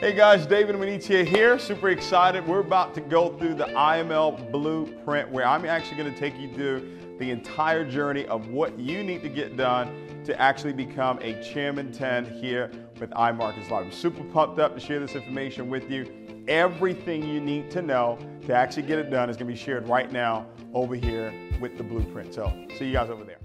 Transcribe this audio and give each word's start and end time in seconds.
Hey 0.00 0.14
guys, 0.14 0.46
David 0.46 0.76
Imonitie 0.76 1.26
here. 1.26 1.58
Super 1.58 1.90
excited. 1.90 2.48
We're 2.48 2.60
about 2.60 2.94
to 2.94 3.02
go 3.02 3.36
through 3.36 3.52
the 3.52 3.66
IML 3.66 4.50
blueprint 4.50 5.30
where 5.30 5.46
I'm 5.46 5.66
actually 5.66 5.98
going 5.98 6.10
to 6.10 6.18
take 6.18 6.38
you 6.38 6.50
through 6.54 7.16
the 7.18 7.30
entire 7.30 7.84
journey 7.84 8.24
of 8.24 8.48
what 8.48 8.78
you 8.78 9.04
need 9.04 9.20
to 9.20 9.28
get 9.28 9.58
done 9.58 10.22
to 10.24 10.40
actually 10.40 10.72
become 10.72 11.18
a 11.20 11.38
Chairman 11.42 11.92
10 11.92 12.24
here 12.40 12.70
with 12.98 13.10
iMarkets 13.10 13.68
Live. 13.68 13.84
I'm 13.84 13.92
super 13.92 14.24
pumped 14.24 14.58
up 14.58 14.72
to 14.72 14.80
share 14.80 15.00
this 15.00 15.14
information 15.14 15.68
with 15.68 15.90
you. 15.90 16.10
Everything 16.48 17.28
you 17.28 17.38
need 17.38 17.70
to 17.72 17.82
know 17.82 18.18
to 18.46 18.54
actually 18.54 18.84
get 18.84 18.98
it 18.98 19.10
done 19.10 19.28
is 19.28 19.36
going 19.36 19.48
to 19.48 19.52
be 19.52 19.58
shared 19.58 19.86
right 19.86 20.10
now 20.10 20.46
over 20.72 20.94
here 20.94 21.30
with 21.60 21.76
the 21.76 21.84
blueprint. 21.84 22.32
So, 22.32 22.50
see 22.78 22.86
you 22.86 22.94
guys 22.94 23.10
over 23.10 23.22
there. 23.22 23.40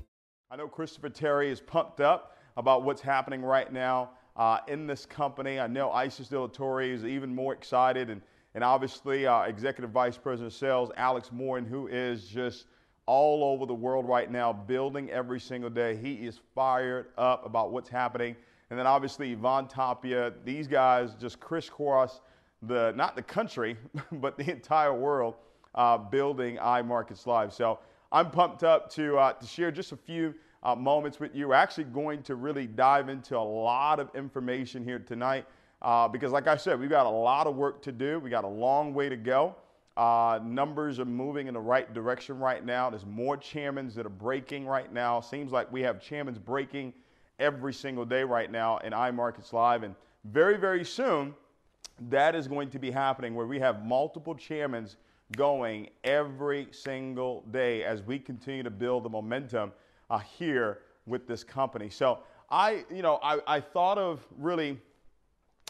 I 0.50 0.56
know 0.56 0.70
Christopher 0.70 1.10
Terry 1.10 1.52
is 1.52 1.60
pumped 1.60 2.00
up 2.00 2.38
about 2.56 2.84
what's 2.84 3.02
happening 3.02 3.42
right 3.42 3.74
now 3.74 4.12
uh, 4.36 4.60
in 4.68 4.88
this 4.88 5.06
company. 5.06 5.60
I 5.60 5.68
know 5.68 5.92
Isis 5.92 6.28
De 6.28 6.40
La 6.40 6.48
Torre 6.48 6.82
is 6.82 7.05
even 7.05 7.34
more 7.34 7.54
excited, 7.54 8.09
and, 8.09 8.22
and 8.54 8.64
obviously, 8.64 9.28
uh, 9.28 9.44
Executive 9.44 9.92
Vice 9.92 10.18
President 10.18 10.54
of 10.54 10.58
Sales, 10.58 10.92
Alex 10.98 11.32
Morton, 11.32 11.68
who 11.68 11.88
is 11.88 12.28
just 12.28 12.66
all 13.06 13.44
over 13.44 13.66
the 13.66 13.73
world 13.73 14.08
right 14.08 14.32
now, 14.32 14.52
building 14.52 15.09
every 15.12 15.40
single 15.40 15.70
day. 15.70 15.95
He 15.95 16.14
is 16.14 16.40
fired 16.56 17.08
up 17.18 17.45
about 17.45 17.72
what's 17.72 17.90
happening. 17.90 18.36
And 18.70 18.80
then 18.80 18.88
obviously, 18.88 19.32
Ivan 19.32 19.68
Tapia, 19.68 20.34
these 20.44 20.67
guys 20.67 21.14
just 21.20 21.40
crisscross 21.40 22.22
the, 22.64 22.94
not 22.95 23.16
the 23.16 23.22
country, 23.22 23.78
but 24.14 24.38
the 24.38 24.50
entire 24.52 24.94
world 24.94 25.36
uh, 25.76 25.98
building 25.98 26.58
iMarkets 26.58 27.28
Live. 27.28 27.54
So 27.54 27.80
I'm 28.12 28.31
pumped 28.31 28.64
up 28.64 28.90
to, 28.92 29.17
uh, 29.17 29.34
to 29.34 29.45
share 29.45 29.72
just 29.72 29.92
a 29.92 29.98
few 29.98 30.34
uh, 30.66 30.76
moments 30.76 31.20
with 31.20 31.36
you. 31.36 31.48
We're 31.50 31.54
actually 31.54 31.84
going 31.86 32.24
to 32.24 32.36
really 32.36 32.66
dive 32.66 33.08
into 33.08 33.38
a 33.38 33.40
lot 33.40 34.00
of 34.00 34.10
information 34.16 34.84
here 34.84 34.98
tonight 34.98 35.46
uh, 35.84 36.08
because, 36.08 36.32
like 36.32 36.48
I 36.48 36.58
said, 36.58 36.80
we've 36.80 36.90
got 36.90 37.06
a 37.06 37.10
lot 37.10 37.46
of 37.46 37.56
work 37.56 37.84
to 37.84 37.92
do. 37.92 38.20
We 38.20 38.32
got 38.32 38.44
a 38.44 38.50
long 38.50 38.94
way 38.94 39.08
to 39.08 39.16
go. 39.16 39.56
Uh, 39.95 40.39
numbers 40.44 41.00
are 41.00 41.06
moving 41.06 41.48
in 41.48 41.54
the 41.54 41.59
right 41.59 41.94
direction 41.94 42.39
right 42.39 42.66
now. 42.66 42.89
There's 42.89 43.06
more 43.06 43.38
chairmans 43.38 43.94
that 43.94 44.08
are 44.08 44.09
breaking 44.09 44.66
right 44.66 44.92
now. 44.92 45.22
Seems 45.22 45.52
like 45.52 45.72
we 45.72 45.81
have 45.81 46.00
chairmans 46.00 46.44
breaking 46.44 46.94
every 47.39 47.72
single 47.72 48.04
day 48.04 48.23
right 48.23 48.52
now 48.52 48.80
in 48.80 48.92
iMarkets 48.92 49.54
Live. 49.54 49.84
And 49.84 49.95
very, 50.26 50.58
very 50.58 50.84
soon, 50.84 51.36
that 52.09 52.36
is 52.36 52.48
going 52.48 52.72
to 52.72 52.80
be 52.80 52.89
happening 52.89 53.36
where 53.36 53.45
we 53.45 53.59
have 53.59 53.86
multiple 53.86 54.36
chairmans 54.36 54.95
going 55.38 55.89
every 56.04 56.67
single 56.72 57.44
day 57.52 57.84
as 57.84 58.02
we 58.02 58.17
continue 58.17 58.64
to 58.64 58.70
build 58.70 59.04
the 59.04 59.09
momentum 59.09 59.72
uh, 60.09 60.20
here 60.20 60.80
with 61.06 61.28
this 61.28 61.44
company. 61.44 61.89
So 61.89 62.20
I, 62.50 62.86
you 62.94 63.02
know, 63.02 63.20
I, 63.22 63.39
I 63.48 63.59
thought 63.59 63.98
of 63.98 64.25
really 64.38 64.80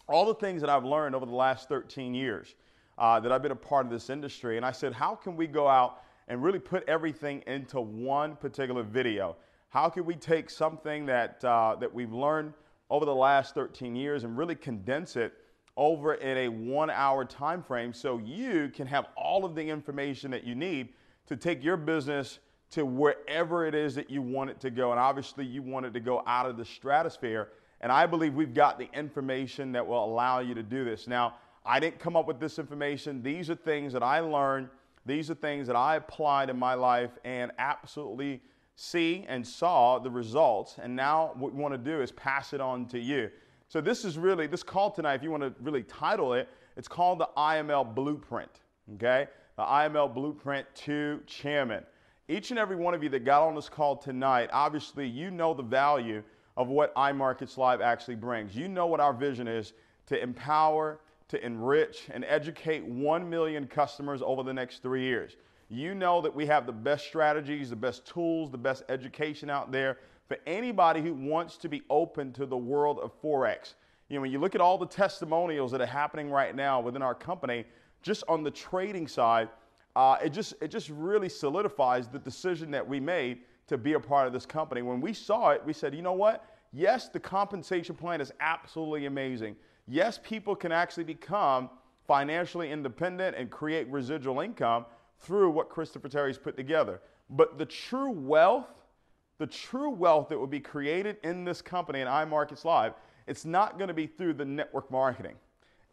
all 0.08 0.26
the 0.26 0.36
things 0.36 0.62
that 0.62 0.70
I've 0.70 0.86
learned 0.86 1.16
over 1.16 1.26
the 1.26 1.36
last 1.36 1.70
13 1.70 2.14
years 2.14 2.56
uh, 2.98 3.20
that 3.20 3.32
I've 3.32 3.42
been 3.42 3.52
a 3.52 3.56
part 3.56 3.86
of 3.86 3.92
this 3.92 4.10
industry. 4.10 4.58
And 4.58 4.66
I 4.66 4.72
said, 4.72 4.94
how 4.94 5.16
can 5.16 5.36
we 5.36 5.48
go 5.48 5.68
out 5.68 6.04
and 6.28 6.44
really 6.44 6.60
put 6.60 6.88
everything 6.88 7.44
into 7.48 7.80
one 7.80 8.36
particular 8.36 8.84
video? 8.84 9.36
How 9.70 9.90
can 9.90 10.06
we 10.06 10.16
take 10.16 10.50
something 10.50 11.06
that, 11.08 11.44
uh, 11.44 11.76
that 11.80 11.94
we've 11.94 12.14
learned 12.14 12.54
over 12.90 13.06
the 13.06 13.16
last 13.16 13.56
13 13.56 13.96
years 13.96 14.24
and 14.24 14.38
really 14.38 14.56
condense 14.56 15.16
it 15.16 15.34
over 15.78 16.14
in 16.16 16.38
a 16.38 16.48
one 16.48 16.90
hour 16.90 17.26
time 17.26 17.62
frame 17.62 17.92
so 17.92 18.18
you 18.20 18.70
can 18.74 18.88
have 18.88 19.08
all 19.18 19.44
of 19.44 19.56
the 19.56 19.68
information 19.68 20.32
that 20.32 20.46
you 20.46 20.56
need 20.56 20.90
to 21.28 21.36
take 21.36 21.64
your 21.64 21.76
business 21.76 22.40
to 22.76 22.86
wherever 22.86 23.66
it 23.66 23.74
is 23.74 23.96
that 23.96 24.10
you 24.10 24.22
want 24.22 24.50
it 24.50 24.60
to 24.60 24.70
go. 24.70 24.92
And 24.92 25.00
obviously, 25.00 25.46
you 25.46 25.62
want 25.62 25.86
it 25.86 25.94
to 25.94 26.00
go 26.00 26.24
out 26.28 26.46
of 26.46 26.58
the 26.58 26.66
stratosphere. 26.66 27.50
And 27.82 27.92
I 27.92 28.06
believe 28.06 28.34
we've 28.34 28.54
got 28.54 28.78
the 28.78 28.90
information 28.94 29.72
that 29.74 29.86
will 29.86 30.04
allow 30.04 30.40
you 30.40 30.54
to 30.56 30.64
do 30.64 30.86
this. 30.86 31.08
Now, 31.08 31.36
I 31.66 31.80
didn't 31.80 32.00
come 32.00 32.16
up 32.16 32.28
with 32.28 32.40
this 32.40 32.60
information. 32.60 33.24
These 33.24 33.50
are 33.50 33.56
things 33.56 33.94
that 33.94 34.04
I 34.04 34.20
learned. 34.20 34.70
These 35.06 35.32
are 35.32 35.36
things 35.36 35.68
that 35.68 35.76
I 35.76 35.96
applied 35.96 36.50
in 36.50 36.58
my 36.58 36.74
life 36.74 37.12
and 37.24 37.52
absolutely 37.58 38.42
see 38.76 39.26
and 39.28 39.46
saw 39.46 40.00
the 40.00 40.10
results. 40.10 40.76
And 40.82 40.96
now 40.96 41.32
what 41.36 41.54
we 41.54 41.62
want 41.62 41.74
to 41.74 41.78
do 41.78 42.02
is 42.02 42.12
pass 42.12 42.54
it 42.54 42.62
on 42.62 42.88
to 42.88 43.00
you. 43.00 43.30
So 43.68 43.82
this 43.82 44.04
is 44.04 44.18
really, 44.18 44.48
this 44.48 44.64
call 44.64 44.92
tonight, 44.92 45.16
if 45.16 45.24
you 45.24 45.32
want 45.32 45.44
to 45.44 45.54
really 45.62 45.84
title 45.84 46.34
it, 46.34 46.50
it's 46.76 46.88
called 46.88 47.20
the 47.20 47.30
IML 47.38 47.96
Blueprint, 47.96 48.52
okay? 48.96 49.28
The 49.56 49.64
IML 49.64 50.14
Blueprint 50.14 50.68
to 50.76 51.22
Chairman. 51.26 51.84
Each 52.28 52.50
and 52.50 52.58
every 52.58 52.76
one 52.76 52.96
of 52.96 53.04
you 53.04 53.10
that 53.10 53.24
got 53.24 53.44
on 53.44 53.54
this 53.54 53.70
call 53.70 53.96
tonight, 53.96 54.50
obviously 54.52 55.08
you 55.08 55.30
know 55.30 55.54
the 55.54 55.62
value 55.62 56.24
of 56.58 56.70
what 56.70 56.96
iMarkets 56.96 57.56
Live 57.56 57.82
actually 57.82 58.16
brings. 58.16 58.56
You 58.56 58.68
know 58.68 58.88
what 58.88 59.00
our 59.00 59.14
vision 59.14 59.48
is 59.48 59.74
to 60.08 60.20
empower, 60.20 61.00
to 61.28 61.46
enrich, 61.46 62.08
and 62.12 62.26
educate 62.28 62.84
1 62.84 63.30
million 63.30 63.68
customers 63.68 64.24
over 64.24 64.42
the 64.42 64.54
next 64.54 64.82
three 64.82 65.04
years. 65.04 65.36
You 65.70 65.94
know 65.94 66.20
that 66.22 66.34
we 66.34 66.48
have 66.48 66.66
the 66.66 66.72
best 66.72 67.06
strategies, 67.06 67.70
the 67.70 67.76
best 67.76 68.08
tools, 68.08 68.50
the 68.50 68.58
best 68.58 68.82
education 68.90 69.52
out 69.52 69.72
there 69.72 70.00
for 70.28 70.38
anybody 70.48 71.04
who 71.04 71.14
wants 71.14 71.58
to 71.58 71.70
be 71.70 71.84
open 71.92 72.34
to 72.34 72.48
the 72.48 72.58
world 72.58 72.98
of 73.00 73.12
Forex. 73.22 73.76
You 74.10 74.16
know, 74.16 74.22
when 74.22 74.32
you 74.32 74.40
look 74.40 74.56
at 74.56 74.62
all 74.62 74.80
the 74.80 74.88
testimonials 74.88 75.72
that 75.74 75.82
are 75.82 75.86
happening 75.86 76.32
right 76.32 76.56
now 76.56 76.80
within 76.80 77.04
our 77.04 77.14
company, 77.14 77.66
just 78.02 78.24
on 78.28 78.44
the 78.44 78.52
trading 78.52 79.08
side, 79.08 79.50
uh, 79.96 80.18
it 80.24 80.30
just 80.30 80.54
it 80.62 80.70
just 80.70 80.90
really 80.90 81.30
solidifies 81.30 82.08
the 82.08 82.20
decision 82.20 82.72
that 82.72 82.88
we 82.88 83.00
made 83.00 83.40
to 83.68 83.78
be 83.78 83.94
a 83.94 84.00
part 84.00 84.28
of 84.28 84.34
this 84.34 84.46
company. 84.46 84.82
When 84.82 85.02
we 85.02 85.14
saw 85.14 85.52
it, 85.52 85.62
we 85.66 85.74
said, 85.74 85.96
you 85.96 86.02
know 86.02 86.14
what? 86.14 86.46
Yes, 86.72 87.10
the 87.10 87.20
compensation 87.20 87.96
plan 87.96 88.22
is 88.22 88.34
absolutely 88.40 89.06
amazing. 89.06 89.56
Yes, 89.88 90.20
people 90.24 90.56
can 90.56 90.72
actually 90.72 91.06
become 91.06 91.70
financially 92.08 92.72
independent 92.72 93.36
and 93.36 93.50
create 93.50 93.88
residual 93.90 94.42
income 94.42 94.86
through 95.20 95.50
what 95.50 95.70
Christopher 95.70 96.10
Terry's 96.10 96.38
put 96.38 96.58
together. 96.58 97.02
But 97.30 97.58
the 97.58 97.66
true 97.66 98.12
wealth, 98.12 98.68
the 99.38 99.48
true 99.48 99.90
wealth 99.90 100.30
that 100.30 100.38
will 100.38 100.48
be 100.48 100.60
created 100.60 101.18
in 101.24 101.44
this 101.44 101.62
company 101.62 102.02
in 102.02 102.08
iMarkets 102.08 102.66
Live, 102.66 102.94
it's 103.28 103.46
not 103.46 103.78
going 103.78 103.88
to 103.88 103.94
be 103.94 104.06
through 104.06 104.34
the 104.34 104.46
network 104.46 104.92
marketing. 104.92 105.36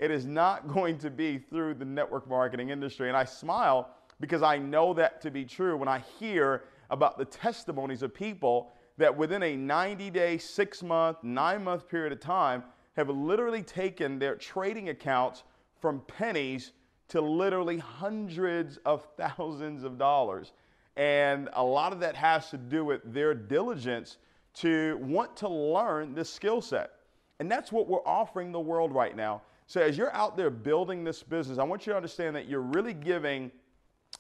It 0.03 0.11
is 0.11 0.27
not 0.27 0.67
going 0.75 0.99
to 0.99 1.11
be 1.11 1.39
through 1.39 1.75
the 1.75 1.85
network 1.85 2.29
marketing 2.29 2.71
industry. 2.71 3.07
And 3.07 3.17
I 3.17 3.25
smile 3.25 3.89
because 4.21 4.43
I 4.43 4.59
know 4.59 4.93
that 4.95 5.21
to 5.23 5.31
be 5.31 5.45
true 5.45 5.77
when 5.77 5.89
I 5.89 6.03
hear 6.19 6.65
about 6.91 7.19
the 7.19 7.25
testimonies 7.25 8.03
of 8.03 8.13
people 8.13 8.73
that 8.99 9.17
within 9.17 9.43
a 9.45 9.57
90 9.57 10.11
day, 10.11 10.39
six 10.39 10.83
month, 10.83 11.19
nine 11.23 11.63
month 11.63 11.89
period 11.89 12.13
of 12.13 12.21
time 12.21 12.65
have 12.97 13.09
literally 13.09 13.63
taken 13.63 14.19
their 14.19 14.35
trading 14.35 14.89
accounts 14.89 15.45
from 15.81 16.01
pennies 16.01 16.73
to 17.09 17.21
literally 17.21 17.79
hundreds 17.79 18.79
of 18.79 19.07
thousands 19.17 19.85
of 19.85 19.99
dollars. 19.99 20.53
And 20.97 21.49
a 21.53 21.63
lot 21.63 21.93
of 21.93 22.01
that 22.01 22.17
has 22.17 22.51
to 22.51 22.59
do 22.59 22.85
with 22.85 23.01
their 23.05 23.35
diligence 23.35 24.19
to 24.55 24.99
want 25.01 25.37
to 25.37 25.49
learn 25.49 26.15
this 26.15 26.29
skill 26.29 26.61
set. 26.61 26.91
And 27.39 27.51
that's 27.51 27.73
what 27.73 27.89
we're 27.89 28.07
offering 28.07 28.53
the 28.53 28.61
world 28.61 28.93
right 28.93 29.17
now. 29.17 29.43
So 29.73 29.81
as 29.81 29.97
you're 29.97 30.13
out 30.13 30.37
there 30.37 30.51
building 30.51 31.03
this 31.03 31.23
business, 31.23 31.57
I 31.57 31.63
want 31.63 31.87
you 31.87 31.95
to 31.95 31.97
understand 31.97 32.37
that 32.37 32.47
you're 32.47 32.61
really 32.61 32.93
giving 32.93 33.51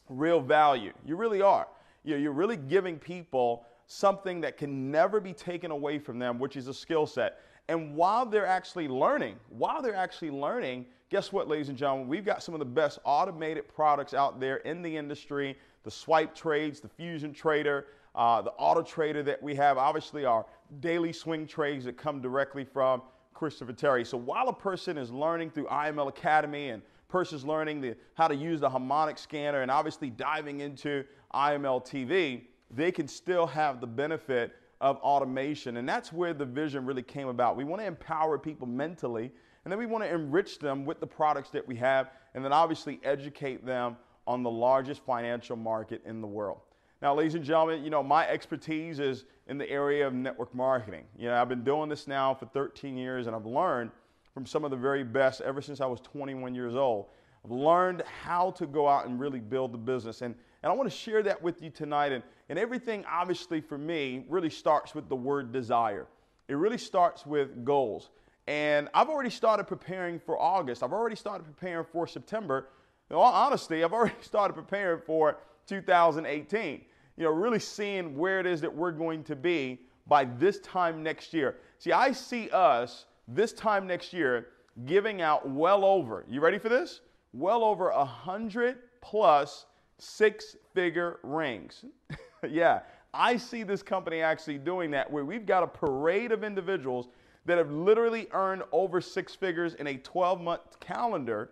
real 0.08 0.40
value. 0.40 0.94
You 1.04 1.14
really 1.14 1.42
are. 1.42 1.68
You're 2.04 2.32
really 2.32 2.56
giving 2.56 2.98
people 2.98 3.66
something 3.86 4.40
that 4.40 4.56
can 4.56 4.90
never 4.90 5.20
be 5.20 5.34
taken 5.34 5.70
away 5.70 5.98
from 5.98 6.18
them, 6.18 6.38
which 6.38 6.56
is 6.56 6.68
a 6.68 6.72
skill 6.72 7.06
set. 7.06 7.40
And 7.68 7.94
while 7.94 8.24
they're 8.24 8.46
actually 8.46 8.88
learning, 8.88 9.36
while 9.50 9.82
they're 9.82 9.94
actually 9.94 10.30
learning, 10.30 10.86
guess 11.10 11.32
what, 11.32 11.48
ladies 11.48 11.68
and 11.68 11.76
gentlemen? 11.76 12.08
We've 12.08 12.24
got 12.24 12.42
some 12.42 12.54
of 12.54 12.58
the 12.58 12.64
best 12.64 12.98
automated 13.04 13.68
products 13.68 14.14
out 14.14 14.40
there 14.40 14.56
in 14.56 14.80
the 14.80 14.96
industry 14.96 15.58
the 15.84 15.90
swipe 15.90 16.34
trades, 16.34 16.80
the 16.80 16.88
fusion 16.88 17.34
trader, 17.34 17.88
uh, 18.14 18.40
the 18.40 18.52
auto 18.52 18.80
trader 18.80 19.22
that 19.24 19.42
we 19.42 19.54
have, 19.56 19.76
obviously, 19.76 20.24
our 20.24 20.46
daily 20.80 21.12
swing 21.12 21.46
trades 21.46 21.84
that 21.84 21.98
come 21.98 22.22
directly 22.22 22.64
from 22.64 23.02
Christopher 23.42 23.72
Terry. 23.72 24.04
So 24.04 24.16
while 24.16 24.48
a 24.50 24.52
person 24.52 24.96
is 24.96 25.10
learning 25.10 25.50
through 25.50 25.64
IML 25.64 26.06
Academy 26.06 26.68
and 26.68 26.80
person's 27.08 27.44
learning 27.44 27.80
the, 27.80 27.96
how 28.14 28.28
to 28.28 28.36
use 28.36 28.60
the 28.60 28.70
harmonic 28.70 29.18
scanner 29.18 29.62
and 29.62 29.68
obviously 29.68 30.10
diving 30.10 30.60
into 30.60 31.02
IML 31.34 31.84
TV, 31.84 32.42
they 32.70 32.92
can 32.92 33.08
still 33.08 33.48
have 33.48 33.80
the 33.80 33.86
benefit 33.88 34.52
of 34.80 34.98
automation. 34.98 35.78
And 35.78 35.88
that's 35.88 36.12
where 36.12 36.32
the 36.32 36.44
vision 36.44 36.86
really 36.86 37.02
came 37.02 37.26
about. 37.26 37.56
We 37.56 37.64
want 37.64 37.82
to 37.82 37.86
empower 37.86 38.38
people 38.38 38.68
mentally, 38.68 39.32
and 39.64 39.72
then 39.72 39.76
we 39.80 39.86
want 39.86 40.04
to 40.04 40.14
enrich 40.14 40.60
them 40.60 40.84
with 40.84 41.00
the 41.00 41.08
products 41.08 41.50
that 41.50 41.66
we 41.66 41.74
have, 41.74 42.10
and 42.34 42.44
then 42.44 42.52
obviously 42.52 43.00
educate 43.02 43.66
them 43.66 43.96
on 44.28 44.44
the 44.44 44.50
largest 44.50 45.04
financial 45.04 45.56
market 45.56 46.00
in 46.06 46.20
the 46.20 46.28
world. 46.28 46.60
Now, 47.02 47.16
ladies 47.16 47.34
and 47.34 47.44
gentlemen, 47.44 47.82
you 47.82 47.90
know, 47.90 48.00
my 48.00 48.28
expertise 48.28 49.00
is 49.00 49.24
in 49.48 49.58
the 49.58 49.68
area 49.68 50.06
of 50.06 50.14
network 50.14 50.54
marketing. 50.54 51.02
You 51.18 51.26
know, 51.26 51.34
I've 51.34 51.48
been 51.48 51.64
doing 51.64 51.88
this 51.88 52.06
now 52.06 52.32
for 52.32 52.46
13 52.46 52.96
years 52.96 53.26
and 53.26 53.34
I've 53.34 53.44
learned 53.44 53.90
from 54.32 54.46
some 54.46 54.64
of 54.64 54.70
the 54.70 54.76
very 54.76 55.02
best 55.02 55.40
ever 55.40 55.60
since 55.60 55.80
I 55.80 55.86
was 55.86 56.00
21 56.00 56.54
years 56.54 56.76
old. 56.76 57.06
I've 57.44 57.50
learned 57.50 58.04
how 58.22 58.52
to 58.52 58.68
go 58.68 58.88
out 58.88 59.06
and 59.06 59.18
really 59.18 59.40
build 59.40 59.72
the 59.72 59.78
business. 59.78 60.22
And, 60.22 60.36
and 60.62 60.70
I 60.70 60.76
want 60.76 60.88
to 60.88 60.96
share 60.96 61.24
that 61.24 61.42
with 61.42 61.60
you 61.60 61.70
tonight. 61.70 62.12
And, 62.12 62.22
and 62.48 62.56
everything, 62.56 63.04
obviously, 63.10 63.60
for 63.60 63.76
me, 63.76 64.24
really 64.28 64.50
starts 64.50 64.94
with 64.94 65.08
the 65.08 65.16
word 65.16 65.50
desire. 65.50 66.06
It 66.46 66.54
really 66.54 66.78
starts 66.78 67.26
with 67.26 67.64
goals. 67.64 68.10
And 68.46 68.88
I've 68.94 69.08
already 69.08 69.30
started 69.30 69.64
preparing 69.64 70.20
for 70.20 70.40
August. 70.40 70.84
I've 70.84 70.92
already 70.92 71.16
started 71.16 71.42
preparing 71.42 71.84
for 71.90 72.06
September. 72.06 72.68
In 73.10 73.16
all 73.16 73.24
honesty, 73.24 73.82
I've 73.82 73.92
already 73.92 74.14
started 74.20 74.54
preparing 74.54 75.00
for 75.04 75.38
2018. 75.66 76.84
You 77.16 77.24
know, 77.24 77.30
really 77.30 77.58
seeing 77.58 78.16
where 78.16 78.40
it 78.40 78.46
is 78.46 78.60
that 78.60 78.74
we're 78.74 78.92
going 78.92 79.24
to 79.24 79.36
be 79.36 79.80
by 80.06 80.24
this 80.24 80.58
time 80.60 81.02
next 81.02 81.32
year. 81.32 81.56
See, 81.78 81.92
I 81.92 82.12
see 82.12 82.48
us 82.50 83.06
this 83.28 83.52
time 83.52 83.86
next 83.86 84.12
year 84.12 84.48
giving 84.86 85.20
out 85.20 85.48
well 85.48 85.84
over, 85.84 86.24
you 86.28 86.40
ready 86.40 86.58
for 86.58 86.68
this? 86.68 87.00
Well 87.32 87.64
over 87.64 87.90
a 87.90 88.04
hundred 88.04 88.78
plus 89.00 89.66
six 89.98 90.56
figure 90.74 91.18
rings. 91.22 91.84
yeah, 92.48 92.80
I 93.14 93.36
see 93.36 93.62
this 93.62 93.82
company 93.82 94.20
actually 94.20 94.58
doing 94.58 94.90
that 94.92 95.10
where 95.10 95.24
we've 95.24 95.46
got 95.46 95.62
a 95.62 95.66
parade 95.66 96.32
of 96.32 96.42
individuals 96.42 97.08
that 97.44 97.58
have 97.58 97.70
literally 97.70 98.28
earned 98.32 98.62
over 98.72 99.00
six 99.00 99.34
figures 99.34 99.74
in 99.74 99.86
a 99.86 99.96
12 99.96 100.40
month 100.40 100.80
calendar, 100.80 101.50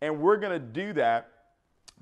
and 0.00 0.20
we're 0.20 0.36
going 0.36 0.52
to 0.52 0.58
do 0.58 0.92
that 0.92 1.30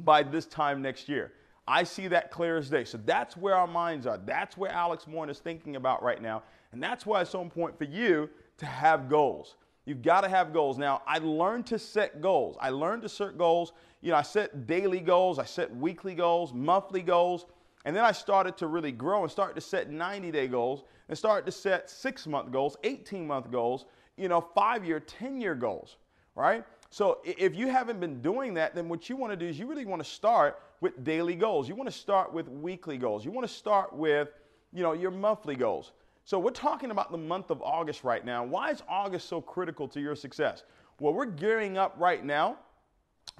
by 0.01 0.23
this 0.23 0.47
time 0.47 0.83
next 0.83 1.09
year. 1.09 1.33
I 1.69 1.85
see 1.85 2.09
that 2.09 2.31
clear 2.31 2.57
as 2.57 2.71
day. 2.71 2.85
So 2.85 2.99
that's 3.05 3.37
where 3.37 3.55
our 3.55 3.67
minds 3.67 4.07
are. 4.07 4.17
That's 4.17 4.57
where 4.57 4.73
Alex 4.73 5.07
Morton 5.07 5.31
is 5.31 5.39
thinking 5.39 5.77
about 5.77 6.03
right 6.03 6.21
now. 6.21 6.43
And 6.73 6.83
that's 6.83 7.05
why 7.05 7.21
it's 7.21 7.31
so 7.31 7.43
important 7.43 7.79
for 7.79 7.85
you 7.85 8.31
to 8.57 8.67
have 8.67 9.09
goals. 9.09 9.57
You've 9.85 10.03
got 10.03 10.23
to 10.23 10.29
have 10.29 10.53
goals. 10.53 10.79
Now, 10.79 11.03
I 11.07 11.19
learned 11.19 11.67
to 11.67 11.79
set 11.79 12.23
goals. 12.23 12.57
I 12.59 12.71
learned 12.71 13.03
to 13.03 13.09
set 13.09 13.37
goals. 13.37 13.73
You 14.01 14.13
know, 14.13 14.17
I 14.17 14.23
set 14.23 14.67
daily 14.67 15.01
goals, 15.01 15.39
I 15.39 15.45
set 15.45 15.75
weekly 15.75 16.15
goals, 16.15 16.53
monthly 16.53 17.03
goals. 17.03 17.47
And 17.85 17.95
then 17.95 18.05
I 18.05 18.13
started 18.13 18.57
to 18.59 18.67
really 18.67 18.93
grow 18.93 19.23
and 19.23 19.31
start 19.31 19.55
to 19.55 19.61
set 19.61 19.91
90 19.91 20.31
day 20.31 20.49
goals 20.49 20.85
and 21.09 21.17
start 21.17 21.47
to 21.47 21.53
set 21.53 21.91
six 21.91 22.27
month 22.27 22.51
goals, 22.51 22.77
18 22.85 23.27
month 23.27 23.51
goals, 23.51 23.87
you 24.17 24.29
know, 24.29 24.41
five 24.41 24.85
year, 24.85 25.01
10 25.01 25.41
year 25.41 25.55
goals, 25.55 25.97
right? 26.39 26.65
So 26.91 27.19
if 27.25 27.55
you 27.55 27.69
haven't 27.69 28.01
been 28.01 28.23
doing 28.23 28.55
that, 28.55 28.75
then 28.75 28.89
what 28.89 29.11
you 29.11 29.17
want 29.17 29.33
to 29.33 29.37
do 29.37 29.47
is 29.47 29.59
you 29.59 29.67
really 29.67 29.85
want 29.85 30.03
to 30.03 30.09
start 30.09 30.61
with 30.81 31.05
daily 31.05 31.35
goals. 31.35 31.69
You 31.69 31.75
want 31.75 31.91
to 31.91 31.97
start 31.97 32.33
with 32.33 32.49
weekly 32.49 32.97
goals. 32.97 33.25
You 33.25 33.31
want 33.31 33.47
to 33.47 33.53
start 33.53 33.93
with, 33.93 34.29
you 34.73 34.83
know, 34.83 34.93
your 34.93 35.11
monthly 35.11 35.57
goals. 35.57 35.93
So 36.25 36.39
we're 36.39 36.51
talking 36.51 36.91
about 36.91 37.11
the 37.11 37.19
month 37.19 37.51
of 37.51 37.61
August 37.63 38.05
right 38.05 38.25
now. 38.25 38.45
Why 38.45 38.71
is 38.71 38.83
August 38.89 39.29
so 39.29 39.41
critical 39.41 39.89
to 39.89 40.01
your 40.01 40.15
success? 40.15 40.63
Well, 41.01 41.13
we're 41.13 41.27
gearing 41.27 41.77
up 41.77 41.95
right 41.99 42.25
now 42.25 42.59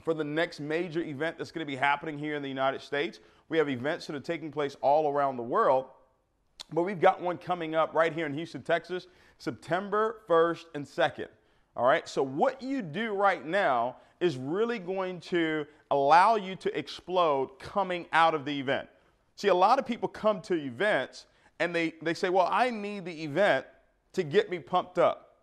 for 0.03 0.15
the 0.15 0.25
next 0.25 0.61
major 0.61 1.01
event 1.01 1.39
that's 1.39 1.51
going 1.51 1.67
to 1.67 1.71
be 1.71 1.77
happening 1.77 2.19
here 2.19 2.35
in 2.35 2.43
the 2.43 2.49
United 2.49 2.81
States. 2.81 3.21
We 3.49 3.59
have 3.59 3.69
events 3.69 4.07
that 4.07 4.17
are 4.17 4.21
taking 4.21 4.51
place 4.51 4.77
all 4.81 5.11
around 5.11 5.37
the 5.37 5.43
world, 5.43 5.87
but 6.73 6.83
we've 6.83 7.01
got 7.01 7.21
one 7.21 7.39
coming 7.39 7.75
up 7.75 7.95
right 7.95 8.13
here 8.13 8.27
in 8.27 8.35
Houston, 8.35 8.63
Texas, 8.63 9.07
September 9.39 10.21
1st 10.29 10.65
and 10.75 10.85
2nd. 10.85 11.29
All 11.79 11.87
right, 11.87 12.09
so 12.09 12.25
what 12.25 12.61
you 12.61 12.83
do 12.83 13.15
right 13.15 13.47
now 13.47 13.99
is 14.19 14.37
really 14.37 14.81
going 14.81 15.21
to 15.21 15.65
allow 15.93 16.35
you 16.35 16.57
to 16.57 16.77
explode 16.77 17.57
coming 17.61 18.07
out 18.13 18.35
of 18.35 18.45
the 18.45 18.59
event. 18.59 18.89
See, 19.37 19.47
a 19.47 19.55
lot 19.55 19.79
of 19.79 19.87
people 19.87 20.09
come 20.09 20.41
to 20.43 20.55
events 20.55 21.27
and 21.61 21.73
they, 21.73 21.95
they 22.03 22.15
say, 22.15 22.31
Well, 22.31 22.49
I 22.51 22.71
need 22.71 23.05
the 23.05 23.23
event 23.23 23.65
to 24.15 24.25
get 24.25 24.51
me 24.51 24.59
pumped 24.59 24.99
up, 24.99 25.37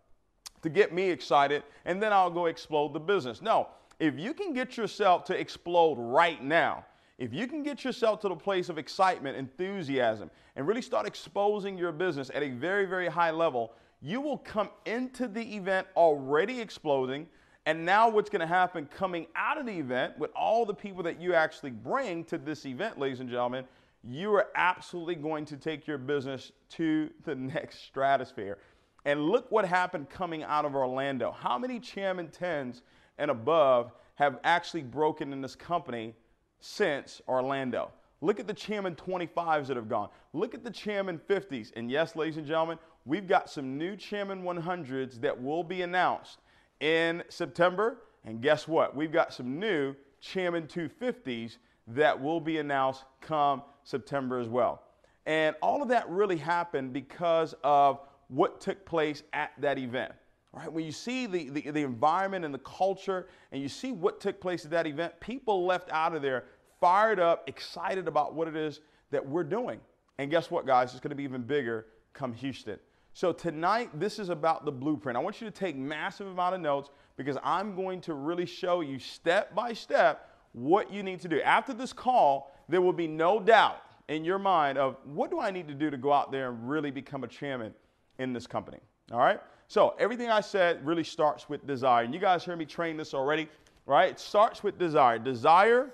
to 0.61 0.67
get 0.67 0.93
me 0.93 1.09
excited, 1.09 1.63
and 1.85 2.03
then 2.03 2.11
I'll 2.11 2.29
go 2.29 2.47
explode 2.47 2.91
the 2.91 2.99
business. 2.99 3.41
No, 3.41 3.69
if 3.99 4.19
you 4.19 4.33
can 4.33 4.51
get 4.51 4.75
yourself 4.75 5.23
to 5.25 5.39
explode 5.39 5.95
right 5.95 6.43
now, 6.43 6.85
if 7.17 7.33
you 7.33 7.47
can 7.47 7.63
get 7.63 7.85
yourself 7.85 8.19
to 8.21 8.27
the 8.27 8.35
place 8.35 8.67
of 8.67 8.77
excitement, 8.77 9.37
enthusiasm, 9.37 10.29
and 10.57 10.67
really 10.67 10.81
start 10.81 11.07
exposing 11.07 11.77
your 11.77 11.93
business 11.93 12.29
at 12.35 12.43
a 12.43 12.49
very, 12.49 12.85
very 12.85 13.07
high 13.07 13.31
level, 13.31 13.71
you 14.01 14.21
will 14.21 14.37
come 14.37 14.69
into 14.85 15.27
the 15.27 15.55
event 15.55 15.87
already 15.95 16.59
exploding. 16.61 17.27
And 17.65 17.83
now, 17.83 18.09
what's 18.09 18.29
going 18.29 18.41
to 18.41 18.47
happen 18.47 18.85
coming 18.85 19.25
out 19.35 19.57
of 19.57 19.65
the 19.65 19.77
event 19.77 20.19
with 20.19 20.31
all 20.35 20.65
the 20.65 20.73
people 20.73 21.01
that 21.03 21.19
you 21.19 21.33
actually 21.33 21.71
bring 21.71 22.23
to 22.25 22.37
this 22.37 22.65
event, 22.65 22.99
ladies 22.99 23.21
and 23.21 23.29
gentlemen, 23.29 23.65
you 24.03 24.31
are 24.35 24.47
absolutely 24.55 25.15
going 25.15 25.45
to 25.45 25.57
take 25.57 25.87
your 25.87 25.97
business 25.97 26.51
to 26.69 27.09
the 27.23 27.33
next 27.35 27.83
stratosphere. 27.83 28.59
And 29.05 29.23
look 29.29 29.51
what 29.51 29.65
happened 29.65 30.09
coming 30.09 30.43
out 30.43 30.65
of 30.65 30.75
Orlando. 30.75 31.31
How 31.31 31.57
many 31.57 31.79
chairman 31.79 32.27
10s 32.27 32.81
and 33.17 33.31
above 33.31 33.91
have 34.15 34.39
actually 34.43 34.83
broken 34.83 35.31
in 35.31 35.41
this 35.41 35.55
company 35.55 36.13
since 36.59 37.21
Orlando. 37.27 37.91
Look 38.21 38.39
at 38.39 38.47
the 38.47 38.53
Chairman 38.53 38.95
25s 38.95 39.67
that 39.67 39.77
have 39.77 39.89
gone. 39.89 40.09
Look 40.33 40.53
at 40.53 40.63
the 40.63 40.71
Chairman 40.71 41.19
50s. 41.29 41.71
And 41.75 41.91
yes, 41.91 42.15
ladies 42.15 42.37
and 42.37 42.47
gentlemen, 42.47 42.79
we've 43.05 43.27
got 43.27 43.49
some 43.49 43.77
new 43.77 43.95
Chairman 43.95 44.43
100s 44.43 45.21
that 45.21 45.41
will 45.41 45.63
be 45.63 45.83
announced 45.83 46.39
in 46.79 47.23
September. 47.29 47.97
And 48.25 48.41
guess 48.41 48.67
what? 48.67 48.95
We've 48.95 49.11
got 49.11 49.33
some 49.33 49.59
new 49.59 49.95
Chairman 50.19 50.67
250s 50.67 51.57
that 51.87 52.19
will 52.19 52.39
be 52.39 52.57
announced 52.57 53.03
come 53.21 53.61
September 53.83 54.39
as 54.39 54.47
well. 54.47 54.81
And 55.27 55.55
all 55.61 55.81
of 55.81 55.89
that 55.89 56.09
really 56.09 56.37
happened 56.37 56.93
because 56.93 57.53
of 57.63 57.99
what 58.27 58.59
took 58.59 58.83
place 58.85 59.23
at 59.33 59.51
that 59.59 59.77
event. 59.77 60.11
Right? 60.51 60.71
When 60.71 60.85
you 60.85 60.91
see 60.91 61.27
the, 61.27 61.49
the, 61.49 61.71
the 61.71 61.81
environment 61.81 62.45
and 62.45 62.53
the 62.53 62.59
culture 62.59 63.27
and 63.51 63.61
you 63.61 63.69
see 63.69 63.91
what 63.91 64.19
took 64.19 64.39
place 64.39 64.65
at 64.65 64.71
that 64.71 64.87
event, 64.87 65.13
people 65.19 65.65
left 65.65 65.89
out 65.91 66.15
of 66.15 66.21
there 66.21 66.45
fired 66.79 67.19
up, 67.19 67.47
excited 67.47 68.07
about 68.07 68.33
what 68.33 68.47
it 68.47 68.55
is 68.55 68.81
that 69.11 69.25
we're 69.25 69.43
doing. 69.43 69.79
And 70.17 70.31
guess 70.31 70.49
what, 70.49 70.65
guys? 70.65 70.91
It's 70.91 71.01
going 71.01 71.09
to 71.09 71.15
be 71.15 71.23
even 71.23 71.43
bigger 71.43 71.87
come 72.13 72.33
Houston. 72.33 72.79
So 73.15 73.31
tonight, 73.31 73.97
this 73.97 74.19
is 74.19 74.27
about 74.27 74.65
the 74.65 74.73
blueprint. 74.73 75.17
I 75.17 75.21
want 75.21 75.39
you 75.39 75.49
to 75.49 75.51
take 75.51 75.77
massive 75.77 76.27
amount 76.27 76.53
of 76.53 76.59
notes 76.59 76.89
because 77.15 77.37
I'm 77.45 77.73
going 77.73 78.01
to 78.01 78.13
really 78.13 78.45
show 78.45 78.81
you 78.81 78.99
step 78.99 79.55
by 79.55 79.71
step 79.71 80.35
what 80.51 80.91
you 80.91 81.01
need 81.01 81.21
to 81.21 81.29
do. 81.29 81.41
After 81.41 81.73
this 81.73 81.93
call, 81.93 82.53
there 82.67 82.81
will 82.81 82.91
be 82.91 83.07
no 83.07 83.39
doubt 83.39 83.77
in 84.09 84.25
your 84.25 84.37
mind 84.37 84.77
of 84.77 84.97
what 85.05 85.31
do 85.31 85.39
I 85.39 85.49
need 85.49 85.65
to 85.69 85.73
do 85.73 85.89
to 85.89 85.95
go 85.95 86.11
out 86.11 86.29
there 86.29 86.49
and 86.49 86.69
really 86.69 86.91
become 86.91 87.23
a 87.23 87.27
chairman 87.29 87.73
in 88.19 88.33
this 88.33 88.45
company. 88.45 88.79
All 89.13 89.19
right? 89.19 89.39
So 89.69 89.95
everything 89.97 90.29
I 90.29 90.41
said 90.41 90.85
really 90.85 91.05
starts 91.05 91.47
with 91.47 91.65
desire. 91.65 92.03
And 92.03 92.13
you 92.13 92.19
guys 92.19 92.43
heard 92.43 92.59
me 92.59 92.65
train 92.65 92.97
this 92.97 93.13
already, 93.13 93.47
right? 93.85 94.09
It 94.09 94.19
starts 94.19 94.61
with 94.61 94.77
desire. 94.77 95.19
Desire 95.19 95.93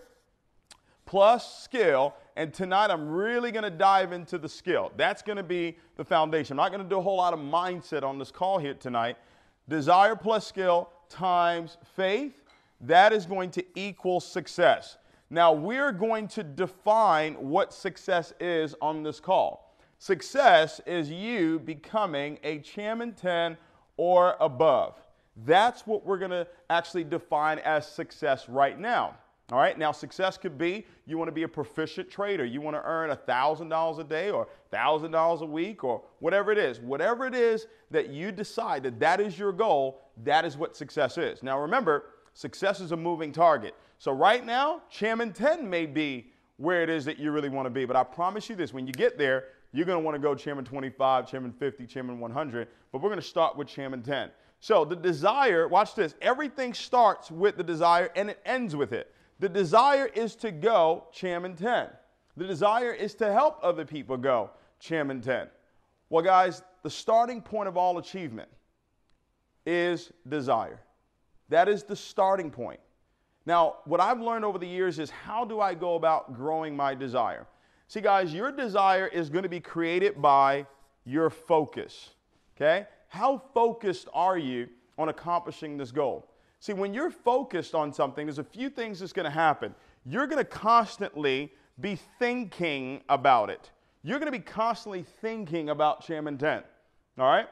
plus 1.11 1.61
skill. 1.61 2.15
And 2.37 2.53
tonight 2.53 2.89
I'm 2.89 3.09
really 3.09 3.51
going 3.51 3.65
to 3.65 3.69
dive 3.69 4.13
into 4.13 4.37
the 4.37 4.47
skill. 4.47 4.93
That's 4.95 5.21
going 5.21 5.35
to 5.35 5.43
be 5.43 5.77
the 5.97 6.05
foundation. 6.05 6.57
I'm 6.57 6.63
not 6.63 6.71
going 6.71 6.81
to 6.81 6.89
do 6.89 6.99
a 6.99 7.01
whole 7.01 7.17
lot 7.17 7.33
of 7.33 7.39
mindset 7.39 8.03
on 8.03 8.17
this 8.17 8.31
call 8.31 8.59
here 8.59 8.75
tonight. 8.75 9.17
Desire 9.67 10.15
plus 10.15 10.47
skill 10.47 10.89
times 11.09 11.77
faith, 11.97 12.41
that 12.79 13.11
is 13.11 13.25
going 13.25 13.51
to 13.51 13.65
equal 13.75 14.21
success. 14.21 14.95
Now, 15.29 15.51
we're 15.51 15.91
going 15.91 16.29
to 16.29 16.43
define 16.43 17.33
what 17.33 17.73
success 17.73 18.31
is 18.39 18.73
on 18.81 19.03
this 19.03 19.19
call. 19.19 19.75
Success 19.99 20.79
is 20.85 21.11
you 21.11 21.59
becoming 21.59 22.39
a 22.41 22.59
Chairman 22.59 23.11
10 23.15 23.57
or 23.97 24.37
above. 24.39 24.95
That's 25.45 25.85
what 25.85 26.05
we're 26.05 26.19
going 26.19 26.31
to 26.31 26.47
actually 26.69 27.03
define 27.03 27.59
as 27.59 27.85
success 27.85 28.47
right 28.47 28.79
now. 28.79 29.17
All 29.51 29.57
right, 29.57 29.77
now 29.77 29.91
success 29.91 30.37
could 30.37 30.57
be 30.57 30.85
you 31.05 31.17
want 31.17 31.27
to 31.27 31.33
be 31.33 31.43
a 31.43 31.47
proficient 31.47 32.09
trader. 32.09 32.45
You 32.45 32.61
want 32.61 32.77
to 32.77 32.83
earn 32.83 33.09
$1,000 33.09 33.99
a 33.99 34.03
day 34.05 34.29
or 34.29 34.47
$1,000 34.71 35.41
a 35.41 35.45
week 35.45 35.83
or 35.83 36.01
whatever 36.19 36.53
it 36.53 36.57
is. 36.57 36.79
Whatever 36.79 37.25
it 37.27 37.35
is 37.35 37.67
that 37.89 38.09
you 38.09 38.31
decide 38.31 38.83
that 38.83 38.99
that 39.01 39.19
is 39.19 39.37
your 39.37 39.51
goal, 39.51 40.03
that 40.23 40.45
is 40.45 40.55
what 40.55 40.77
success 40.77 41.17
is. 41.17 41.43
Now 41.43 41.59
remember, 41.59 42.05
success 42.33 42.79
is 42.79 42.93
a 42.93 42.97
moving 42.97 43.33
target. 43.33 43.75
So 43.99 44.13
right 44.13 44.45
now, 44.45 44.83
Chairman 44.89 45.33
10 45.33 45.69
may 45.69 45.85
be 45.85 46.31
where 46.55 46.81
it 46.81 46.89
is 46.89 47.03
that 47.05 47.19
you 47.19 47.31
really 47.31 47.49
want 47.49 47.65
to 47.65 47.69
be. 47.71 47.83
But 47.83 47.97
I 47.97 48.03
promise 48.03 48.49
you 48.49 48.55
this 48.55 48.73
when 48.73 48.87
you 48.87 48.93
get 48.93 49.17
there, 49.17 49.45
you're 49.73 49.85
going 49.85 49.99
to 49.99 50.03
want 50.03 50.15
to 50.15 50.19
go 50.19 50.33
chairman 50.33 50.63
25, 50.63 51.29
chairman 51.29 51.51
50, 51.51 51.85
chairman 51.87 52.19
100, 52.19 52.67
but 52.91 53.01
we're 53.01 53.09
going 53.09 53.21
to 53.21 53.25
start 53.25 53.57
with 53.57 53.67
chairman 53.67 54.01
10. 54.01 54.29
So 54.59 54.85
the 54.85 54.95
desire, 54.95 55.67
watch 55.67 55.95
this, 55.95 56.13
everything 56.21 56.73
starts 56.73 57.31
with 57.31 57.57
the 57.57 57.63
desire 57.63 58.11
and 58.15 58.29
it 58.29 58.39
ends 58.45 58.75
with 58.75 58.93
it. 58.93 59.13
The 59.41 59.49
desire 59.49 60.05
is 60.05 60.35
to 60.35 60.51
go 60.51 61.05
chairman 61.11 61.55
10. 61.55 61.87
The 62.37 62.45
desire 62.45 62.91
is 62.91 63.15
to 63.15 63.33
help 63.33 63.59
other 63.63 63.85
people 63.85 64.15
go 64.15 64.51
chairman 64.79 65.19
10. 65.19 65.47
Well, 66.11 66.23
guys, 66.23 66.61
the 66.83 66.91
starting 66.91 67.41
point 67.41 67.67
of 67.67 67.75
all 67.75 67.97
achievement 67.97 68.49
is 69.65 70.11
desire. 70.29 70.79
That 71.49 71.67
is 71.67 71.81
the 71.81 71.95
starting 71.95 72.51
point. 72.51 72.79
Now, 73.47 73.77
what 73.85 73.99
I've 73.99 74.21
learned 74.21 74.45
over 74.45 74.59
the 74.59 74.67
years 74.67 74.99
is 74.99 75.09
how 75.09 75.43
do 75.43 75.59
I 75.59 75.73
go 75.73 75.95
about 75.95 76.35
growing 76.35 76.75
my 76.75 76.93
desire? 76.93 77.47
See, 77.87 77.99
guys, 77.99 78.31
your 78.31 78.51
desire 78.51 79.07
is 79.07 79.31
going 79.31 79.43
to 79.43 79.49
be 79.49 79.59
created 79.59 80.21
by 80.21 80.67
your 81.03 81.31
focus. 81.31 82.11
Okay? 82.55 82.85
How 83.07 83.41
focused 83.55 84.07
are 84.13 84.37
you 84.37 84.69
on 84.99 85.09
accomplishing 85.09 85.77
this 85.77 85.91
goal? 85.91 86.30
See, 86.61 86.73
when 86.73 86.93
you're 86.93 87.09
focused 87.09 87.73
on 87.73 87.91
something, 87.91 88.27
there's 88.27 88.37
a 88.37 88.43
few 88.43 88.69
things 88.69 88.99
that's 88.99 89.13
going 89.13 89.25
to 89.25 89.31
happen. 89.31 89.73
You're 90.05 90.27
going 90.27 90.37
to 90.37 90.45
constantly 90.45 91.51
be 91.79 91.97
thinking 92.19 93.01
about 93.09 93.49
it. 93.49 93.71
You're 94.03 94.19
going 94.19 94.31
to 94.31 94.37
be 94.37 94.43
constantly 94.43 95.03
thinking 95.21 95.71
about 95.71 96.05
Chairman 96.05 96.37
10. 96.37 96.61
All 97.17 97.25
right? 97.25 97.47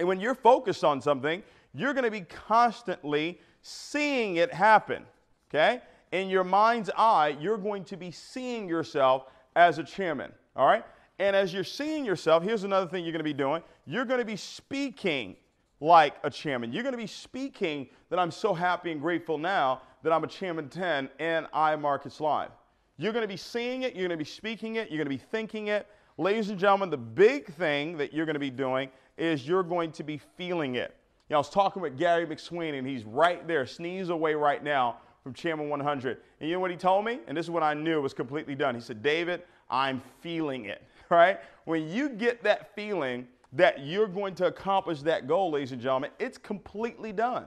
And 0.00 0.08
when 0.08 0.18
you're 0.18 0.34
focused 0.34 0.82
on 0.82 1.00
something, 1.00 1.40
you're 1.72 1.94
going 1.94 2.04
to 2.04 2.10
be 2.10 2.22
constantly 2.22 3.40
seeing 3.62 4.36
it 4.36 4.52
happen. 4.52 5.04
Okay? 5.48 5.80
In 6.10 6.28
your 6.28 6.44
mind's 6.44 6.90
eye, 6.96 7.36
you're 7.40 7.56
going 7.56 7.84
to 7.84 7.96
be 7.96 8.10
seeing 8.10 8.68
yourself 8.68 9.26
as 9.54 9.78
a 9.78 9.84
chairman. 9.84 10.32
All 10.56 10.66
right? 10.66 10.84
And 11.20 11.36
as 11.36 11.54
you're 11.54 11.62
seeing 11.62 12.04
yourself, 12.04 12.42
here's 12.42 12.64
another 12.64 12.88
thing 12.88 13.04
you're 13.04 13.12
going 13.12 13.20
to 13.20 13.24
be 13.24 13.32
doing 13.32 13.62
you're 13.86 14.04
going 14.04 14.18
to 14.18 14.26
be 14.26 14.36
speaking 14.36 15.36
like 15.80 16.14
a 16.24 16.30
chairman. 16.30 16.72
You're 16.72 16.82
going 16.82 16.94
to 16.94 16.98
be 16.98 17.06
speaking 17.06 17.88
that 18.10 18.18
I'm 18.18 18.30
so 18.30 18.54
happy 18.54 18.92
and 18.92 19.00
grateful 19.00 19.38
now 19.38 19.82
that 20.02 20.12
I'm 20.12 20.24
a 20.24 20.28
chairman 20.28 20.68
10 20.68 21.10
and 21.18 21.46
iMarkets 21.52 22.20
Live. 22.20 22.50
You're 22.98 23.12
going 23.12 23.24
to 23.24 23.28
be 23.28 23.36
seeing 23.36 23.82
it, 23.82 23.94
you're 23.94 24.08
going 24.08 24.18
to 24.18 24.24
be 24.24 24.28
speaking 24.28 24.76
it, 24.76 24.90
you're 24.90 24.96
going 24.96 25.04
to 25.04 25.22
be 25.22 25.30
thinking 25.30 25.66
it. 25.66 25.86
Ladies 26.16 26.48
and 26.48 26.58
gentlemen, 26.58 26.88
the 26.88 26.96
big 26.96 27.52
thing 27.54 27.98
that 27.98 28.14
you're 28.14 28.24
going 28.24 28.34
to 28.34 28.40
be 28.40 28.50
doing 28.50 28.88
is 29.18 29.46
you're 29.46 29.62
going 29.62 29.92
to 29.92 30.02
be 30.02 30.18
feeling 30.36 30.76
it. 30.76 30.94
You 31.28 31.34
know, 31.34 31.36
I 31.36 31.40
was 31.40 31.50
talking 31.50 31.82
with 31.82 31.98
Gary 31.98 32.24
McSweeney, 32.24 32.78
and 32.78 32.86
he's 32.86 33.04
right 33.04 33.46
there, 33.46 33.66
sneeze 33.66 34.08
away 34.08 34.34
right 34.34 34.62
now 34.62 34.98
from 35.22 35.34
Chairman 35.34 35.68
100. 35.68 36.18
And 36.40 36.48
you 36.48 36.54
know 36.54 36.60
what 36.60 36.70
he 36.70 36.76
told 36.76 37.04
me? 37.04 37.18
And 37.26 37.36
this 37.36 37.46
is 37.46 37.50
what 37.50 37.62
I 37.62 37.74
knew 37.74 38.00
was 38.00 38.14
completely 38.14 38.54
done. 38.54 38.74
He 38.74 38.80
said, 38.80 39.02
David, 39.02 39.42
I'm 39.68 40.00
feeling 40.20 40.66
it, 40.66 40.82
right? 41.10 41.40
When 41.64 41.88
you 41.88 42.08
get 42.08 42.42
that 42.44 42.74
feeling 42.74 43.26
that 43.56 43.84
you're 43.84 44.06
going 44.06 44.34
to 44.36 44.46
accomplish 44.46 45.00
that 45.02 45.26
goal, 45.26 45.50
ladies 45.50 45.72
and 45.72 45.80
gentlemen, 45.80 46.10
it's 46.18 46.38
completely 46.38 47.12
done. 47.12 47.46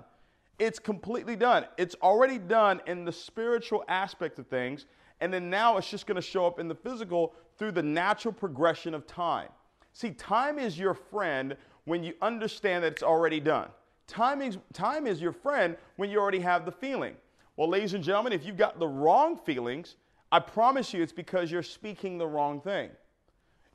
It's 0.58 0.80
completely 0.80 1.36
done. 1.36 1.66
It's 1.78 1.96
already 2.02 2.38
done 2.38 2.82
in 2.88 3.06
the 3.06 3.12
spiritual 3.12 3.86
aspect 3.88 4.40
of 4.40 4.48
things. 4.48 4.86
And 5.22 5.34
then 5.34 5.50
now 5.50 5.78
it's 5.78 5.90
just 5.90 6.08
going 6.08 6.16
to 6.16 6.22
show 6.22 6.46
up 6.46 6.60
in 6.60 6.68
the 6.68 6.76
physical 6.76 7.34
through 7.58 7.74
the 7.74 7.84
natural 7.84 8.34
progression 8.34 8.94
of 8.94 9.06
time. 9.06 9.50
See, 9.94 10.12
time 10.12 10.60
is 10.60 10.78
your 10.78 10.94
friend 10.94 11.56
when 11.86 12.04
you 12.04 12.14
understand 12.22 12.84
that 12.84 12.94
it's 12.94 13.04
already 13.04 13.40
done. 13.40 13.70
Time 14.08 14.42
is, 14.42 14.58
time 14.74 15.06
is 15.06 15.22
your 15.22 15.32
friend 15.32 15.78
when 15.98 16.10
you 16.10 16.20
already 16.20 16.40
have 16.40 16.66
the 16.66 16.72
feeling. 16.72 17.16
Well, 17.56 17.70
ladies 17.70 17.94
and 17.94 18.04
gentlemen, 18.04 18.34
if 18.34 18.46
you've 18.46 18.58
got 18.58 18.80
the 18.80 18.88
wrong 18.88 19.38
feelings, 19.38 19.96
I 20.32 20.40
promise 20.40 20.94
you 20.94 21.04
it's 21.04 21.14
because 21.14 21.52
you're 21.52 21.62
speaking 21.62 22.18
the 22.18 22.28
wrong 22.28 22.62
thing. 22.62 22.90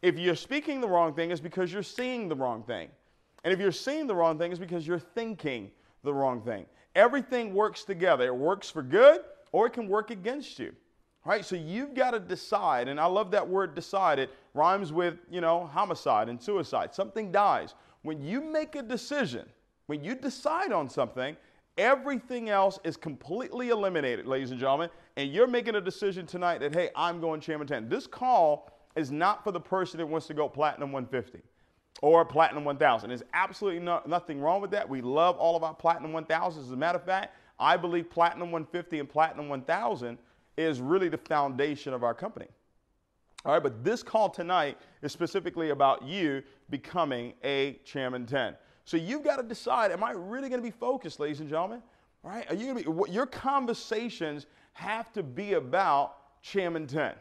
If 0.05 0.19
you're 0.19 0.37
speaking 0.37 0.83
the 0.83 0.89
wrong 0.89 1.15
thing, 1.15 1.31
it's 1.31 1.41
because 1.41 1.73
you're 1.73 1.83
seeing 1.83 2.29
the 2.29 2.37
wrong 2.37 2.63
thing. 2.63 2.91
And 3.43 3.55
if 3.55 3.59
you're 3.59 3.73
seeing 3.73 4.07
the 4.07 4.15
wrong 4.15 4.39
thing, 4.39 4.51
it's 4.51 4.61
because 4.61 4.87
you're 4.87 4.99
thinking 4.99 5.71
the 6.03 6.13
wrong 6.13 6.43
thing. 6.43 6.67
Everything 6.95 7.55
works 7.55 7.85
together. 7.85 8.27
It 8.27 8.37
works 8.37 8.69
for 8.69 8.83
good 8.83 9.23
or 9.53 9.67
it 9.67 9.73
can 9.73 9.89
work 9.89 10.11
against 10.11 10.59
you. 10.59 10.75
Right? 11.25 11.43
So 11.43 11.57
you've 11.57 11.95
got 11.95 12.11
to 12.11 12.21
decide, 12.21 12.89
and 12.89 13.01
I 13.01 13.07
love 13.07 13.31
that 13.31 13.49
word 13.49 13.75
decide. 13.75 14.19
It 14.19 14.29
rhymes 14.53 14.93
with, 14.93 15.15
you 15.31 15.41
know, 15.41 15.65
homicide 15.73 16.29
and 16.29 16.41
suicide. 16.41 16.95
Something 16.95 17.33
dies. 17.33 17.75
When 18.03 18.21
you 18.21 18.43
make 18.43 18.77
a 18.77 18.83
decision, 18.83 19.47
when 19.87 20.05
you 20.05 20.15
decide 20.15 20.71
on 20.71 20.91
something, 20.91 21.35
everything 21.79 22.51
else 22.51 22.79
is 22.85 22.99
completely 22.99 23.71
eliminated, 23.71 24.27
ladies 24.27 24.51
and 24.51 24.61
gentlemen. 24.61 24.91
And 25.17 25.33
you're 25.33 25.47
making 25.47 25.77
a 25.77 25.81
decision 25.81 26.27
tonight 26.27 26.59
that, 26.59 26.75
hey, 26.75 26.91
I'm 26.95 27.23
going 27.23 27.41
Chairman 27.41 27.67
10. 27.67 27.89
This 27.89 28.07
call 28.07 28.74
is 28.97 29.11
not 29.11 29.43
for 29.43 29.53
the 29.53 29.61
person 29.61 29.99
that 29.99 30.07
wants 30.07 30.27
to 30.29 30.35
go 30.35 30.49
Platinum 30.49 30.93
150 30.93 31.43
or 32.03 32.25
Platinum 32.25 32.65
1000. 32.65 33.09
There's 33.09 33.23
absolutely 33.33 33.81
no, 33.81 34.01
nothing 34.07 34.41
wrong 34.41 34.61
with 34.61 34.71
that. 34.73 34.89
We 34.89 35.01
love 35.01 35.37
all 35.37 35.57
of 35.57 35.63
our 35.63 35.75
Platinum 35.75 36.13
1000s. 36.13 36.59
As 36.59 36.71
a 36.71 36.77
matter 36.77 36.99
of 36.99 37.05
fact, 37.05 37.37
I 37.59 37.77
believe 37.77 38.11
Platinum 38.11 38.51
150 38.51 38.99
and 39.01 39.09
Platinum 39.09 39.49
1000 39.49 40.19
is 40.57 40.81
really 40.81 41.09
the 41.09 41.19
foundation 41.19 41.93
of 41.93 42.03
our 42.05 42.15
company. 42.15 42.47
All 43.45 43.53
right, 43.53 43.63
but 43.63 43.85
this 43.85 44.03
call 44.03 44.31
tonight 44.31 44.79
is 45.03 45.13
specifically 45.13 45.71
about 45.71 46.03
you 46.03 46.43
becoming 46.71 47.35
a 47.45 47.79
Chairman 47.85 48.27
10. 48.27 48.57
So 48.87 48.97
you've 48.97 49.23
got 49.23 49.37
to 49.37 49.43
decide, 49.43 49.91
am 49.93 50.03
I 50.03 50.13
really 50.13 50.49
going 50.49 50.61
to 50.61 50.67
be 50.67 50.71
focused, 50.71 51.21
ladies 51.21 51.41
and 51.41 51.49
gentlemen? 51.49 51.83
All 52.25 52.31
right, 52.31 52.47
are 52.51 52.55
you 52.55 52.73
going 52.73 52.85
to 52.85 53.05
be, 53.05 53.13
your 53.13 53.27
conversations 53.27 54.47
have 54.73 55.13
to 55.13 55.23
be 55.23 55.55
about 55.55 56.43
Chairman 56.43 56.87
10 56.87 57.15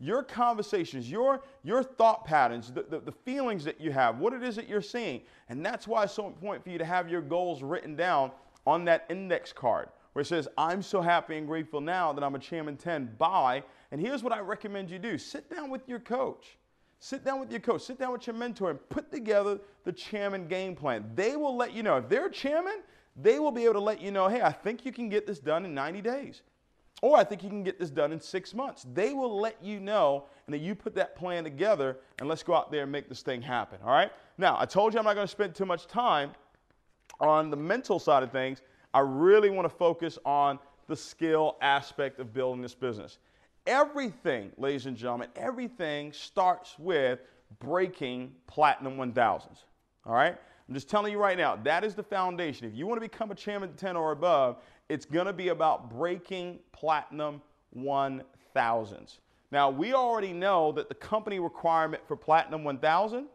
your 0.00 0.22
conversations, 0.22 1.10
your, 1.10 1.42
your 1.62 1.82
thought 1.82 2.24
patterns, 2.24 2.72
the, 2.72 2.82
the, 2.82 3.00
the, 3.00 3.12
feelings 3.12 3.64
that 3.64 3.80
you 3.80 3.92
have, 3.92 4.18
what 4.18 4.32
it 4.32 4.42
is 4.42 4.56
that 4.56 4.68
you're 4.68 4.82
seeing. 4.82 5.22
And 5.48 5.64
that's 5.64 5.86
why 5.86 6.04
it's 6.04 6.12
so 6.12 6.26
important 6.26 6.64
for 6.64 6.70
you 6.70 6.78
to 6.78 6.84
have 6.84 7.08
your 7.08 7.20
goals 7.20 7.62
written 7.62 7.94
down 7.94 8.32
on 8.66 8.84
that 8.86 9.06
index 9.08 9.52
card 9.52 9.88
where 10.14 10.22
it 10.22 10.26
says, 10.26 10.48
I'm 10.56 10.80
so 10.80 11.00
happy 11.00 11.36
and 11.36 11.46
grateful 11.46 11.80
now 11.80 12.12
that 12.12 12.24
I'm 12.24 12.34
a 12.34 12.38
Chairman 12.38 12.76
10 12.76 13.16
by. 13.18 13.62
And 13.90 14.00
here's 14.00 14.22
what 14.22 14.32
I 14.32 14.40
recommend 14.40 14.90
you 14.90 14.98
do 14.98 15.18
sit 15.18 15.50
down 15.50 15.70
with 15.70 15.88
your 15.88 15.98
coach. 15.98 16.56
Sit 17.00 17.24
down 17.24 17.38
with 17.38 17.50
your 17.50 17.60
coach, 17.60 17.82
sit 17.82 17.98
down 17.98 18.12
with 18.12 18.26
your 18.26 18.34
mentor, 18.34 18.70
and 18.70 18.88
put 18.88 19.12
together 19.12 19.58
the 19.84 19.92
chairman 19.92 20.48
game 20.48 20.74
plan. 20.74 21.04
They 21.14 21.36
will 21.36 21.54
let 21.54 21.74
you 21.74 21.82
know. 21.82 21.98
If 21.98 22.08
they're 22.08 22.30
chairman, 22.30 22.82
they 23.14 23.38
will 23.38 23.50
be 23.50 23.64
able 23.64 23.74
to 23.74 23.80
let 23.80 24.00
you 24.00 24.10
know, 24.10 24.26
hey, 24.28 24.40
I 24.40 24.52
think 24.52 24.86
you 24.86 24.92
can 24.92 25.10
get 25.10 25.26
this 25.26 25.38
done 25.38 25.66
in 25.66 25.74
90 25.74 26.00
days. 26.00 26.42
Or 27.04 27.18
I 27.18 27.24
think 27.24 27.42
you 27.42 27.50
can 27.50 27.62
get 27.62 27.78
this 27.78 27.90
done 27.90 28.12
in 28.12 28.20
six 28.22 28.54
months. 28.54 28.86
They 28.94 29.12
will 29.12 29.38
let 29.38 29.62
you 29.62 29.78
know, 29.78 30.24
and 30.46 30.54
then 30.54 30.62
you 30.62 30.74
put 30.74 30.94
that 30.94 31.14
plan 31.14 31.44
together, 31.44 31.98
and 32.18 32.26
let's 32.26 32.42
go 32.42 32.54
out 32.54 32.72
there 32.72 32.84
and 32.84 32.90
make 32.90 33.10
this 33.10 33.20
thing 33.20 33.42
happen. 33.42 33.78
All 33.84 33.92
right? 33.92 34.10
Now, 34.38 34.56
I 34.58 34.64
told 34.64 34.94
you 34.94 35.00
I'm 35.00 35.04
not 35.04 35.14
going 35.14 35.26
to 35.26 35.30
spend 35.30 35.54
too 35.54 35.66
much 35.66 35.86
time 35.86 36.30
on 37.20 37.50
the 37.50 37.58
mental 37.58 37.98
side 37.98 38.22
of 38.22 38.32
things. 38.32 38.62
I 38.94 39.00
really 39.00 39.50
want 39.50 39.66
to 39.66 39.76
focus 39.76 40.18
on 40.24 40.58
the 40.86 40.96
skill 40.96 41.58
aspect 41.60 42.20
of 42.20 42.32
building 42.32 42.62
this 42.62 42.74
business. 42.74 43.18
Everything, 43.66 44.50
ladies 44.56 44.86
and 44.86 44.96
gentlemen, 44.96 45.28
everything 45.36 46.10
starts 46.10 46.74
with 46.78 47.18
breaking 47.58 48.32
platinum 48.46 48.96
1000s. 48.96 49.64
All 50.06 50.14
right? 50.14 50.38
I'm 50.66 50.74
just 50.74 50.88
telling 50.88 51.12
you 51.12 51.18
right 51.18 51.36
now, 51.36 51.56
that 51.56 51.84
is 51.84 51.94
the 51.94 52.02
foundation. 52.02 52.66
If 52.66 52.74
you 52.74 52.86
want 52.86 52.96
to 52.96 53.06
become 53.06 53.30
a 53.30 53.34
chairman 53.34 53.74
10 53.76 53.94
or 53.94 54.12
above, 54.12 54.56
it's 54.88 55.04
going 55.04 55.26
to 55.26 55.32
be 55.32 55.48
about 55.48 55.90
breaking 55.90 56.58
platinum 56.72 57.40
1000s. 57.76 59.18
Now, 59.50 59.70
we 59.70 59.94
already 59.94 60.32
know 60.32 60.72
that 60.72 60.88
the 60.88 60.94
company 60.94 61.38
requirement 61.38 62.02
for 62.06 62.16
platinum 62.16 62.64
1000 62.64 63.26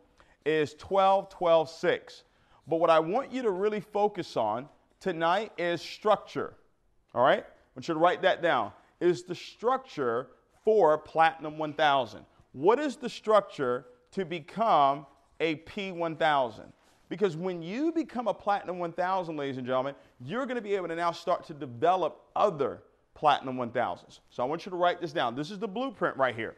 is 0.45 0.73
12 0.75 1.29
12 1.29 1.69
6. 1.69 2.23
But 2.67 2.79
what 2.79 2.89
I 2.89 2.99
want 2.99 3.31
you 3.31 3.41
to 3.41 3.51
really 3.51 3.79
focus 3.79 4.37
on 4.37 4.67
tonight 4.99 5.51
is 5.57 5.81
structure. 5.81 6.53
All 7.15 7.23
right? 7.23 7.43
I 7.43 7.69
want 7.75 7.87
you 7.87 7.93
to 7.93 7.99
write 7.99 8.21
that 8.21 8.41
down. 8.41 8.71
Is 8.99 9.23
the 9.23 9.35
structure 9.35 10.27
for 10.63 10.97
platinum 10.97 11.57
1000? 11.57 12.25
What 12.51 12.79
is 12.79 12.95
the 12.95 13.09
structure 13.09 13.85
to 14.11 14.25
become 14.25 15.05
a 15.39 15.55
P1000? 15.55 16.71
Because 17.09 17.35
when 17.35 17.61
you 17.61 17.91
become 17.91 18.27
a 18.27 18.33
Platinum 18.33 18.77
1000, 18.77 19.35
ladies 19.35 19.57
and 19.57 19.65
gentlemen, 19.65 19.95
you're 20.23 20.45
going 20.45 20.55
to 20.55 20.61
be 20.61 20.75
able 20.75 20.87
to 20.87 20.95
now 20.95 21.11
start 21.11 21.45
to 21.47 21.53
develop 21.53 22.21
other 22.35 22.83
Platinum 23.15 23.57
1000s. 23.57 24.19
So 24.29 24.43
I 24.43 24.45
want 24.45 24.65
you 24.65 24.69
to 24.69 24.75
write 24.75 25.01
this 25.01 25.11
down. 25.11 25.35
This 25.35 25.49
is 25.49 25.57
the 25.57 25.67
blueprint 25.67 26.15
right 26.17 26.35
here. 26.35 26.55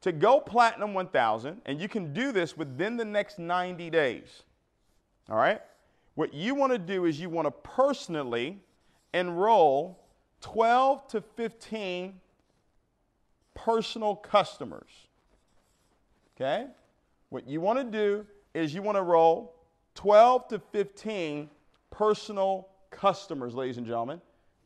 To 0.00 0.12
go 0.12 0.40
Platinum 0.40 0.94
1000, 0.94 1.60
and 1.66 1.78
you 1.78 1.86
can 1.86 2.14
do 2.14 2.32
this 2.32 2.56
within 2.56 2.96
the 2.96 3.04
next 3.04 3.38
90 3.38 3.90
days. 3.90 4.42
All 5.28 5.36
right? 5.36 5.60
What 6.14 6.32
you 6.32 6.54
want 6.54 6.72
to 6.72 6.78
do 6.78 7.04
is 7.04 7.20
you 7.20 7.28
want 7.28 7.46
to 7.46 7.50
personally 7.50 8.58
enroll 9.12 10.00
12 10.40 11.06
to 11.08 11.20
15 11.20 12.18
personal 13.54 14.16
customers. 14.16 14.90
Okay? 16.34 16.66
What 17.28 17.46
you 17.46 17.60
want 17.60 17.78
to 17.78 17.84
do 17.84 18.26
is 18.54 18.74
you 18.74 18.80
want 18.80 18.96
to 18.96 19.00
enroll 19.00 19.59
12 20.00 20.48
to 20.48 20.58
15 20.72 21.50
personal 21.90 22.68
customers, 22.90 23.54
ladies 23.54 23.76
and 23.76 23.86
gentlemen. 23.86 24.18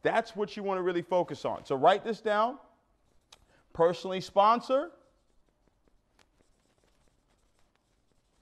That's 0.04 0.36
what 0.36 0.56
you 0.56 0.62
want 0.62 0.78
to 0.78 0.82
really 0.82 1.02
focus 1.02 1.44
on. 1.44 1.64
So 1.64 1.74
write 1.74 2.04
this 2.04 2.20
down. 2.20 2.56
Personally 3.72 4.20
sponsor. 4.20 4.92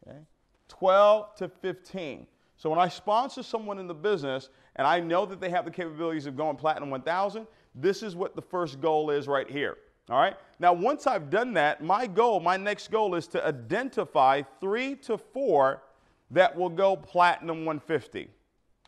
Okay. 0.07 0.19
12 0.69 1.35
to 1.37 1.49
15. 1.49 2.27
So 2.59 2.69
when 2.69 2.79
I 2.79 2.89
sponsor 2.89 3.43
someone 3.43 3.79
in 3.79 3.87
the 3.87 3.95
business 3.95 4.51
and 4.77 4.87
I 4.87 5.01
know 5.01 5.25
that 5.25 5.41
they 5.41 5.49
have 5.49 5.65
the 5.65 5.71
capabilities 5.71 6.27
of 6.27 6.37
going 6.37 6.57
platinum 6.57 6.91
1000, 6.91 7.47
this 7.75 8.03
is 8.03 8.15
what 8.15 8.37
the 8.37 8.43
first 8.43 8.83
goal 8.83 9.09
is 9.09 9.27
right 9.27 9.51
here. 9.51 9.79
All 10.11 10.19
right. 10.19 10.37
Now, 10.59 10.75
once 10.75 11.07
I've 11.07 11.31
done 11.31 11.55
that, 11.55 11.83
my 11.83 12.07
goal, 12.07 12.39
my 12.39 12.59
next 12.59 12.91
goal 12.91 13.15
is 13.15 13.27
to 13.29 13.47
identify 13.47 14.43
three 14.61 14.95
to 14.97 15.17
four 15.17 15.81
that 16.33 16.57
will 16.57 16.69
go 16.69 16.97
platinum 16.97 17.65
150. 17.65 18.29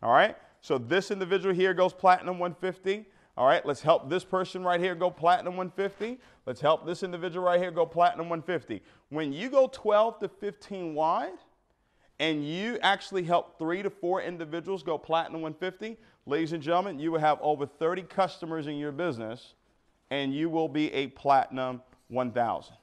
All 0.03 0.11
right? 0.11 0.35
So 0.61 0.77
this 0.77 1.11
individual 1.11 1.53
here 1.53 1.73
goes 1.73 1.93
platinum 1.93 2.39
150. 2.39 3.05
All 3.37 3.47
right, 3.47 3.65
let's 3.65 3.81
help 3.81 4.09
this 4.09 4.23
person 4.23 4.63
right 4.63 4.79
here 4.79 4.95
go 4.95 5.09
platinum 5.11 5.57
150. 5.57 6.19
Let's 6.45 6.61
help 6.61 6.85
this 6.85 7.03
individual 7.03 7.45
right 7.45 7.59
here 7.59 7.69
go 7.69 7.85
platinum 7.85 8.29
150. 8.29 8.81
When 9.09 9.33
you 9.33 9.49
go 9.49 9.67
12 9.71 10.19
to 10.19 10.29
15 10.29 10.95
wide 10.95 11.37
and 12.19 12.47
you 12.47 12.79
actually 12.81 13.23
help 13.23 13.59
three 13.59 13.83
to 13.83 13.89
four 13.89 14.21
individuals 14.21 14.83
go 14.83 14.97
platinum 14.97 15.41
150, 15.41 15.97
ladies 16.25 16.53
and 16.53 16.63
gentlemen, 16.63 16.97
you 16.97 17.11
will 17.11 17.19
have 17.19 17.37
over 17.41 17.65
30 17.65 18.03
customers 18.03 18.67
in 18.67 18.77
your 18.77 18.93
business 18.93 19.53
and 20.09 20.33
you 20.33 20.49
will 20.49 20.69
be 20.69 20.91
a 20.93 21.07
platinum 21.07 21.81
1000. 22.07 22.75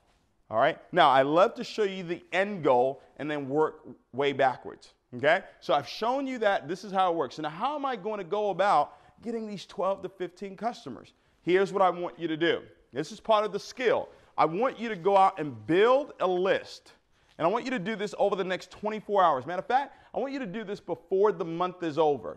All 0.52 0.58
right. 0.58 0.78
Now, 0.92 1.08
I 1.08 1.22
love 1.22 1.54
to 1.54 1.64
show 1.64 1.82
you 1.82 2.02
the 2.02 2.22
end 2.30 2.62
goal 2.62 3.02
and 3.16 3.30
then 3.30 3.48
work 3.48 3.88
way 4.12 4.34
backwards. 4.34 4.92
Okay? 5.16 5.40
So 5.60 5.72
I've 5.72 5.88
shown 5.88 6.26
you 6.26 6.38
that 6.40 6.68
this 6.68 6.84
is 6.84 6.92
how 6.92 7.10
it 7.10 7.16
works. 7.16 7.36
So 7.36 7.42
now, 7.42 7.48
how 7.48 7.74
am 7.74 7.86
I 7.86 7.96
going 7.96 8.18
to 8.18 8.24
go 8.24 8.50
about 8.50 8.98
getting 9.22 9.46
these 9.46 9.64
12 9.64 10.02
to 10.02 10.10
15 10.10 10.54
customers? 10.56 11.14
Here's 11.40 11.72
what 11.72 11.80
I 11.80 11.88
want 11.88 12.18
you 12.18 12.28
to 12.28 12.36
do. 12.36 12.60
This 12.92 13.12
is 13.12 13.18
part 13.18 13.46
of 13.46 13.52
the 13.52 13.58
skill. 13.58 14.10
I 14.36 14.44
want 14.44 14.78
you 14.78 14.90
to 14.90 14.96
go 14.96 15.16
out 15.16 15.40
and 15.40 15.66
build 15.66 16.12
a 16.20 16.26
list. 16.26 16.92
And 17.38 17.46
I 17.46 17.50
want 17.50 17.64
you 17.64 17.70
to 17.70 17.78
do 17.78 17.96
this 17.96 18.14
over 18.18 18.36
the 18.36 18.44
next 18.44 18.70
24 18.70 19.24
hours. 19.24 19.46
Matter 19.46 19.60
of 19.60 19.66
fact, 19.66 19.96
I 20.14 20.18
want 20.18 20.34
you 20.34 20.38
to 20.38 20.46
do 20.46 20.64
this 20.64 20.80
before 20.80 21.32
the 21.32 21.46
month 21.46 21.82
is 21.82 21.96
over 21.96 22.36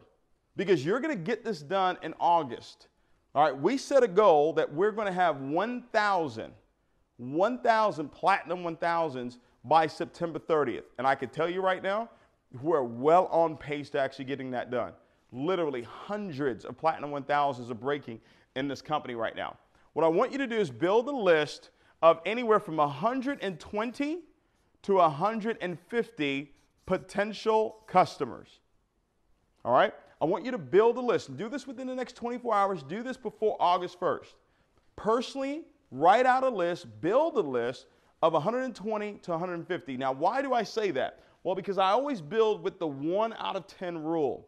because 0.56 0.86
you're 0.86 1.02
going 1.02 1.16
to 1.16 1.22
get 1.22 1.44
this 1.44 1.62
done 1.62 1.98
in 2.02 2.14
August. 2.18 2.88
All 3.34 3.44
right, 3.44 3.58
we 3.58 3.78
set 3.78 4.04
a 4.04 4.08
goal 4.08 4.54
that 4.54 4.74
we're 4.74 4.94
going 4.94 5.08
to 5.08 5.14
have 5.14 5.42
1,000, 5.42 6.54
1,000 7.18 8.10
platinum 8.10 8.64
1000s 8.64 9.38
by 9.64 9.88
September 9.88 10.40
30th. 10.40 10.84
And 10.98 11.08
I 11.08 11.16
can 11.16 11.30
tell 11.30 11.50
you 11.50 11.62
right 11.62 11.82
now, 11.82 12.10
we're 12.62 12.84
well 12.84 13.28
on 13.28 13.58
pace 13.58 13.90
to 13.92 14.00
actually 14.00 14.26
getting 14.26 14.52
that 14.52 14.72
done. 14.72 14.94
Literally 15.32 15.84
hundreds 15.84 16.66
of 16.66 16.78
platinum 16.78 17.12
1000s 17.12 17.70
are 17.70 17.74
breaking 17.74 18.20
in 18.56 18.68
this 18.68 18.82
company 18.82 19.16
right 19.16 19.36
now. 19.36 19.58
What 19.94 20.06
I 20.06 20.08
want 20.08 20.32
you 20.32 20.38
to 20.38 20.48
do 20.48 20.58
is 20.58 20.70
build 20.70 21.08
a 21.08 21.16
list 21.16 21.70
of 22.02 22.20
anywhere 22.26 22.60
from 22.60 22.78
120 22.78 24.20
to 24.84 24.94
150 24.94 26.54
potential 26.86 27.78
customers. 27.88 28.60
All 29.64 29.74
right? 29.74 29.94
I 30.22 30.26
want 30.26 30.46
you 30.46 30.52
to 30.52 30.58
build 30.58 30.98
a 30.98 31.02
list. 31.02 31.36
Do 31.36 31.50
this 31.50 31.66
within 31.66 31.88
the 31.88 31.96
next 31.96 32.16
24 32.16 32.54
hours. 32.54 32.84
Do 32.84 33.04
this 33.04 33.18
before 33.18 33.58
August 33.60 34.00
1st. 34.00 34.34
Personally, 34.96 35.64
write 36.00 36.26
out 36.26 36.44
a 36.44 36.50
list, 36.50 36.88
build 37.02 37.36
a 37.38 37.42
list 37.42 37.88
of 38.22 38.34
120 38.34 39.14
to 39.14 39.32
150. 39.32 39.98
Now, 39.98 40.12
why 40.12 40.42
do 40.42 40.54
I 40.54 40.64
say 40.64 40.92
that? 40.92 41.20
Well, 41.44 41.56
because 41.56 41.78
I 41.78 41.92
always 41.92 42.22
build 42.22 42.64
with 42.64 42.80
the 42.80 42.88
1 42.88 43.34
out 43.38 43.56
of 43.56 43.68
10 43.68 44.04
rule. 44.04 44.48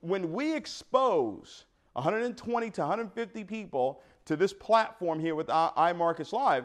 When 0.00 0.32
we 0.32 0.54
expose 0.54 1.64
120 1.94 2.70
to 2.70 2.80
150 2.80 3.44
people 3.44 4.00
to 4.26 4.36
this 4.36 4.52
platform 4.52 5.18
here 5.18 5.34
with 5.34 5.48
iMarkets 5.48 6.32
Live, 6.32 6.64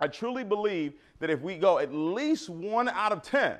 I 0.00 0.08
truly 0.08 0.42
believe 0.42 0.94
that 1.20 1.30
if 1.30 1.40
we 1.40 1.56
go 1.56 1.78
at 1.78 1.94
least 1.94 2.50
1 2.50 2.88
out 2.88 3.12
of 3.12 3.22
10, 3.22 3.56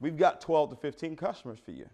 we've 0.00 0.16
got 0.16 0.40
12 0.40 0.70
to 0.70 0.76
15 0.76 1.16
customers 1.16 1.58
for 1.64 1.72
you 1.72 1.88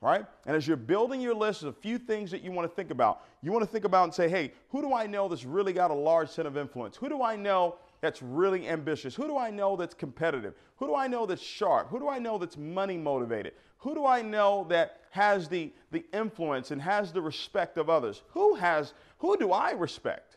right? 0.00 0.24
And 0.46 0.54
as 0.54 0.66
you're 0.66 0.76
building 0.76 1.20
your 1.20 1.34
list, 1.34 1.62
there's 1.62 1.74
a 1.74 1.80
few 1.80 1.98
things 1.98 2.30
that 2.30 2.42
you 2.42 2.52
want 2.52 2.70
to 2.70 2.74
think 2.74 2.90
about. 2.90 3.22
You 3.42 3.52
want 3.52 3.64
to 3.64 3.70
think 3.70 3.84
about 3.84 4.04
and 4.04 4.14
say, 4.14 4.28
hey, 4.28 4.52
who 4.68 4.82
do 4.82 4.92
I 4.92 5.06
know 5.06 5.28
that's 5.28 5.44
really 5.44 5.72
got 5.72 5.90
a 5.90 5.94
large 5.94 6.28
set 6.28 6.46
of 6.46 6.56
influence? 6.56 6.96
Who 6.96 7.08
do 7.08 7.22
I 7.22 7.36
know 7.36 7.76
that's 8.00 8.22
really 8.22 8.68
ambitious? 8.68 9.14
Who 9.14 9.26
do 9.26 9.38
I 9.38 9.50
know 9.50 9.76
that's 9.76 9.94
competitive? 9.94 10.54
Who 10.76 10.86
do 10.86 10.94
I 10.94 11.06
know 11.06 11.26
that's 11.26 11.42
sharp? 11.42 11.88
Who 11.88 11.98
do 11.98 12.08
I 12.08 12.18
know 12.18 12.38
that's 12.38 12.56
money 12.56 12.98
motivated? 12.98 13.54
Who 13.78 13.94
do 13.94 14.06
I 14.06 14.22
know 14.22 14.66
that 14.68 15.00
has 15.10 15.48
the, 15.48 15.72
the 15.92 16.04
influence 16.12 16.70
and 16.70 16.80
has 16.82 17.12
the 17.12 17.22
respect 17.22 17.78
of 17.78 17.88
others? 17.88 18.22
Who 18.30 18.54
has, 18.56 18.92
who 19.18 19.36
do 19.36 19.52
I 19.52 19.72
respect? 19.72 20.36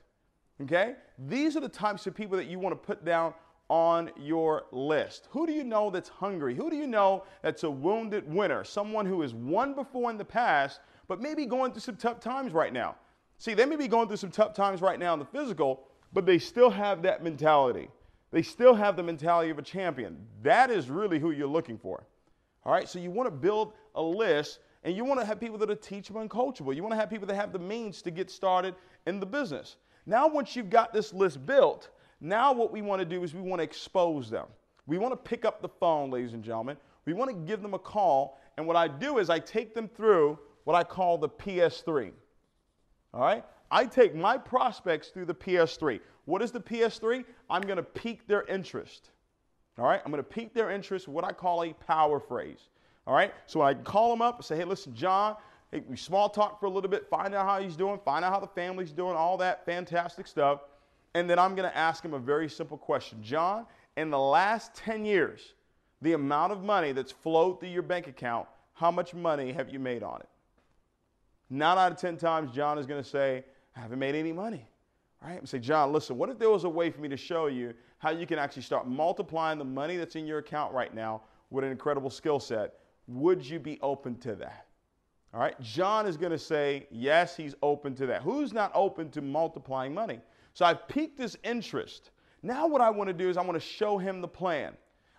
Okay? 0.62 0.96
These 1.28 1.58
are 1.58 1.62
the 1.62 1.70
types 1.70 2.08
of 2.08 2.16
people 2.16 2.38
that 2.38 2.48
you 2.48 2.60
want 2.60 2.74
to 2.74 2.88
put 2.88 3.04
down 3.04 3.34
on 3.70 4.12
your 4.18 4.66
list? 4.72 5.28
Who 5.32 5.46
do 5.46 5.54
you 5.54 5.64
know 5.64 5.90
that's 5.90 6.10
hungry? 6.10 6.56
Who 6.56 6.70
do 6.70 6.76
you 6.76 6.88
know 6.88 7.24
that's 7.42 7.64
a 7.64 7.70
wounded 7.70 8.32
winner? 8.32 8.64
Someone 8.64 9.06
who 9.06 9.22
has 9.22 9.34
won 9.34 9.76
before 9.76 10.10
in 10.10 10.18
the 10.18 10.26
past, 10.26 10.82
but 11.08 11.22
maybe 11.22 11.46
going 11.46 11.72
through 11.72 11.82
some 11.82 11.96
tough 11.96 12.20
times 12.20 12.52
right 12.52 12.74
now. 12.74 12.96
See, 13.38 13.54
they 13.54 13.66
may 13.66 13.76
be 13.76 13.88
going 13.88 14.08
through 14.08 14.18
some 14.18 14.32
tough 14.32 14.54
times 14.54 14.82
right 14.82 15.00
now 15.00 15.14
in 15.14 15.20
the 15.20 15.26
physical, 15.26 15.88
but 16.12 16.26
they 16.26 16.40
still 16.40 16.70
have 16.70 17.02
that 17.04 17.24
mentality. 17.24 17.90
They 18.32 18.42
still 18.42 18.76
have 18.76 18.96
the 18.96 19.04
mentality 19.04 19.50
of 19.50 19.60
a 19.60 19.64
champion. 19.64 20.18
That 20.44 20.70
is 20.70 20.90
really 20.90 21.20
who 21.20 21.32
you're 21.32 21.48
looking 21.48 21.78
for. 21.78 22.06
All 22.66 22.74
right, 22.74 22.90
so 22.90 23.00
you 23.00 23.12
want 23.12 23.28
to 23.28 23.32
build 23.32 23.74
a 23.96 24.02
list 24.02 24.60
and 24.84 24.96
you 24.96 25.06
want 25.06 25.20
to 25.20 25.26
have 25.26 25.40
people 25.40 25.58
that 25.58 25.70
are 25.70 25.76
teachable 25.76 26.22
and 26.22 26.30
coachable. 26.30 26.76
You 26.76 26.84
want 26.84 26.94
to 26.94 27.00
have 27.00 27.10
people 27.10 27.28
that 27.28 27.36
have 27.36 27.54
the 27.54 27.60
means 27.60 28.02
to 28.04 28.12
get 28.12 28.30
started 28.30 28.75
in 29.08 29.20
the 29.20 29.25
business. 29.25 29.77
Now, 30.05 30.27
once 30.27 30.55
you've 30.55 30.70
got 30.70 30.94
this 30.94 31.14
list 31.14 31.46
built, 31.46 31.90
now, 32.22 32.51
what 32.51 32.72
we 32.72 32.82
want 32.82 33.00
to 33.00 33.05
do 33.05 33.24
is 33.24 33.34
we 33.34 33.42
want 33.42 33.60
to 33.60 33.64
expose 33.64 34.29
them. 34.29 34.48
We 34.88 34.98
want 34.98 35.14
to 35.14 35.18
pick 35.18 35.46
up 35.46 35.62
the 35.62 35.70
phone, 35.70 36.10
ladies 36.10 36.34
and 36.34 36.44
gentlemen. 36.44 36.77
We 37.05 37.14
want 37.14 37.29
to 37.29 37.36
give 37.36 37.62
them 37.62 37.74
a 37.74 37.79
call. 37.79 38.40
And 38.58 38.68
what 38.68 38.75
I 38.75 38.88
do 38.88 39.20
is 39.20 39.29
I 39.29 39.40
take 39.40 39.74
them 39.74 39.88
through 39.88 40.38
what 40.66 40.75
I 40.75 40.84
call 40.84 41.18
the 41.18 41.29
PS3. 41.29 42.12
All 43.14 43.22
right? 43.22 43.46
I 43.72 43.86
take 43.86 44.16
my 44.16 44.38
prospects 44.38 45.10
through 45.10 45.25
the 45.25 45.34
PS3. 45.34 46.00
What 46.25 46.42
is 46.42 46.51
the 46.51 46.60
PS3? 46.60 47.24
I'm 47.50 47.62
going 47.62 47.77
to 47.77 47.84
pique 47.84 48.27
their 48.27 48.44
interest. 48.44 49.12
All 49.77 49.86
right? 49.86 50.01
I'm 50.03 50.12
going 50.12 50.24
to 50.24 50.29
pique 50.29 50.53
their 50.53 50.72
interest, 50.72 51.08
what 51.08 51.24
I 51.24 51.32
call 51.32 51.64
a 51.64 51.74
power 51.74 52.20
phrase. 52.20 52.70
All 53.08 53.16
right? 53.16 53.34
So 53.46 53.62
I 53.62 53.74
call 53.75 54.10
them 54.10 54.22
up 54.22 54.38
and 54.38 54.46
say, 54.46 54.58
hey, 54.58 54.66
listen, 54.66 54.94
John, 54.94 55.38
hey, 55.72 55.84
we 55.88 55.96
small 55.96 56.29
talk 56.29 56.60
for 56.60 56.66
a 56.66 56.70
little 56.70 56.90
bit, 56.90 57.08
find 57.10 57.34
out 57.34 57.46
how 57.46 57.62
he's 57.62 57.75
doing, 57.75 58.00
find 58.03 58.25
out 58.25 58.34
how 58.34 58.40
the 58.40 58.48
family's 58.48 58.92
doing, 58.92 59.16
all 59.16 59.38
that 59.38 59.66
fantastic 59.66 60.27
stuff. 60.27 60.62
And 61.15 61.29
then 61.29 61.39
I'm 61.39 61.55
going 61.55 61.69
to 61.69 61.75
ask 61.75 62.03
him 62.03 62.13
a 62.13 62.19
very 62.19 62.50
simple 62.50 62.77
question 62.77 63.22
John, 63.22 63.65
in 63.98 64.09
the 64.09 64.19
last 64.19 64.75
10 64.75 65.05
years, 65.05 65.53
the 66.01 66.13
amount 66.13 66.51
of 66.51 66.63
money 66.63 66.91
that's 66.91 67.11
flowed 67.11 67.59
through 67.59 67.69
your 67.69 67.81
bank 67.81 68.07
account, 68.07 68.48
how 68.74 68.91
much 68.91 69.13
money 69.13 69.51
have 69.51 69.69
you 69.69 69.79
made 69.79 70.03
on 70.03 70.22
it? 70.22 70.29
Nine 71.50 71.77
out 71.77 71.91
of 71.91 71.98
10 71.98 72.17
times, 72.17 72.51
John 72.51 72.77
is 72.77 72.85
going 72.85 73.03
to 73.03 73.09
say, 73.09 73.43
I 73.75 73.79
haven't 73.79 74.00
made 74.00 74.15
any 74.15 74.31
money. 74.31 74.67
Right? 75.22 75.37
And 75.37 75.50
say, 75.50 75.59
John, 75.59 75.91
listen, 75.91 76.17
what 76.17 76.29
if 76.29 76.39
there 76.39 76.50
was 76.50 76.63
a 76.63 76.69
way 76.69 76.89
for 76.89 77.01
me 77.01 77.09
to 77.09 77.17
show 77.17 77.48
you 77.48 77.74
how 77.98 78.11
you 78.11 78.25
can 78.25 78.39
actually 78.39 78.61
start 78.61 78.87
multiplying 78.87 79.59
the 79.59 79.65
money 79.65 79.98
that's 79.98 80.15
in 80.15 80.25
your 80.25 80.37
account 80.37 80.74
right 80.74 80.93
now 80.93 81.22
with 81.50 81.65
an 81.65 81.72
incredible 81.72 82.09
skill 82.09 82.39
set? 82.39 82.75
Would 83.07 83.45
you 83.45 83.59
be 83.59 83.79
open 83.81 84.15
to 84.19 84.35
that? 84.35 84.67
All 85.33 85.39
right. 85.39 85.59
John 85.61 86.07
is 86.07 86.18
going 86.18 86.31
to 86.31 86.39
say, 86.39 86.87
yes, 86.89 87.35
he's 87.35 87.55
open 87.61 87.94
to 87.96 88.05
that. 88.07 88.24
Who's 88.24 88.53
not 88.53 88.72
open 88.74 89.09
to 89.11 89.22
multiplying 89.22 89.94
money? 89.94 90.20
So 90.53 90.65
I've 90.65 90.87
piqued 90.87 91.20
his 91.20 91.37
interest. 91.44 92.11
Now, 92.42 92.68
what 92.68 92.81
I 92.81 92.89
want 92.89 93.09
to 93.09 93.13
do 93.13 93.29
is 93.29 93.37
I 93.37 93.42
want 93.42 93.55
to 93.55 93.65
show 93.65 93.98
him 93.98 94.22
the 94.22 94.27
plan. 94.27 94.74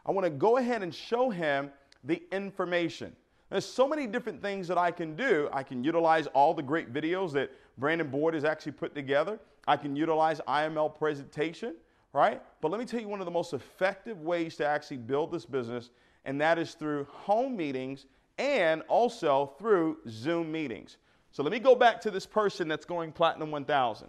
I 0.04 0.10
want 0.10 0.24
to 0.24 0.30
go 0.30 0.56
ahead 0.56 0.82
and 0.82 0.94
show 0.94 1.30
him 1.30 1.70
the 2.04 2.22
information. 2.32 3.14
There's 3.50 3.66
so 3.66 3.86
many 3.86 4.06
different 4.06 4.40
things 4.40 4.68
that 4.68 4.78
I 4.78 4.90
can 4.90 5.16
do. 5.16 5.48
I 5.52 5.62
can 5.62 5.84
utilize 5.84 6.26
all 6.28 6.54
the 6.54 6.62
great 6.62 6.92
videos 6.92 7.32
that 7.32 7.50
Brandon 7.78 8.08
Boyd 8.08 8.34
has 8.34 8.44
actually 8.44 8.72
put 8.72 8.94
together. 8.94 9.38
I 9.66 9.76
can 9.76 9.96
utilize 9.96 10.40
IML 10.48 10.96
presentation, 10.96 11.74
right? 12.12 12.40
But 12.60 12.70
let 12.70 12.80
me 12.80 12.86
tell 12.86 13.00
you 13.00 13.08
one 13.08 13.20
of 13.20 13.26
the 13.26 13.32
most 13.32 13.52
effective 13.52 14.22
ways 14.22 14.56
to 14.56 14.66
actually 14.66 14.98
build 14.98 15.32
this 15.32 15.44
business, 15.44 15.90
and 16.24 16.40
that 16.40 16.58
is 16.58 16.74
through 16.74 17.04
home 17.10 17.56
meetings 17.56 18.06
and 18.40 18.80
also 18.88 19.52
through 19.58 19.98
Zoom 20.08 20.50
meetings. 20.50 20.96
So 21.30 21.42
let 21.42 21.52
me 21.52 21.58
go 21.58 21.74
back 21.74 22.00
to 22.00 22.10
this 22.10 22.24
person 22.24 22.68
that's 22.68 22.86
going 22.86 23.12
Platinum 23.12 23.50
1000. 23.50 24.08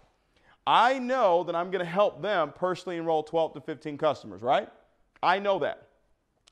I 0.65 0.99
know 0.99 1.43
that 1.43 1.53
I'm 1.53 1.69
going 1.69 1.83
to 1.83 1.91
help 1.91 2.21
them 2.21 2.53
personally 2.55 2.95
enroll 2.95 3.23
12 3.23 3.55
to 3.55 3.61
15 3.61 3.97
customers, 3.97 4.41
right? 4.41 4.69
I 5.21 5.37
know 5.39 5.59
that. 5.59 5.89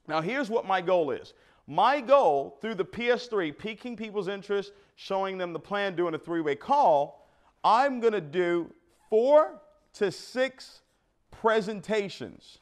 Now, 0.10 0.20
here's 0.20 0.50
what 0.50 0.66
my 0.66 0.82
goal 0.82 1.12
is. 1.12 1.34
My 1.68 2.02
goal 2.02 2.58
through 2.62 2.76
the 2.76 2.86
PS3, 2.86 3.58
piquing 3.58 3.96
people's 3.96 4.28
interest, 4.28 4.74
showing 4.98 5.38
them 5.38 5.54
the 5.54 5.60
plan, 5.60 5.96
doing 5.96 6.16
a 6.16 6.20
three 6.20 6.42
way 6.42 6.56
call, 6.56 7.30
I'm 7.64 8.02
going 8.02 8.14
to 8.14 8.22
do 8.22 8.74
four 9.10 9.62
to 9.94 10.12
six 10.12 10.82
presentations, 11.32 12.58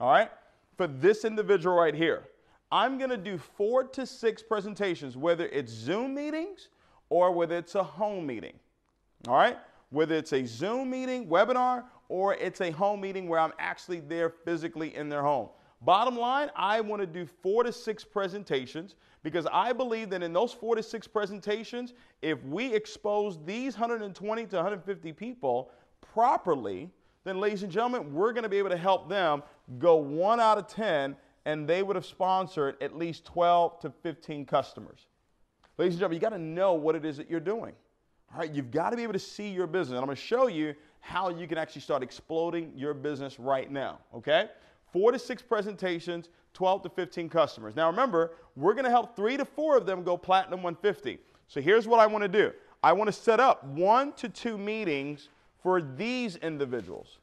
all 0.00 0.10
right, 0.10 0.30
for 0.78 0.86
this 0.86 1.26
individual 1.26 1.76
right 1.76 1.94
here. 1.94 2.28
I'm 2.70 2.98
going 2.98 3.10
to 3.10 3.16
do 3.16 3.38
four 3.38 3.84
to 3.84 4.06
six 4.06 4.42
presentations, 4.42 5.16
whether 5.16 5.46
it's 5.46 5.72
Zoom 5.72 6.14
meetings 6.14 6.68
or 7.08 7.32
whether 7.32 7.56
it's 7.56 7.74
a 7.74 7.82
home 7.82 8.26
meeting, 8.26 8.54
all 9.28 9.36
right? 9.36 9.56
whether 9.90 10.14
it's 10.14 10.32
a 10.32 10.44
Zoom 10.44 10.90
meeting, 10.90 11.26
webinar, 11.26 11.84
or 12.08 12.34
it's 12.34 12.60
a 12.60 12.70
home 12.70 13.00
meeting 13.00 13.28
where 13.28 13.40
I'm 13.40 13.52
actually 13.58 14.00
there 14.00 14.30
physically 14.30 14.94
in 14.94 15.08
their 15.08 15.22
home. 15.22 15.48
Bottom 15.82 16.16
line, 16.16 16.50
I 16.56 16.80
want 16.80 17.02
to 17.02 17.06
do 17.06 17.26
four 17.42 17.62
to 17.62 17.72
six 17.72 18.02
presentations 18.02 18.94
because 19.22 19.46
I 19.52 19.72
believe 19.72 20.10
that 20.10 20.22
in 20.22 20.32
those 20.32 20.52
four 20.52 20.74
to 20.74 20.82
six 20.82 21.06
presentations, 21.06 21.92
if 22.22 22.42
we 22.44 22.72
expose 22.72 23.38
these 23.44 23.74
120 23.74 24.46
to 24.46 24.56
150 24.56 25.12
people 25.12 25.70
properly, 26.00 26.90
then, 27.24 27.38
ladies 27.40 27.64
and 27.64 27.72
gentlemen, 27.72 28.14
we're 28.14 28.32
going 28.32 28.44
to 28.44 28.48
be 28.48 28.58
able 28.58 28.70
to 28.70 28.76
help 28.76 29.08
them 29.08 29.42
go 29.78 29.96
one 29.96 30.38
out 30.38 30.58
of 30.58 30.68
10, 30.68 31.16
and 31.46 31.66
they 31.66 31.82
would 31.82 31.94
have 31.94 32.04
sponsored 32.04 32.76
at 32.82 32.98
least 32.98 33.24
12 33.24 33.78
to 33.80 33.90
15 34.02 34.44
customers. 34.44 35.06
Ladies 35.78 35.94
and 35.94 36.00
gentlemen, 36.00 36.16
you 36.16 36.20
got 36.20 36.30
to 36.30 36.38
know 36.38 36.74
what 36.74 36.96
it 36.96 37.04
is 37.04 37.16
that 37.16 37.30
you're 37.30 37.40
doing. 37.40 37.72
All 38.34 38.40
right, 38.40 38.52
you've 38.52 38.72
got 38.72 38.90
to 38.90 38.96
be 38.96 39.04
able 39.04 39.12
to 39.12 39.18
see 39.20 39.48
your 39.48 39.68
business. 39.68 39.90
And 39.90 39.98
I'm 40.00 40.06
going 40.06 40.16
to 40.16 40.22
show 40.22 40.48
you 40.48 40.74
how 40.98 41.28
you 41.28 41.46
can 41.46 41.56
actually 41.56 41.82
start 41.82 42.02
exploding 42.02 42.72
your 42.74 42.92
business 42.92 43.38
right 43.38 43.70
now. 43.70 44.00
Okay? 44.12 44.48
Four 44.92 45.12
to 45.12 45.20
six 45.20 45.40
presentations, 45.40 46.30
12 46.54 46.82
to 46.82 46.88
15 46.88 47.28
customers. 47.28 47.76
Now 47.76 47.88
remember, 47.88 48.32
we're 48.56 48.74
going 48.74 48.84
to 48.84 48.90
help 48.90 49.14
three 49.14 49.36
to 49.36 49.44
four 49.44 49.76
of 49.76 49.86
them 49.86 50.02
go 50.02 50.16
platinum 50.16 50.64
150. 50.64 51.18
So 51.46 51.60
here's 51.60 51.86
what 51.86 52.00
I 52.00 52.08
want 52.08 52.22
to 52.22 52.28
do 52.28 52.52
I 52.82 52.92
want 52.92 53.06
to 53.06 53.12
set 53.12 53.38
up 53.38 53.64
one 53.64 54.12
to 54.14 54.28
two 54.28 54.58
meetings 54.58 55.28
for 55.62 55.80
these 55.80 56.34
individuals. 56.36 57.18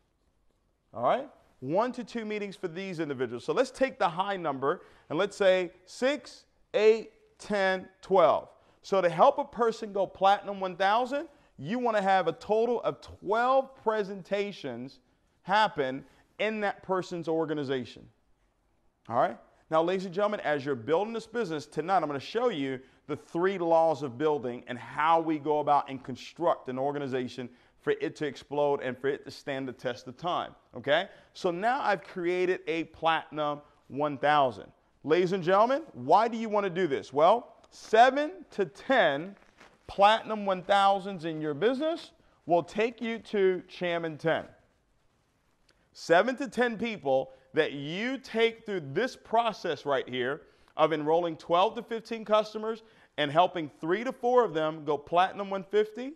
All 0.94 1.04
right? 1.04 1.28
One 1.64 1.94
to 1.94 2.04
two 2.04 2.26
meetings 2.26 2.58
for 2.58 2.68
these 2.68 3.00
individuals. 3.00 3.46
So 3.46 3.54
let's 3.54 3.72
take 3.72 3.98
the 3.98 4.10
high 4.10 4.36
number 4.36 4.82
and 5.10 5.18
let's 5.18 5.38
say 5.38 5.72
six, 5.86 6.44
eight, 6.74 7.12
10, 7.40 7.88
12. 8.02 8.50
So 8.82 9.00
to 9.00 9.08
help 9.08 9.38
a 9.38 9.46
person 9.46 9.94
go 9.94 10.06
platinum 10.06 10.60
1000, 10.60 11.28
you 11.58 11.80
want 11.80 11.96
to 11.96 12.04
have 12.04 12.28
a 12.28 12.34
total 12.34 12.82
of 12.82 13.00
12 13.00 13.76
presentations 13.82 15.00
happen 15.44 16.04
in 16.38 16.60
that 16.60 16.84
person's 16.84 17.30
organization. 17.30 18.06
All 19.08 19.16
right? 19.16 19.38
Now, 19.72 19.82
ladies 19.82 20.06
and 20.06 20.14
gentlemen, 20.14 20.42
as 20.42 20.66
you're 20.66 20.76
building 20.76 21.14
this 21.14 21.28
business 21.28 21.66
tonight, 21.66 21.98
I'm 21.98 22.08
going 22.08 22.20
to 22.20 22.26
show 22.26 22.50
you 22.50 22.82
the 23.08 23.16
three 23.16 23.58
laws 23.58 24.04
of 24.04 24.18
building 24.18 24.66
and 24.68 24.78
how 24.78 25.22
we 25.22 25.40
go 25.40 25.60
about 25.60 25.90
and 25.90 26.04
construct 26.04 26.68
an 26.68 26.78
organization 26.78 27.50
for 27.84 27.94
it 28.02 28.16
to 28.16 28.26
explode 28.26 28.82
and 28.82 28.98
for 28.98 29.08
it 29.08 29.26
to 29.26 29.32
stand 29.32 29.68
the 29.68 29.74
test 29.74 30.08
of 30.08 30.18
time. 30.18 30.56
Okay? 30.76 31.10
So 31.34 31.52
now 31.52 31.82
I've 31.82 32.04
created 32.04 32.62
a 32.68 32.86
Platinum 32.86 33.62
1000. 33.90 34.66
Ladies 35.04 35.34
and 35.34 35.44
gentlemen, 35.44 35.84
why 35.94 36.30
do 36.30 36.38
you 36.38 36.48
want 36.48 36.64
to 36.64 36.70
do 36.70 36.88
this? 36.88 37.12
Well, 37.12 37.58
seven 37.70 38.32
to 38.52 38.66
10 38.66 39.36
Platinum 39.88 40.46
1000s 40.46 41.26
in 41.26 41.42
your 41.42 41.54
business 41.54 42.12
will 42.46 42.64
take 42.64 43.02
you 43.02 43.20
to 43.20 43.62
Chairman 43.68 44.18
10. 44.18 44.46
Seven 45.92 46.36
to 46.38 46.48
10 46.48 46.78
people 46.78 47.32
that 47.54 47.74
you 47.74 48.18
take 48.18 48.66
through 48.66 48.82
this 48.94 49.16
process 49.16 49.86
right 49.86 50.08
here 50.08 50.42
of 50.78 50.94
enrolling 50.94 51.36
12 51.36 51.76
to 51.76 51.84
15 51.84 52.26
customers 52.26 52.82
and 53.18 53.30
helping 53.30 53.70
three 53.80 54.04
to 54.04 54.12
four 54.12 54.44
of 54.44 54.54
them 54.54 54.86
go 54.86 54.98
Platinum 54.98 55.50
150 55.50 56.14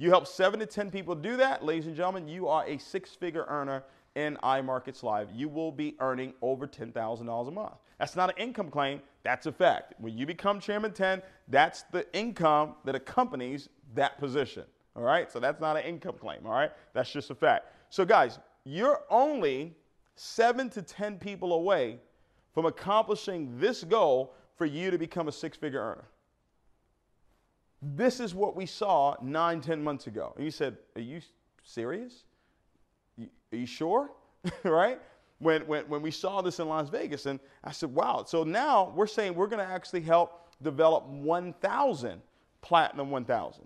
you 0.00 0.08
help 0.08 0.26
seven 0.26 0.58
to 0.60 0.64
10 0.64 0.90
people 0.90 1.14
do 1.14 1.36
that, 1.36 1.62
ladies 1.62 1.86
and 1.86 1.94
gentlemen, 1.94 2.26
you 2.26 2.48
are 2.48 2.64
a 2.66 2.78
six 2.78 3.10
figure 3.10 3.44
earner 3.48 3.84
in 4.14 4.38
iMarkets 4.42 5.02
Live. 5.02 5.28
You 5.30 5.46
will 5.46 5.70
be 5.70 5.94
earning 6.00 6.32
over 6.40 6.66
$10,000 6.66 7.48
a 7.48 7.50
month. 7.50 7.74
That's 7.98 8.16
not 8.16 8.30
an 8.30 8.36
income 8.38 8.70
claim, 8.70 9.02
that's 9.24 9.44
a 9.44 9.52
fact. 9.52 9.92
When 9.98 10.16
you 10.16 10.24
become 10.24 10.58
Chairman 10.58 10.92
10, 10.92 11.20
that's 11.48 11.82
the 11.92 12.06
income 12.16 12.76
that 12.86 12.94
accompanies 12.94 13.68
that 13.94 14.18
position. 14.18 14.64
All 14.96 15.02
right? 15.02 15.30
So 15.30 15.38
that's 15.38 15.60
not 15.60 15.76
an 15.76 15.82
income 15.82 16.16
claim. 16.18 16.46
All 16.46 16.52
right? 16.52 16.70
That's 16.94 17.12
just 17.12 17.28
a 17.28 17.34
fact. 17.34 17.66
So, 17.90 18.06
guys, 18.06 18.38
you're 18.64 19.02
only 19.10 19.76
seven 20.16 20.70
to 20.70 20.80
10 20.80 21.18
people 21.18 21.52
away 21.52 21.98
from 22.54 22.64
accomplishing 22.64 23.60
this 23.60 23.84
goal 23.84 24.32
for 24.56 24.64
you 24.64 24.90
to 24.90 24.96
become 24.96 25.28
a 25.28 25.32
six 25.32 25.58
figure 25.58 25.80
earner. 25.80 26.04
This 27.82 28.20
is 28.20 28.34
what 28.34 28.54
we 28.54 28.66
saw 28.66 29.16
nine, 29.22 29.60
ten 29.60 29.82
months 29.82 30.06
ago. 30.06 30.32
And 30.36 30.44
you 30.44 30.50
said, 30.50 30.76
Are 30.96 31.00
you 31.00 31.20
serious? 31.62 32.24
Are 33.18 33.56
you 33.56 33.66
sure? 33.66 34.10
right? 34.64 35.00
When, 35.38 35.62
when, 35.66 35.84
when 35.88 36.02
we 36.02 36.10
saw 36.10 36.42
this 36.42 36.60
in 36.60 36.68
Las 36.68 36.90
Vegas. 36.90 37.26
And 37.26 37.40
I 37.64 37.72
said, 37.72 37.94
Wow. 37.94 38.24
So 38.26 38.44
now 38.44 38.92
we're 38.94 39.06
saying 39.06 39.34
we're 39.34 39.46
going 39.46 39.64
to 39.66 39.72
actually 39.72 40.02
help 40.02 40.48
develop 40.62 41.06
1,000 41.06 42.20
platinum 42.60 43.10
1000s. 43.10 43.60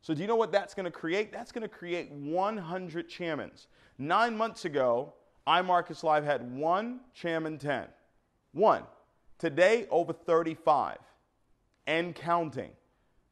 So 0.00 0.14
do 0.14 0.20
you 0.20 0.28
know 0.28 0.36
what 0.36 0.52
that's 0.52 0.72
going 0.72 0.84
to 0.84 0.90
create? 0.90 1.32
That's 1.32 1.50
going 1.50 1.62
to 1.62 1.68
create 1.68 2.12
100 2.12 3.10
chairmans. 3.10 3.66
Nine 3.98 4.36
months 4.36 4.64
ago, 4.64 5.14
iMarkets 5.48 6.04
Live 6.04 6.24
had 6.24 6.56
one 6.56 7.00
chairman 7.14 7.58
10. 7.58 7.86
One. 8.52 8.84
Today, 9.38 9.86
over 9.90 10.12
35 10.12 10.98
and 11.88 12.14
counting. 12.14 12.70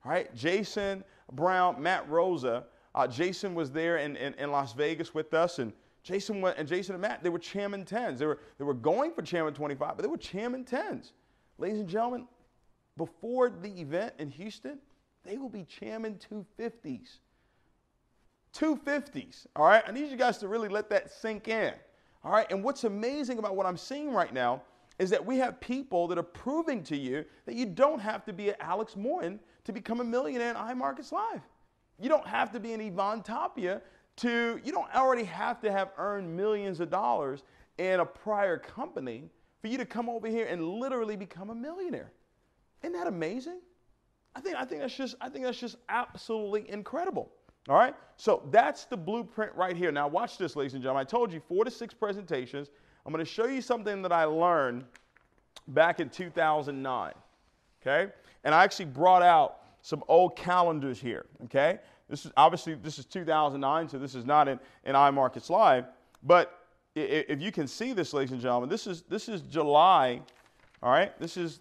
Right, 0.05 0.35
Jason 0.35 1.03
Brown, 1.33 1.83
Matt 1.83 2.09
Rosa. 2.09 2.65
Uh, 2.95 3.07
Jason 3.07 3.55
was 3.55 3.73
there 3.73 3.97
in, 3.97 4.17
in, 4.17 4.35
in, 4.35 4.53
Las 4.53 4.75
Vegas 4.75 5.15
with 5.15 5.33
us, 5.35 5.59
and 5.59 5.73
Jason 6.03 6.41
went, 6.41 6.59
and 6.59 6.69
Jason 6.69 6.95
and 6.95 7.03
Matt, 7.03 7.23
they 7.23 7.31
were 7.31 7.39
chairman 7.39 7.85
10s. 7.85 8.19
They 8.19 8.27
were, 8.27 8.39
they 8.59 8.65
were 8.65 8.75
going 8.75 9.13
for 9.13 9.23
chairman 9.23 9.55
25, 9.55 9.97
but 9.97 10.03
they 10.03 10.09
were 10.09 10.19
chairman 10.19 10.65
10s. 10.65 11.13
Ladies 11.59 11.81
and 11.81 11.89
gentlemen, 11.89 12.29
before 12.97 13.51
the 13.51 13.81
event 13.81 14.15
in 14.19 14.31
Houston, 14.31 14.79
they 15.25 15.39
will 15.39 15.49
be 15.49 15.65
chairman 15.65 16.21
250s. 16.31 17.19
250s. 18.55 19.47
All 19.57 19.65
right, 19.65 19.83
I 19.87 19.91
need 19.91 20.11
you 20.11 20.17
guys 20.17 20.39
to 20.39 20.49
really 20.49 20.69
let 20.69 20.91
that 20.91 21.11
sink 21.11 21.49
in. 21.49 21.73
All 22.23 22.31
right, 22.31 22.47
and 22.51 22.63
what's 22.63 22.85
amazing 22.85 23.39
about 23.39 23.57
what 23.57 23.67
I'm 23.67 23.77
seeing 23.77 24.13
right 24.13 24.33
now 24.33 24.63
is 24.99 25.11
that 25.11 25.25
we 25.25 25.39
have 25.39 25.61
people 25.61 26.07
that 26.09 26.19
are 26.19 26.23
proving 26.23 26.83
to 26.85 26.97
you 26.97 27.25
that 27.47 27.55
you 27.57 27.67
don't 27.67 27.99
have 27.99 28.25
to 28.27 28.33
be 28.33 28.51
an 28.51 28.55
Alex 28.61 28.95
Morton 28.95 29.41
to 29.65 29.73
become 29.73 30.01
a 30.01 30.05
millionaire 30.05 30.51
in 30.51 30.57
iMarkets 30.57 31.13
Live. 31.13 31.41
You 31.99 32.09
don't 32.09 32.27
have 32.27 32.53
to 32.53 32.61
be 32.61 32.73
an 32.73 32.81
Ivan 32.81 33.23
Tapia 33.23 33.81
to, 34.17 34.61
you 34.65 34.73
don't 34.73 34.93
already 34.95 35.25
have 35.25 35.61
to 35.63 35.73
have 35.73 35.91
earned 35.97 36.35
millions 36.35 36.81
of 36.81 36.91
dollars 36.91 37.43
in 37.79 38.01
a 38.01 38.07
prior 38.07 38.59
company 38.59 39.31
for 39.61 39.69
you 39.69 39.79
to 39.79 39.85
come 39.85 40.09
over 40.09 40.29
here 40.29 40.47
and 40.47 40.63
literally 40.63 41.17
become 41.17 41.51
a 41.51 41.55
millionaire. 41.55 42.13
Isn't 42.83 42.93
that 42.93 43.07
amazing? 43.07 43.61
I 44.37 44.41
think, 44.41 44.57
I 44.57 44.65
think 44.65 44.81
that's 44.81 44.97
just, 44.97 45.17
I 45.21 45.29
think 45.29 45.45
that's 45.45 45.59
just 45.59 45.77
absolutely 45.89 46.69
incredible. 46.71 47.31
All 47.69 47.77
right? 47.77 47.95
So 48.17 48.43
that's 48.51 48.85
the 48.85 48.97
blueprint 48.97 49.55
right 49.55 49.77
here. 49.77 49.91
Now 49.91 50.07
watch 50.07 50.37
this, 50.37 50.55
ladies 50.55 50.75
and 50.75 50.83
gentlemen. 50.83 51.01
I 51.01 51.05
told 51.05 51.33
you 51.33 51.41
four 51.49 51.65
to 51.65 51.71
six 51.71 51.95
presentations. 51.95 52.69
I'm 53.07 53.13
going 53.13 53.25
to 53.25 53.31
show 53.31 53.47
you 53.47 53.63
something 53.63 54.03
that 54.03 54.13
I 54.13 54.25
learned 54.25 54.85
back 55.69 56.01
in 56.01 56.11
2009. 56.11 57.13
Okay? 57.81 58.13
And 58.45 58.55
I 58.55 58.63
actually 58.63 58.87
brought 58.87 59.23
out 59.23 59.61
some 59.83 60.05
old 60.09 60.37
calendars 60.37 61.01
here. 61.01 61.27
Okay? 61.45 61.79
This 62.09 62.27
is 62.27 62.33
obviously 62.37 62.75
this 62.75 62.99
is 62.99 63.07
2009, 63.07 63.89
so 63.89 63.99
this 63.99 64.15
is 64.15 64.25
not 64.25 64.49
in, 64.49 64.61
in 64.85 64.95
iMarkets 64.95 65.51
Live. 65.51 65.87
But 66.23 66.61
if 66.95 67.41
you 67.41 67.51
can 67.51 67.67
see 67.67 67.93
this, 67.93 68.13
ladies 68.13 68.33
and 68.33 68.41
gentlemen, 68.41 68.69
this 68.69 68.87
is 68.87 69.03
this 69.03 69.29
is 69.29 69.41
July. 69.43 70.21
All 70.83 70.91
right, 70.91 71.19
this 71.19 71.37
is 71.37 71.61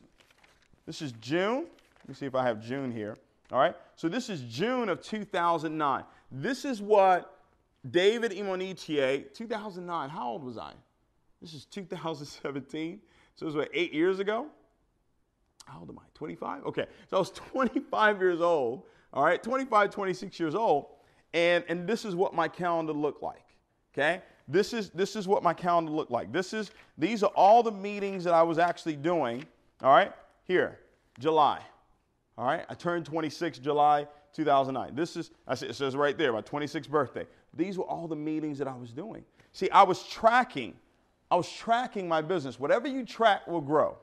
this 0.85 1.01
is 1.01 1.13
June. 1.13 1.65
Let 2.01 2.09
me 2.09 2.13
see 2.13 2.25
if 2.25 2.35
I 2.35 2.43
have 2.43 2.61
June 2.61 2.91
here. 2.91 3.17
All 3.51 3.59
right, 3.59 3.75
so 3.95 4.09
this 4.09 4.29
is 4.29 4.41
June 4.41 4.89
of 4.89 5.01
2009. 5.01 6.03
This 6.31 6.65
is 6.65 6.81
what 6.81 7.39
David 7.89 8.31
Imonitie, 8.31 9.33
2009. 9.33 10.09
How 10.09 10.29
old 10.29 10.43
was 10.43 10.57
I? 10.57 10.73
This 11.41 11.53
is 11.53 11.65
2017. 11.65 12.99
So 13.35 13.45
it 13.45 13.47
was 13.47 13.55
what, 13.55 13.69
eight 13.73 13.93
years 13.93 14.19
ago? 14.19 14.47
How 15.65 15.79
old 15.79 15.89
am 15.89 15.99
I? 15.99 16.03
25? 16.13 16.65
Okay. 16.65 16.85
So 17.09 17.17
I 17.17 17.19
was 17.19 17.31
25 17.51 18.21
years 18.21 18.41
old. 18.41 18.83
All 19.13 19.23
right, 19.23 19.41
25, 19.41 19.91
26 19.91 20.39
years 20.39 20.55
old. 20.55 20.87
And, 21.33 21.63
and 21.67 21.87
this 21.87 22.05
is 22.05 22.15
what 22.15 22.33
my 22.33 22.47
calendar 22.47 22.93
looked 22.93 23.21
like. 23.21 23.45
Okay? 23.93 24.21
This 24.47 24.73
is, 24.73 24.89
this 24.89 25.15
is 25.15 25.27
what 25.27 25.43
my 25.43 25.53
calendar 25.53 25.91
looked 25.91 26.11
like. 26.11 26.31
This 26.31 26.53
is, 26.53 26.71
these 26.97 27.23
are 27.23 27.31
all 27.35 27.63
the 27.63 27.71
meetings 27.71 28.23
that 28.23 28.33
I 28.33 28.43
was 28.43 28.57
actually 28.57 28.95
doing. 28.95 29.45
All 29.81 29.91
right? 29.91 30.11
Here, 30.45 30.79
July. 31.19 31.61
All 32.37 32.45
right? 32.45 32.65
I 32.69 32.73
turned 32.73 33.05
26 33.05 33.59
July 33.59 34.07
2009. 34.33 34.95
This 34.95 35.15
is, 35.15 35.31
I 35.47 35.55
see, 35.55 35.67
it 35.67 35.75
says 35.75 35.95
right 35.95 36.17
there, 36.17 36.33
my 36.33 36.41
26th 36.41 36.89
birthday. 36.89 37.25
These 37.53 37.77
were 37.77 37.85
all 37.85 38.07
the 38.07 38.15
meetings 38.15 38.57
that 38.57 38.67
I 38.67 38.75
was 38.75 38.91
doing. 38.91 39.23
See, 39.53 39.69
I 39.69 39.83
was 39.83 40.07
tracking 40.07 40.73
I 41.33 41.35
was 41.35 41.51
tracking 41.51 42.07
my 42.07 42.21
business. 42.21 42.59
Whatever 42.59 42.87
you 42.87 43.03
track 43.03 43.47
will 43.47 43.59
grow. 43.59 43.97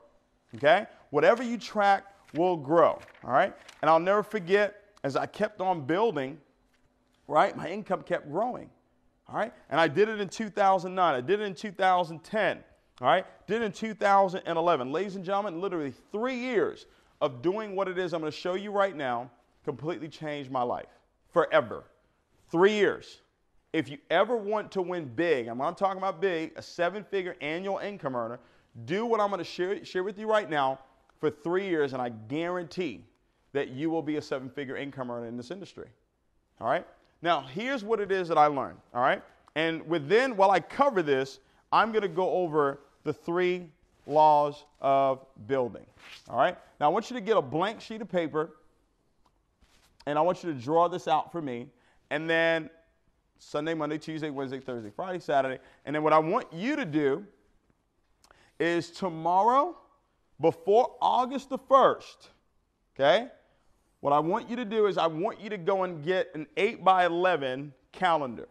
Okay? 0.55 0.85
Whatever 1.11 1.43
you 1.43 1.57
track 1.57 2.05
will 2.33 2.57
grow. 2.57 2.99
All 3.23 3.31
right? 3.31 3.53
And 3.81 3.89
I'll 3.89 3.99
never 3.99 4.23
forget 4.23 4.95
as 5.03 5.15
I 5.15 5.25
kept 5.27 5.61
on 5.61 5.85
building, 5.85 6.39
right? 7.27 7.55
My 7.55 7.69
income 7.69 8.01
kept 8.01 8.29
growing. 8.29 8.69
All 9.29 9.35
right? 9.35 9.53
And 9.69 9.79
I 9.79 9.87
did 9.87 10.09
it 10.09 10.19
in 10.19 10.27
2009. 10.27 11.15
I 11.15 11.21
did 11.21 11.39
it 11.39 11.43
in 11.43 11.53
2010. 11.53 12.63
All 12.99 13.07
right? 13.07 13.25
Did 13.47 13.61
it 13.61 13.65
in 13.65 13.71
2011. 13.71 14.91
Ladies 14.91 15.15
and 15.15 15.23
gentlemen, 15.23 15.61
literally 15.61 15.93
three 16.11 16.35
years 16.35 16.87
of 17.21 17.41
doing 17.41 17.75
what 17.75 17.87
it 17.87 17.97
is 17.97 18.13
I'm 18.13 18.21
going 18.21 18.31
to 18.31 18.37
show 18.37 18.55
you 18.55 18.71
right 18.71 18.95
now 18.95 19.29
completely 19.63 20.07
changed 20.07 20.49
my 20.49 20.63
life 20.63 20.89
forever. 21.31 21.83
Three 22.49 22.73
years 22.73 23.21
if 23.73 23.87
you 23.87 23.97
ever 24.09 24.35
want 24.35 24.71
to 24.71 24.81
win 24.81 25.05
big, 25.05 25.47
I'm 25.47 25.57
not 25.57 25.77
talking 25.77 25.97
about 25.97 26.19
big, 26.19 26.51
a 26.57 26.61
seven 26.61 27.03
figure 27.03 27.35
annual 27.39 27.77
income 27.77 28.15
earner, 28.15 28.39
do 28.85 29.05
what 29.05 29.19
I'm 29.19 29.29
going 29.29 29.39
to 29.39 29.45
share, 29.45 29.83
share 29.85 30.03
with 30.03 30.19
you 30.19 30.29
right 30.29 30.49
now 30.49 30.79
for 31.21 31.29
three 31.29 31.67
years, 31.69 31.93
and 31.93 32.01
I 32.01 32.09
guarantee 32.09 33.05
that 33.53 33.69
you 33.69 33.89
will 33.89 34.01
be 34.01 34.17
a 34.17 34.21
seven 34.21 34.49
figure 34.49 34.75
income 34.75 35.09
earner 35.09 35.27
in 35.27 35.37
this 35.37 35.51
industry. 35.51 35.87
All 36.59 36.67
right? 36.67 36.85
Now, 37.21 37.41
here's 37.41 37.83
what 37.83 37.99
it 37.99 38.11
is 38.11 38.27
that 38.27 38.37
I 38.37 38.47
learned. 38.47 38.79
All 38.93 39.01
right? 39.01 39.21
And 39.55 39.87
within, 39.87 40.35
while 40.35 40.51
I 40.51 40.59
cover 40.59 41.03
this, 41.03 41.39
I'm 41.71 41.91
going 41.91 42.01
to 42.01 42.07
go 42.07 42.29
over 42.31 42.79
the 43.03 43.13
three 43.13 43.69
laws 44.07 44.65
of 44.81 45.25
building. 45.47 45.85
All 46.27 46.37
right? 46.37 46.57
Now, 46.79 46.87
I 46.87 46.89
want 46.89 47.09
you 47.11 47.15
to 47.15 47.21
get 47.21 47.37
a 47.37 47.41
blank 47.41 47.81
sheet 47.81 48.01
of 48.01 48.09
paper, 48.09 48.51
and 50.07 50.17
I 50.17 50.21
want 50.21 50.43
you 50.43 50.51
to 50.51 50.59
draw 50.59 50.87
this 50.87 51.07
out 51.07 51.31
for 51.31 51.41
me. 51.41 51.67
And 52.09 52.27
then 52.27 52.69
Sunday, 53.37 53.75
Monday, 53.75 53.99
Tuesday, 53.99 54.31
Wednesday, 54.31 54.59
Thursday, 54.59 54.91
Friday, 54.95 55.19
Saturday. 55.19 55.59
And 55.85 55.95
then 55.95 56.01
what 56.01 56.13
I 56.13 56.19
want 56.19 56.51
you 56.51 56.75
to 56.75 56.85
do 56.85 57.23
is 58.59 58.89
tomorrow, 58.89 59.77
before 60.41 60.95
August 61.01 61.49
the 61.49 61.57
1st, 61.57 62.29
okay? 62.95 63.29
What 64.01 64.11
I 64.11 64.19
want 64.19 64.49
you 64.49 64.55
to 64.57 64.65
do 64.65 64.87
is 64.87 64.97
I 64.97 65.07
want 65.07 65.39
you 65.39 65.49
to 65.51 65.57
go 65.57 65.83
and 65.83 66.03
get 66.03 66.31
an 66.33 66.47
8 66.57 66.83
by 66.83 67.05
11 67.05 67.73
calendar. 67.93 68.47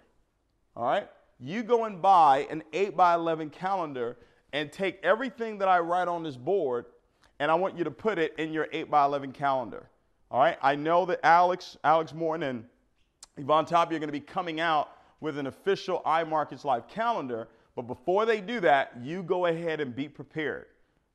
All 0.76 0.85
right? 0.85 1.09
you 1.40 1.62
go 1.62 1.87
and 1.87 2.03
buy 2.03 2.46
an 2.50 2.62
8 2.72 2.96
by 2.96 3.14
11 3.14 3.50
calendar 3.50 4.18
and 4.53 4.70
take 4.70 5.00
everything 5.03 5.59
that 5.59 5.68
I 5.68 5.79
write 5.79 6.07
on 6.07 6.22
this 6.22 6.37
board 6.37 6.87
and 7.38 7.50
I 7.50 7.55
want 7.55 7.79
you 7.79 7.85
to 7.85 7.90
put 7.90 8.18
it 8.18 8.35
in 8.37 8.53
your 8.53 8.68
8 8.70 8.90
by 8.90 9.05
11 9.07 9.33
calendar. 9.33 9.88
All 10.31 10.40
right? 10.40 10.59
I 10.62 10.74
know 10.76 11.07
that 11.07 11.20
Alex, 11.24 11.79
Alex 11.83 12.12
Morton 12.12 12.42
and 12.42 12.64
Ivan 13.38 13.64
Tapia 13.64 13.96
are 13.96 14.00
going 14.00 14.09
to 14.09 14.12
be 14.12 14.20
coming 14.20 14.61
out 14.61 14.90
with 15.20 15.38
an 15.38 15.46
official 15.46 16.03
iMarkets 16.05 16.64
Live 16.64 16.87
calendar, 16.88 17.48
but 17.74 17.83
before 17.83 18.26
they 18.26 18.40
do 18.42 18.61
that, 18.61 18.92
you 19.00 19.22
go 19.22 19.46
ahead 19.46 19.81
and 19.81 19.96
be 19.96 20.09
prepared. 20.09 20.66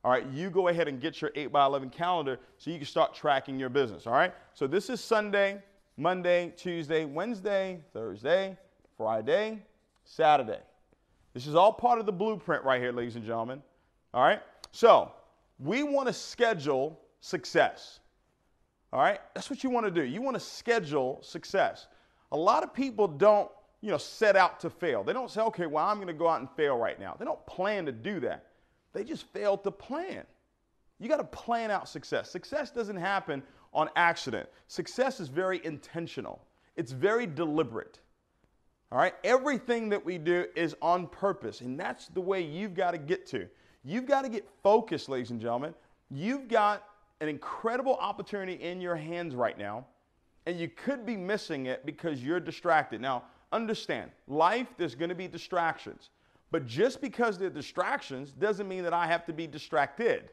All 0.06 0.12
right, 0.12 0.24
you 0.32 0.50
go 0.50 0.68
ahead 0.68 0.86
and 0.86 1.00
get 1.00 1.20
your 1.20 1.32
8 1.34 1.50
by 1.50 1.66
11 1.66 1.90
calendar 1.90 2.38
so 2.58 2.70
you 2.70 2.76
can 2.76 2.86
start 2.86 3.12
tracking 3.12 3.58
your 3.58 3.68
business. 3.68 4.06
All 4.06 4.12
right, 4.12 4.32
so 4.54 4.68
this 4.68 4.88
is 4.88 5.00
Sunday, 5.00 5.60
Monday, 5.96 6.52
Tuesday, 6.56 7.04
Wednesday, 7.04 7.80
Thursday, 7.92 8.56
Friday, 8.96 9.60
Saturday. 10.04 10.60
This 11.34 11.48
is 11.48 11.56
all 11.56 11.72
part 11.72 11.98
of 11.98 12.06
the 12.06 12.12
blueprint 12.12 12.62
right 12.62 12.80
here, 12.80 12.92
ladies 12.92 13.16
and 13.16 13.24
gentlemen. 13.24 13.60
All 14.14 14.22
right, 14.22 14.40
so 14.70 15.10
we 15.58 15.82
want 15.82 16.06
to 16.06 16.12
schedule 16.12 17.00
success. 17.18 17.98
All 18.92 19.00
right, 19.00 19.18
that's 19.34 19.50
what 19.50 19.64
you 19.64 19.70
want 19.70 19.86
to 19.86 19.90
do. 19.90 20.04
You 20.04 20.22
want 20.22 20.36
to 20.36 20.40
schedule 20.40 21.18
success. 21.20 21.88
A 22.30 22.36
lot 22.36 22.62
of 22.62 22.72
people 22.72 23.08
don't, 23.08 23.50
you 23.80 23.90
know, 23.90 23.98
set 23.98 24.36
out 24.36 24.60
to 24.60 24.70
fail. 24.70 25.02
They 25.02 25.12
don't 25.12 25.32
say, 25.32 25.40
okay, 25.40 25.66
well, 25.66 25.84
I'm 25.84 25.96
going 25.96 26.06
to 26.06 26.12
go 26.12 26.28
out 26.28 26.38
and 26.38 26.48
fail 26.52 26.78
right 26.78 27.00
now. 27.00 27.16
They 27.18 27.24
don't 27.24 27.44
plan 27.44 27.84
to 27.86 27.92
do 27.92 28.20
that. 28.20 28.46
They 28.96 29.04
just 29.04 29.26
failed 29.26 29.62
to 29.64 29.70
plan. 29.70 30.24
You 30.98 31.10
got 31.10 31.18
to 31.18 31.24
plan 31.24 31.70
out 31.70 31.86
success. 31.86 32.30
Success 32.30 32.70
doesn't 32.70 32.96
happen 32.96 33.42
on 33.74 33.90
accident. 33.94 34.48
Success 34.68 35.20
is 35.20 35.28
very 35.28 35.60
intentional. 35.66 36.40
It's 36.76 36.92
very 36.92 37.26
deliberate. 37.26 38.00
All 38.90 38.96
right? 38.96 39.12
Everything 39.22 39.90
that 39.90 40.02
we 40.02 40.16
do 40.16 40.46
is 40.56 40.74
on 40.80 41.08
purpose, 41.08 41.60
and 41.60 41.78
that's 41.78 42.06
the 42.08 42.22
way 42.22 42.40
you've 42.40 42.72
got 42.72 42.92
to 42.92 42.98
get 42.98 43.26
to. 43.26 43.46
You've 43.84 44.06
got 44.06 44.22
to 44.22 44.30
get 44.30 44.48
focused, 44.62 45.10
ladies 45.10 45.30
and 45.30 45.42
gentlemen. 45.42 45.74
You've 46.10 46.48
got 46.48 46.82
an 47.20 47.28
incredible 47.28 47.96
opportunity 47.96 48.54
in 48.54 48.80
your 48.80 48.96
hands 48.96 49.34
right 49.34 49.58
now, 49.58 49.84
and 50.46 50.58
you 50.58 50.70
could 50.70 51.04
be 51.04 51.18
missing 51.18 51.66
it 51.66 51.84
because 51.84 52.24
you're 52.24 52.40
distracted. 52.40 53.02
Now, 53.02 53.24
understand, 53.52 54.10
life, 54.26 54.68
there's 54.78 54.94
going 54.94 55.10
to 55.10 55.14
be 55.14 55.28
distractions. 55.28 56.08
But 56.50 56.66
just 56.66 57.00
because 57.00 57.38
they're 57.38 57.50
distractions 57.50 58.32
doesn't 58.32 58.68
mean 58.68 58.84
that 58.84 58.94
I 58.94 59.06
have 59.06 59.26
to 59.26 59.32
be 59.32 59.46
distracted. 59.46 60.30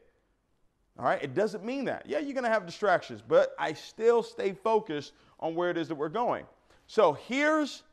All 0.97 1.06
right? 1.06 1.21
It 1.21 1.34
doesn't 1.34 1.63
mean 1.63 1.86
that. 1.86 2.06
Yeah, 2.06 2.19
you're 2.19 2.34
going 2.34 2.43
to 2.43 2.49
have 2.49 2.65
distractions, 2.65 3.21
but 3.28 3.56
I 3.58 3.73
still 3.73 4.21
stay 4.21 4.54
focused 4.54 5.13
on 5.39 5.56
where 5.56 5.69
it 5.69 5.78
is 5.78 5.88
that 5.88 5.95
we're 5.95 6.10
going. 6.10 6.45
So 6.88 7.13
here's 7.13 7.84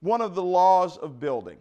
one 0.00 0.20
of 0.20 0.34
the 0.34 0.42
laws 0.42 0.96
of 0.96 1.18
building. 1.18 1.58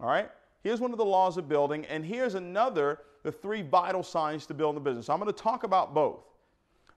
All 0.00 0.08
right? 0.08 0.30
Here's 0.62 0.80
one 0.80 0.92
of 0.92 0.98
the 0.98 1.04
laws 1.04 1.36
of 1.36 1.48
building, 1.48 1.84
and 1.86 2.04
here's 2.04 2.34
another, 2.34 3.00
the 3.22 3.32
three 3.32 3.62
vital 3.62 4.02
signs 4.02 4.46
to 4.46 4.54
build 4.54 4.76
a 4.76 4.80
business. 4.80 5.08
I'm 5.08 5.18
going 5.18 5.32
to 5.32 5.42
talk 5.42 5.64
about 5.64 5.92
both. 5.92 6.24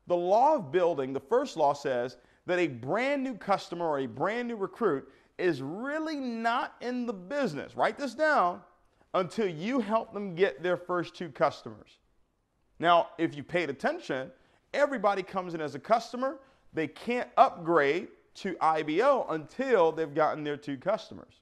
The 0.08 0.15
law 0.15 0.56
of 0.56 0.71
building, 0.71 1.13
the 1.13 1.19
first 1.19 1.58
law 1.58 1.73
says 1.73 2.17
that 2.45 2.60
a 2.60 2.67
brand 2.67 3.23
new 3.23 3.34
customer 3.34 3.86
or 3.86 3.99
a 3.99 4.06
brand 4.06 4.47
new 4.47 4.56
recruit 4.56 5.12
is 5.38 5.62
really 5.62 6.17
not 6.17 6.76
in 6.82 7.06
the 7.06 7.13
business. 7.13 7.76
Write 7.76 7.98
this 7.98 8.13
down 8.13 8.62
until 9.13 9.48
you 9.48 9.80
help 9.80 10.13
them 10.13 10.36
get 10.36 10.62
their 10.62 10.78
first 10.78 11.15
two 11.15 11.30
customers. 11.30 12.00
Now, 12.80 13.10
if 13.17 13.36
you 13.36 13.43
paid 13.43 13.69
attention, 13.69 14.32
everybody 14.74 15.24
comes 15.24 15.54
in 15.54 15.62
as 15.62 15.76
a 15.76 15.80
customer. 15.80 16.39
They 16.74 16.88
can't 16.88 17.30
upgrade 17.38 18.10
to 18.36 18.58
IBO 18.60 19.26
until 19.30 19.91
they've 19.91 20.13
gotten 20.13 20.43
their 20.43 20.58
two 20.58 20.78
customers. 20.78 21.41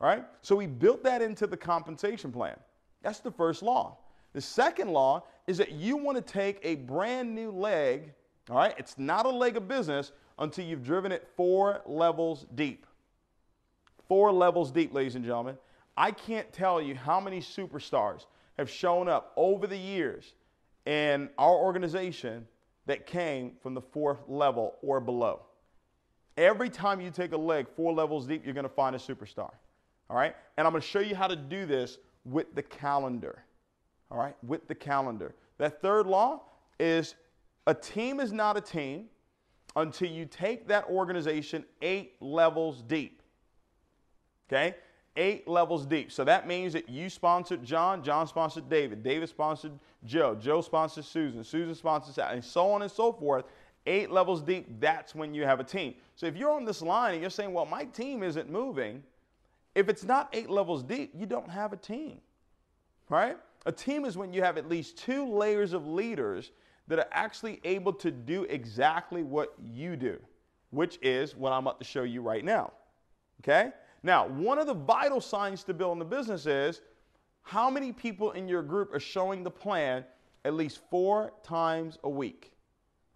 Right? 0.00 0.24
So 0.42 0.56
we 0.56 0.66
built 0.66 1.02
that 1.04 1.22
into 1.22 1.46
the 1.46 1.56
compensation 1.56 2.32
plan. 2.32 2.56
That's 3.02 3.20
the 3.20 3.30
first 3.30 3.62
law. 3.62 3.98
The 4.32 4.40
second 4.40 4.88
law 4.90 5.24
is 5.46 5.58
that 5.58 5.72
you 5.72 5.96
want 5.96 6.16
to 6.16 6.22
take 6.22 6.58
a 6.62 6.74
brand 6.74 7.34
new 7.34 7.50
leg, 7.50 8.12
all 8.50 8.56
right? 8.56 8.74
It's 8.76 8.98
not 8.98 9.26
a 9.26 9.30
leg 9.30 9.56
of 9.56 9.68
business 9.68 10.12
until 10.38 10.64
you've 10.64 10.82
driven 10.82 11.12
it 11.12 11.28
four 11.36 11.82
levels 11.86 12.46
deep 12.54 12.86
four 14.08 14.32
levels 14.32 14.70
deep, 14.70 14.92
ladies 14.92 15.14
and 15.14 15.24
gentlemen. 15.24 15.56
I 15.96 16.10
can't 16.10 16.52
tell 16.52 16.80
you 16.82 16.94
how 16.94 17.20
many 17.20 17.40
superstars 17.40 18.26
have 18.58 18.68
shown 18.68 19.08
up 19.08 19.32
over 19.36 19.66
the 19.66 19.76
years 19.76 20.34
in 20.86 21.30
our 21.38 21.54
organization 21.54 22.46
that 22.86 23.06
came 23.06 23.52
from 23.62 23.74
the 23.74 23.80
fourth 23.80 24.20
level 24.28 24.74
or 24.82 25.00
below. 25.00 25.42
Every 26.36 26.68
time 26.68 27.00
you 27.00 27.10
take 27.10 27.32
a 27.32 27.36
leg 27.36 27.66
four 27.76 27.92
levels 27.92 28.26
deep, 28.26 28.44
you're 28.44 28.54
going 28.54 28.64
to 28.64 28.68
find 28.68 28.94
a 28.94 28.98
superstar. 28.98 29.50
All 30.10 30.16
right? 30.16 30.34
And 30.56 30.66
I'm 30.66 30.72
going 30.72 30.82
to 30.82 30.86
show 30.86 31.00
you 31.00 31.14
how 31.14 31.28
to 31.28 31.36
do 31.36 31.64
this 31.64 31.98
with 32.24 32.54
the 32.54 32.62
calendar. 32.62 33.44
All 34.10 34.18
right? 34.18 34.36
With 34.42 34.66
the 34.68 34.74
calendar. 34.74 35.34
That 35.58 35.80
third 35.80 36.06
law 36.06 36.42
is 36.78 37.14
a 37.66 37.74
team 37.74 38.20
is 38.20 38.32
not 38.32 38.56
a 38.56 38.60
team 38.60 39.06
until 39.76 40.08
you 40.10 40.26
take 40.26 40.68
that 40.68 40.84
organization 40.86 41.64
eight 41.82 42.14
levels 42.20 42.82
deep. 42.82 43.22
Okay? 44.48 44.74
Eight 45.16 45.46
levels 45.46 45.86
deep. 45.86 46.10
So 46.10 46.24
that 46.24 46.46
means 46.46 46.72
that 46.72 46.88
you 46.88 47.08
sponsored 47.08 47.64
John, 47.64 48.02
John 48.02 48.26
sponsored 48.26 48.68
David, 48.68 49.02
David 49.02 49.28
sponsored 49.28 49.72
Joe, 50.04 50.34
Joe 50.34 50.60
sponsored 50.60 51.04
Susan, 51.04 51.44
Susan 51.44 51.74
sponsored 51.74 52.14
Sal, 52.14 52.30
and 52.30 52.44
so 52.44 52.70
on 52.70 52.82
and 52.82 52.90
so 52.90 53.12
forth. 53.12 53.44
Eight 53.86 54.10
levels 54.10 54.42
deep, 54.42 54.80
that's 54.80 55.14
when 55.14 55.34
you 55.34 55.44
have 55.44 55.60
a 55.60 55.64
team. 55.64 55.94
So 56.16 56.26
if 56.26 56.36
you're 56.36 56.50
on 56.50 56.64
this 56.64 56.82
line 56.82 57.12
and 57.12 57.20
you're 57.20 57.30
saying, 57.30 57.52
well, 57.52 57.66
my 57.66 57.84
team 57.84 58.22
isn't 58.22 58.50
moving, 58.50 59.02
if 59.74 59.88
it's 59.88 60.04
not 60.04 60.28
eight 60.32 60.50
levels 60.50 60.82
deep, 60.82 61.12
you 61.14 61.26
don't 61.26 61.50
have 61.50 61.72
a 61.72 61.76
team, 61.76 62.20
right? 63.08 63.36
A 63.66 63.72
team 63.72 64.04
is 64.04 64.16
when 64.16 64.32
you 64.32 64.42
have 64.42 64.56
at 64.56 64.68
least 64.68 64.98
two 64.98 65.26
layers 65.26 65.72
of 65.72 65.86
leaders 65.86 66.50
that 66.88 66.98
are 66.98 67.08
actually 67.12 67.60
able 67.64 67.92
to 67.92 68.10
do 68.10 68.44
exactly 68.44 69.22
what 69.22 69.54
you 69.62 69.96
do, 69.96 70.18
which 70.70 70.98
is 71.02 71.36
what 71.36 71.52
I'm 71.52 71.66
about 71.66 71.78
to 71.78 71.84
show 71.84 72.02
you 72.02 72.20
right 72.20 72.44
now. 72.44 72.72
Okay? 73.42 73.72
Now, 74.04 74.28
one 74.28 74.58
of 74.58 74.66
the 74.66 74.74
vital 74.74 75.18
signs 75.18 75.64
to 75.64 75.72
building 75.74 75.98
the 75.98 76.04
business 76.04 76.44
is 76.44 76.82
how 77.40 77.70
many 77.70 77.90
people 77.90 78.32
in 78.32 78.46
your 78.46 78.62
group 78.62 78.94
are 78.94 79.00
showing 79.00 79.42
the 79.42 79.50
plan 79.50 80.04
at 80.44 80.52
least 80.52 80.80
four 80.90 81.32
times 81.42 81.98
a 82.04 82.08
week. 82.08 82.52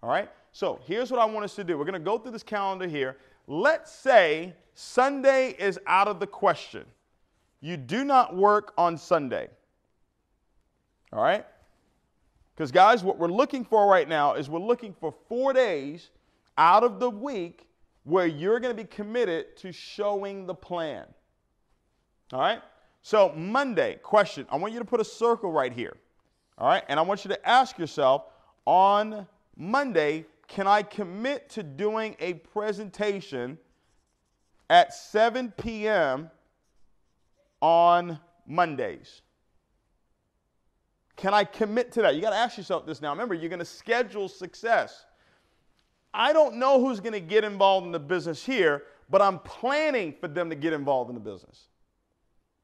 All 0.03 0.09
right? 0.09 0.31
So 0.53 0.81
here's 0.87 1.11
what 1.11 1.21
I 1.21 1.27
want 1.27 1.45
us 1.45 1.55
to 1.57 1.65
do. 1.65 1.77
We're 1.77 1.85
going 1.85 1.93
to 1.93 2.01
go 2.01 2.17
through 2.17 2.33
this 2.33 2.43
calendar 2.43 2.89
here. 2.89 3.19
Let's 3.47 3.93
say 3.93 4.55
Sunday 4.75 5.55
is 5.59 5.79
out 5.87 6.09
of 6.09 6.21
the 6.21 6.27
question. 6.27 6.87
You 7.61 7.77
do 7.77 8.03
not 8.03 8.35
work 8.35 8.73
on 8.79 8.97
Sunday. 8.97 9.49
All 11.13 11.23
right? 11.23 11.45
Because, 12.55 12.73
guys, 12.73 13.05
what 13.05 13.19
we're 13.19 13.29
looking 13.29 13.63
for 13.63 13.87
right 13.87 14.09
now 14.09 14.35
is 14.35 14.49
we're 14.49 14.59
looking 14.59 14.95
for 14.95 15.13
four 15.29 15.53
days 15.53 16.09
out 16.57 16.83
of 16.83 16.99
the 16.99 17.11
week 17.11 17.68
where 18.09 18.27
you're 18.27 18.59
going 18.59 18.75
to 18.75 18.83
be 18.83 18.89
committed 18.89 19.55
to 19.59 19.71
showing 19.71 20.47
the 20.47 20.55
plan. 20.55 21.05
All 22.33 22.41
right? 22.41 22.63
So, 23.03 23.33
Monday, 23.37 23.99
question. 24.03 24.47
I 24.51 24.57
want 24.57 24.73
you 24.73 24.79
to 24.79 24.85
put 24.85 25.01
a 25.01 25.05
circle 25.05 25.53
right 25.53 25.73
here. 25.73 25.95
All 26.57 26.67
right? 26.67 26.83
And 26.89 26.99
I 26.99 27.03
want 27.03 27.27
you 27.27 27.29
to 27.29 27.49
ask 27.49 27.79
yourself 27.79 28.25
on 28.65 29.27
Monday, 29.57 30.25
can 30.47 30.67
I 30.67 30.83
commit 30.83 31.51
to 31.51 31.63
doing 31.63 32.17
a 32.19 32.35
presentation 32.35 33.59
at 34.71 34.95
7 34.95 35.53
p.m. 35.59 36.31
on 37.61 38.19
Mondays? 38.47 39.21
Can 41.17 41.35
I 41.35 41.45
commit 41.45 41.93
to 41.93 42.03
that? 42.03 42.15
You 42.15 42.23
got 42.23 42.31
to 42.31 42.37
ask 42.37 42.57
yourself 42.57 42.87
this 42.87 43.03
now. 43.03 43.11
Remember, 43.11 43.35
you're 43.35 43.51
going 43.51 43.59
to 43.59 43.67
schedule 43.67 44.29
success. 44.29 45.05
I 46.15 46.33
don't 46.33 46.57
know 46.57 46.81
who's 46.81 47.01
going 47.01 47.13
to 47.13 47.21
get 47.21 47.45
involved 47.45 47.87
in 47.87 47.93
the 47.93 48.01
business 48.01 48.45
here, 48.45 48.85
but 49.11 49.23
I'm 49.23 49.39
planning 49.41 50.15
for 50.21 50.29
them 50.29 50.51
to 50.51 50.57
get 50.57 50.73
involved 50.73 51.11
in 51.11 51.15
the 51.15 51.21
business. 51.21 51.69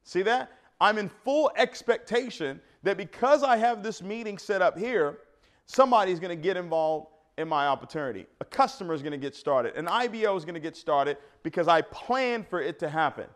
See 0.03 0.23
that? 0.23 0.53
I'm 0.81 0.99
in 0.99 1.09
full 1.09 1.51
expectation 1.57 2.61
that 2.83 2.97
because 2.97 3.43
I 3.43 3.57
have 3.57 3.83
this 3.83 4.03
meeting 4.03 4.39
set 4.39 4.61
up 4.61 4.79
here, 4.79 5.19
somebody's 5.67 6.21
going 6.21 6.37
to 6.37 6.43
get 6.43 6.57
involved 6.57 7.09
in 7.39 7.49
my 7.49 7.67
opportunity. 7.67 8.27
A 8.41 8.45
customer 8.45 8.95
is 8.95 9.03
going 9.03 9.13
to 9.13 9.19
get 9.19 9.35
started. 9.35 9.75
An 9.77 9.89
IBO 9.89 10.37
is 10.37 10.45
going 10.45 10.55
to 10.55 10.61
get 10.61 10.77
started 10.77 11.17
because 11.43 11.69
I 11.69 11.83
plan 11.83 12.45
for 12.49 12.61
it 12.61 12.79
to 12.81 12.89
happen. 12.89 13.27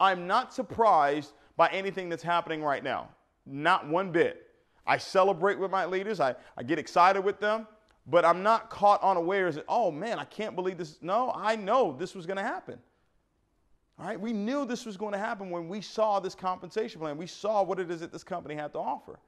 I'm 0.00 0.26
not 0.26 0.52
surprised 0.52 1.32
by 1.56 1.68
anything 1.68 2.08
that's 2.08 2.22
happening 2.22 2.62
right 2.62 2.82
now. 2.82 3.08
Not 3.46 3.88
one 3.88 4.10
bit. 4.10 4.42
I 4.86 4.98
celebrate 4.98 5.58
with 5.58 5.70
my 5.70 5.84
leaders, 5.84 6.20
I, 6.20 6.34
I 6.56 6.62
get 6.62 6.78
excited 6.78 7.24
with 7.24 7.40
them 7.40 7.66
but 8.06 8.24
I'm 8.24 8.42
not 8.42 8.70
caught 8.70 9.02
unawares 9.02 9.56
that, 9.56 9.64
oh 9.68 9.90
man, 9.90 10.18
I 10.18 10.24
can't 10.24 10.54
believe 10.54 10.78
this. 10.78 10.98
No, 11.02 11.32
I 11.34 11.56
know 11.56 11.94
this 11.98 12.14
was 12.14 12.26
going 12.26 12.36
to 12.36 12.42
happen. 12.42 12.78
All 13.98 14.06
right, 14.06 14.20
we 14.20 14.32
knew 14.32 14.66
this 14.66 14.84
was 14.84 14.96
going 14.96 15.12
to 15.12 15.18
happen 15.18 15.50
when 15.50 15.68
we 15.68 15.80
saw 15.80 16.20
this 16.20 16.34
compensation 16.34 17.00
plan. 17.00 17.16
We 17.16 17.26
saw 17.26 17.62
what 17.62 17.80
it 17.80 17.90
is 17.90 18.00
that 18.00 18.12
this 18.12 18.22
company 18.22 18.54
had 18.54 18.72
to 18.74 18.78
offer. 18.78 19.18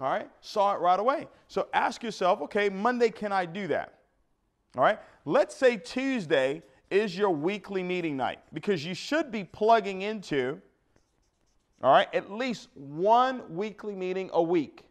All 0.00 0.08
right, 0.08 0.30
saw 0.40 0.74
it 0.74 0.80
right 0.80 1.00
away. 1.00 1.26
So 1.48 1.66
ask 1.74 2.02
yourself, 2.02 2.40
okay, 2.42 2.68
Monday, 2.68 3.10
can 3.10 3.32
I 3.32 3.44
do 3.44 3.66
that? 3.66 3.94
All 4.76 4.84
right, 4.84 5.00
let's 5.24 5.56
say 5.56 5.76
Tuesday 5.76 6.62
is 6.90 7.18
your 7.18 7.30
weekly 7.30 7.82
meeting 7.82 8.16
night 8.16 8.38
because 8.52 8.84
you 8.84 8.94
should 8.94 9.32
be 9.32 9.42
plugging 9.42 10.02
into, 10.02 10.60
all 11.82 11.90
right, 11.90 12.12
at 12.14 12.30
least 12.30 12.68
one 12.74 13.42
weekly 13.54 13.96
meeting 13.96 14.30
a 14.32 14.42
week. 14.42 14.84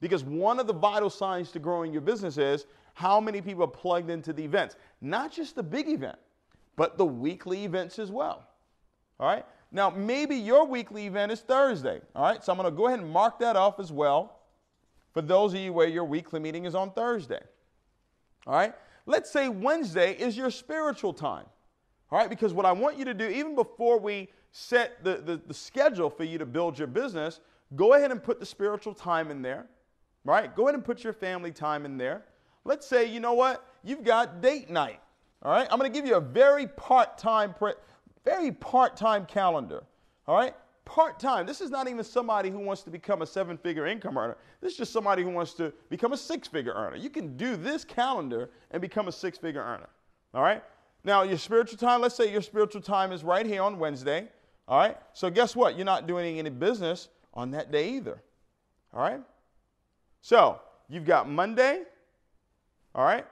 Because 0.00 0.24
one 0.24 0.60
of 0.60 0.66
the 0.66 0.72
vital 0.72 1.10
signs 1.10 1.50
to 1.52 1.58
growing 1.58 1.92
your 1.92 2.02
business 2.02 2.38
is 2.38 2.66
how 2.94 3.20
many 3.20 3.40
people 3.40 3.64
are 3.64 3.68
plugged 3.68 4.10
into 4.10 4.32
the 4.32 4.44
events, 4.44 4.76
not 5.00 5.32
just 5.32 5.54
the 5.54 5.62
big 5.62 5.88
event, 5.88 6.18
but 6.76 6.96
the 6.96 7.04
weekly 7.04 7.64
events 7.64 7.98
as 7.98 8.10
well. 8.10 8.46
All 9.18 9.28
right. 9.28 9.44
Now, 9.70 9.90
maybe 9.90 10.36
your 10.36 10.64
weekly 10.64 11.06
event 11.06 11.32
is 11.32 11.40
Thursday. 11.40 12.00
All 12.14 12.22
right. 12.22 12.42
So 12.42 12.52
I'm 12.52 12.58
going 12.58 12.70
to 12.70 12.76
go 12.76 12.86
ahead 12.86 13.00
and 13.00 13.10
mark 13.10 13.38
that 13.40 13.56
off 13.56 13.80
as 13.80 13.92
well 13.92 14.40
for 15.12 15.22
those 15.22 15.52
of 15.54 15.60
you 15.60 15.72
where 15.72 15.88
your 15.88 16.04
weekly 16.04 16.40
meeting 16.40 16.64
is 16.64 16.74
on 16.74 16.92
Thursday. 16.92 17.40
All 18.46 18.54
right. 18.54 18.74
Let's 19.06 19.30
say 19.30 19.48
Wednesday 19.48 20.12
is 20.12 20.36
your 20.36 20.50
spiritual 20.50 21.12
time. 21.12 21.46
All 22.10 22.18
right. 22.18 22.30
Because 22.30 22.52
what 22.52 22.64
I 22.64 22.72
want 22.72 22.96
you 22.96 23.04
to 23.04 23.14
do, 23.14 23.28
even 23.28 23.54
before 23.54 23.98
we 23.98 24.28
set 24.52 25.04
the, 25.04 25.16
the, 25.16 25.40
the 25.46 25.54
schedule 25.54 26.08
for 26.08 26.24
you 26.24 26.38
to 26.38 26.46
build 26.46 26.78
your 26.78 26.88
business, 26.88 27.40
go 27.76 27.94
ahead 27.94 28.10
and 28.10 28.22
put 28.22 28.40
the 28.40 28.46
spiritual 28.46 28.94
time 28.94 29.30
in 29.30 29.42
there. 29.42 29.66
Right. 30.24 30.54
Go 30.54 30.64
ahead 30.64 30.74
and 30.74 30.84
put 30.84 31.04
your 31.04 31.12
family 31.12 31.52
time 31.52 31.84
in 31.84 31.96
there. 31.96 32.24
Let's 32.64 32.86
say, 32.86 33.06
you 33.06 33.20
know 33.20 33.34
what? 33.34 33.64
You've 33.82 34.04
got 34.04 34.40
date 34.42 34.68
night. 34.68 35.00
All 35.42 35.52
right. 35.52 35.68
I'm 35.70 35.78
going 35.78 35.90
to 35.90 35.96
give 35.96 36.06
you 36.06 36.16
a 36.16 36.20
very 36.20 36.66
part 36.66 37.16
time, 37.16 37.54
pre- 37.54 37.74
very 38.24 38.52
part 38.52 38.96
time 38.96 39.26
calendar. 39.26 39.84
All 40.26 40.36
right 40.36 40.54
part 40.88 41.20
time. 41.20 41.44
This 41.44 41.60
is 41.60 41.70
not 41.70 41.86
even 41.86 42.02
somebody 42.02 42.48
who 42.48 42.58
wants 42.58 42.82
to 42.84 42.90
become 42.90 43.20
a 43.20 43.26
seven 43.26 43.58
figure 43.58 43.86
income 43.86 44.16
earner. 44.16 44.38
This 44.62 44.72
is 44.72 44.78
just 44.78 44.92
somebody 44.92 45.22
who 45.22 45.28
wants 45.28 45.52
to 45.54 45.70
become 45.90 46.14
a 46.14 46.16
six 46.16 46.48
figure 46.48 46.72
earner. 46.72 46.96
You 46.96 47.10
can 47.10 47.36
do 47.36 47.56
this 47.56 47.84
calendar 47.84 48.48
and 48.70 48.80
become 48.80 49.06
a 49.06 49.12
six 49.12 49.36
figure 49.36 49.62
earner. 49.62 49.88
All 50.32 50.42
right? 50.42 50.64
Now, 51.04 51.22
your 51.22 51.36
spiritual 51.36 51.78
time, 51.78 52.00
let's 52.00 52.14
say 52.14 52.32
your 52.32 52.40
spiritual 52.40 52.80
time 52.80 53.12
is 53.12 53.22
right 53.22 53.44
here 53.44 53.62
on 53.62 53.78
Wednesday. 53.78 54.28
All 54.66 54.78
right? 54.78 54.96
So, 55.12 55.28
guess 55.28 55.54
what? 55.54 55.76
You're 55.76 55.84
not 55.84 56.06
doing 56.06 56.38
any 56.38 56.50
business 56.50 57.08
on 57.34 57.50
that 57.50 57.70
day 57.70 57.90
either. 57.90 58.22
All 58.94 59.02
right? 59.02 59.20
So, 60.20 60.60
you've 60.88 61.04
got 61.04 61.28
Monday. 61.28 61.82
All 62.94 63.04
right? 63.04 63.26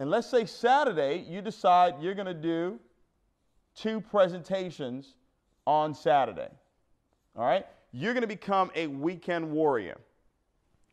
And 0.00 0.10
let's 0.10 0.28
say 0.28 0.46
Saturday, 0.46 1.24
you 1.28 1.40
decide 1.40 1.94
you're 2.00 2.14
going 2.14 2.26
to 2.26 2.34
do 2.34 2.78
two 3.74 4.00
presentations 4.00 5.14
on 5.66 5.94
Saturday. 5.94 6.48
All 7.36 7.44
right? 7.44 7.66
You're 7.92 8.12
going 8.12 8.22
to 8.22 8.28
become 8.28 8.70
a 8.74 8.86
weekend 8.86 9.50
warrior. 9.50 9.98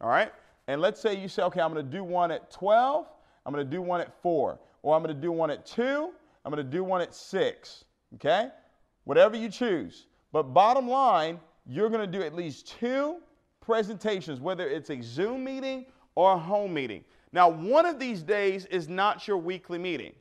All 0.02 0.10
right? 0.10 0.32
And 0.68 0.82
let's 0.82 1.02
say 1.02 1.16
you 1.16 1.28
say, 1.28 1.44
okay, 1.44 1.62
I'm 1.62 1.74
going 1.74 1.86
to 1.86 1.92
do 1.92 2.04
one 2.04 2.32
at 2.32 2.52
12, 2.52 3.08
I'm 3.46 3.54
going 3.54 3.66
to 3.66 3.70
do 3.70 3.82
one 3.82 4.02
at 4.02 4.22
4, 4.22 4.60
or 4.84 4.96
I'm 4.96 5.04
going 5.04 5.16
to 5.16 5.22
do 5.22 5.32
one 5.32 5.50
at 5.50 5.66
2, 5.66 6.10
I'm 6.46 6.52
going 6.52 6.64
to 6.64 6.72
do 6.72 6.84
one 6.84 7.02
at 7.02 7.14
6. 7.14 7.86
Okay? 8.16 8.50
Whatever 9.06 9.36
you 9.36 9.50
choose. 9.50 10.06
But 10.32 10.44
bottom 10.44 10.88
line, 10.88 11.40
you're 11.66 11.90
going 11.90 12.02
to 12.10 12.18
do 12.18 12.24
at 12.24 12.36
least 12.36 12.76
two 12.80 13.18
presentations, 13.62 14.40
whether 14.40 14.68
it's 14.68 14.90
a 14.90 15.02
Zoom 15.02 15.44
meeting 15.44 15.86
or 16.16 16.34
a 16.34 16.38
home 16.38 16.74
meeting. 16.74 17.04
Now, 17.32 17.50
one 17.50 17.86
of 17.86 18.00
these 18.00 18.22
days 18.22 18.66
is 18.66 18.90
not 18.90 19.28
your 19.28 19.38
weekly 19.38 19.78
meeting. 19.78 20.14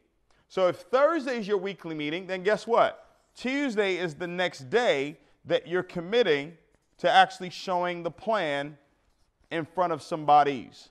So 0.48 0.68
if 0.68 0.76
Thursday 0.76 1.38
is 1.38 1.48
your 1.48 1.58
weekly 1.58 1.94
meeting, 1.94 2.26
then 2.26 2.42
guess 2.42 2.66
what? 2.66 3.06
Tuesday 3.34 3.96
is 3.96 4.14
the 4.14 4.26
next 4.26 4.70
day 4.70 5.18
that 5.44 5.66
you're 5.66 5.82
committing 5.82 6.56
to 6.98 7.10
actually 7.10 7.50
showing 7.50 8.02
the 8.02 8.10
plan 8.10 8.76
in 9.50 9.64
front 9.64 9.92
of 9.92 10.02
somebody's. 10.02 10.90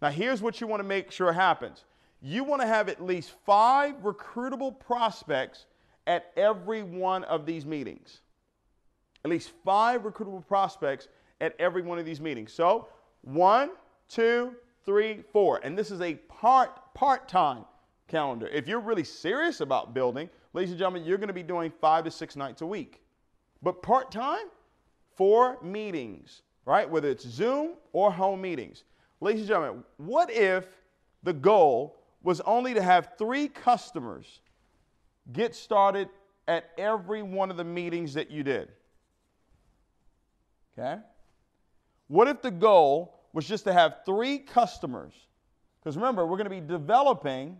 Now, 0.00 0.10
here's 0.10 0.40
what 0.40 0.60
you 0.60 0.66
want 0.66 0.80
to 0.80 0.88
make 0.88 1.10
sure 1.10 1.32
happens 1.32 1.84
you 2.20 2.42
want 2.42 2.62
to 2.62 2.66
have 2.66 2.88
at 2.88 3.04
least 3.04 3.32
five 3.44 3.96
recruitable 4.02 4.78
prospects 4.80 5.66
at 6.06 6.32
every 6.36 6.82
one 6.82 7.22
of 7.24 7.44
these 7.44 7.66
meetings. 7.66 8.20
At 9.24 9.30
least 9.30 9.52
five 9.62 10.02
recruitable 10.02 10.46
prospects 10.46 11.08
at 11.44 11.54
every 11.58 11.82
one 11.82 11.98
of 11.98 12.06
these 12.06 12.20
meetings. 12.20 12.52
So, 12.52 12.88
one, 13.20 13.72
two, 14.08 14.54
three, 14.86 15.22
four. 15.30 15.60
And 15.62 15.78
this 15.78 15.90
is 15.90 16.00
a 16.00 16.14
part 16.14 16.94
part 16.94 17.28
time 17.28 17.64
calendar. 18.08 18.48
If 18.48 18.66
you're 18.66 18.80
really 18.80 19.04
serious 19.04 19.60
about 19.60 19.92
building, 19.92 20.30
ladies 20.54 20.70
and 20.70 20.78
gentlemen, 20.78 21.04
you're 21.04 21.18
going 21.18 21.28
to 21.28 21.34
be 21.34 21.42
doing 21.42 21.70
five 21.80 22.04
to 22.04 22.10
six 22.10 22.34
nights 22.34 22.62
a 22.62 22.66
week. 22.66 23.02
But 23.62 23.82
part 23.82 24.10
time, 24.10 24.46
four 25.16 25.58
meetings, 25.62 26.42
right? 26.64 26.88
Whether 26.88 27.10
it's 27.10 27.28
Zoom 27.28 27.74
or 27.92 28.10
home 28.10 28.40
meetings. 28.40 28.84
Ladies 29.20 29.42
and 29.42 29.48
gentlemen, 29.48 29.84
what 29.98 30.30
if 30.30 30.66
the 31.22 31.32
goal 31.32 32.00
was 32.22 32.40
only 32.42 32.72
to 32.74 32.82
have 32.82 33.10
three 33.18 33.48
customers 33.48 34.40
get 35.32 35.54
started 35.54 36.08
at 36.48 36.70
every 36.78 37.22
one 37.22 37.50
of 37.50 37.56
the 37.58 37.64
meetings 37.64 38.14
that 38.14 38.30
you 38.30 38.42
did? 38.42 38.70
Okay? 40.76 41.00
What 42.08 42.28
if 42.28 42.42
the 42.42 42.50
goal 42.50 43.18
was 43.32 43.46
just 43.46 43.64
to 43.64 43.72
have 43.72 43.98
three 44.04 44.38
customers? 44.38 45.14
Because 45.80 45.96
remember, 45.96 46.26
we're 46.26 46.36
going 46.36 46.44
to 46.44 46.50
be 46.50 46.60
developing 46.60 47.58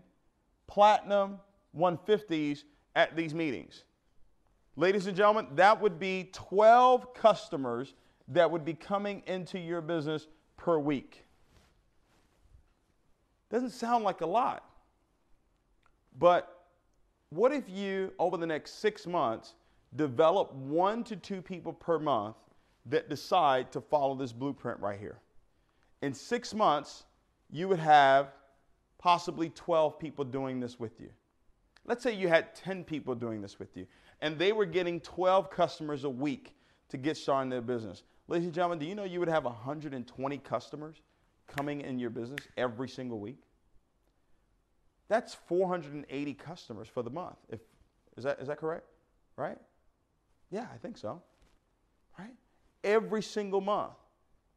platinum 0.67 1.39
150s 1.77 2.63
at 2.95 3.15
these 3.15 3.33
meetings. 3.33 3.83
Ladies 4.75 5.07
and 5.07 5.15
gentlemen, 5.15 5.47
that 5.55 5.79
would 5.81 5.99
be 5.99 6.29
12 6.33 7.13
customers 7.13 7.93
that 8.27 8.49
would 8.49 8.65
be 8.65 8.73
coming 8.73 9.21
into 9.27 9.59
your 9.59 9.81
business 9.81 10.27
per 10.57 10.77
week. 10.77 11.23
Doesn't 13.49 13.69
sound 13.69 14.03
like 14.03 14.21
a 14.21 14.25
lot. 14.25 14.63
But 16.17 16.65
what 17.29 17.51
if 17.51 17.69
you, 17.69 18.11
over 18.17 18.37
the 18.37 18.47
next 18.47 18.79
six 18.79 19.05
months, 19.05 19.53
develop 19.95 20.53
one 20.53 21.03
to 21.05 21.15
two 21.15 21.41
people 21.41 21.73
per 21.73 21.99
month 21.99 22.35
that 22.87 23.09
decide 23.09 23.71
to 23.71 23.81
follow 23.81 24.15
this 24.15 24.31
blueprint 24.31 24.79
right 24.79 24.99
here? 24.99 25.19
In 26.01 26.13
six 26.13 26.53
months, 26.53 27.05
you 27.51 27.67
would 27.67 27.79
have 27.79 28.33
possibly 28.97 29.49
12 29.49 29.99
people 29.99 30.25
doing 30.25 30.59
this 30.59 30.79
with 30.79 30.99
you. 30.99 31.09
Let's 31.85 32.01
say 32.01 32.13
you 32.13 32.27
had 32.27 32.55
10 32.55 32.83
people 32.83 33.13
doing 33.13 33.41
this 33.41 33.59
with 33.59 33.77
you, 33.77 33.85
and 34.21 34.37
they 34.37 34.51
were 34.51 34.65
getting 34.65 34.99
12 34.99 35.49
customers 35.49 36.03
a 36.03 36.09
week 36.09 36.55
to 36.89 36.97
get 36.97 37.17
started 37.17 37.43
in 37.43 37.49
their 37.49 37.61
business. 37.61 38.03
Ladies 38.27 38.45
and 38.45 38.53
gentlemen, 38.53 38.79
do 38.79 38.85
you 38.85 38.95
know 38.95 39.03
you 39.03 39.19
would 39.19 39.29
have 39.29 39.45
120 39.45 40.37
customers 40.39 41.01
coming 41.47 41.81
in 41.81 41.99
your 41.99 42.09
business 42.09 42.39
every 42.57 42.89
single 42.89 43.19
week? 43.19 43.41
That's 45.07 45.35
480 45.35 46.33
customers 46.33 46.87
for 46.87 47.03
the 47.03 47.11
month. 47.11 47.37
If, 47.49 47.59
is, 48.17 48.23
that, 48.23 48.39
is 48.39 48.47
that 48.47 48.57
correct? 48.57 48.87
Right? 49.37 49.57
Yeah, 50.49 50.65
I 50.73 50.77
think 50.77 50.97
so. 50.97 51.21
Every 52.85 53.21
single 53.21 53.59
month. 53.59 53.91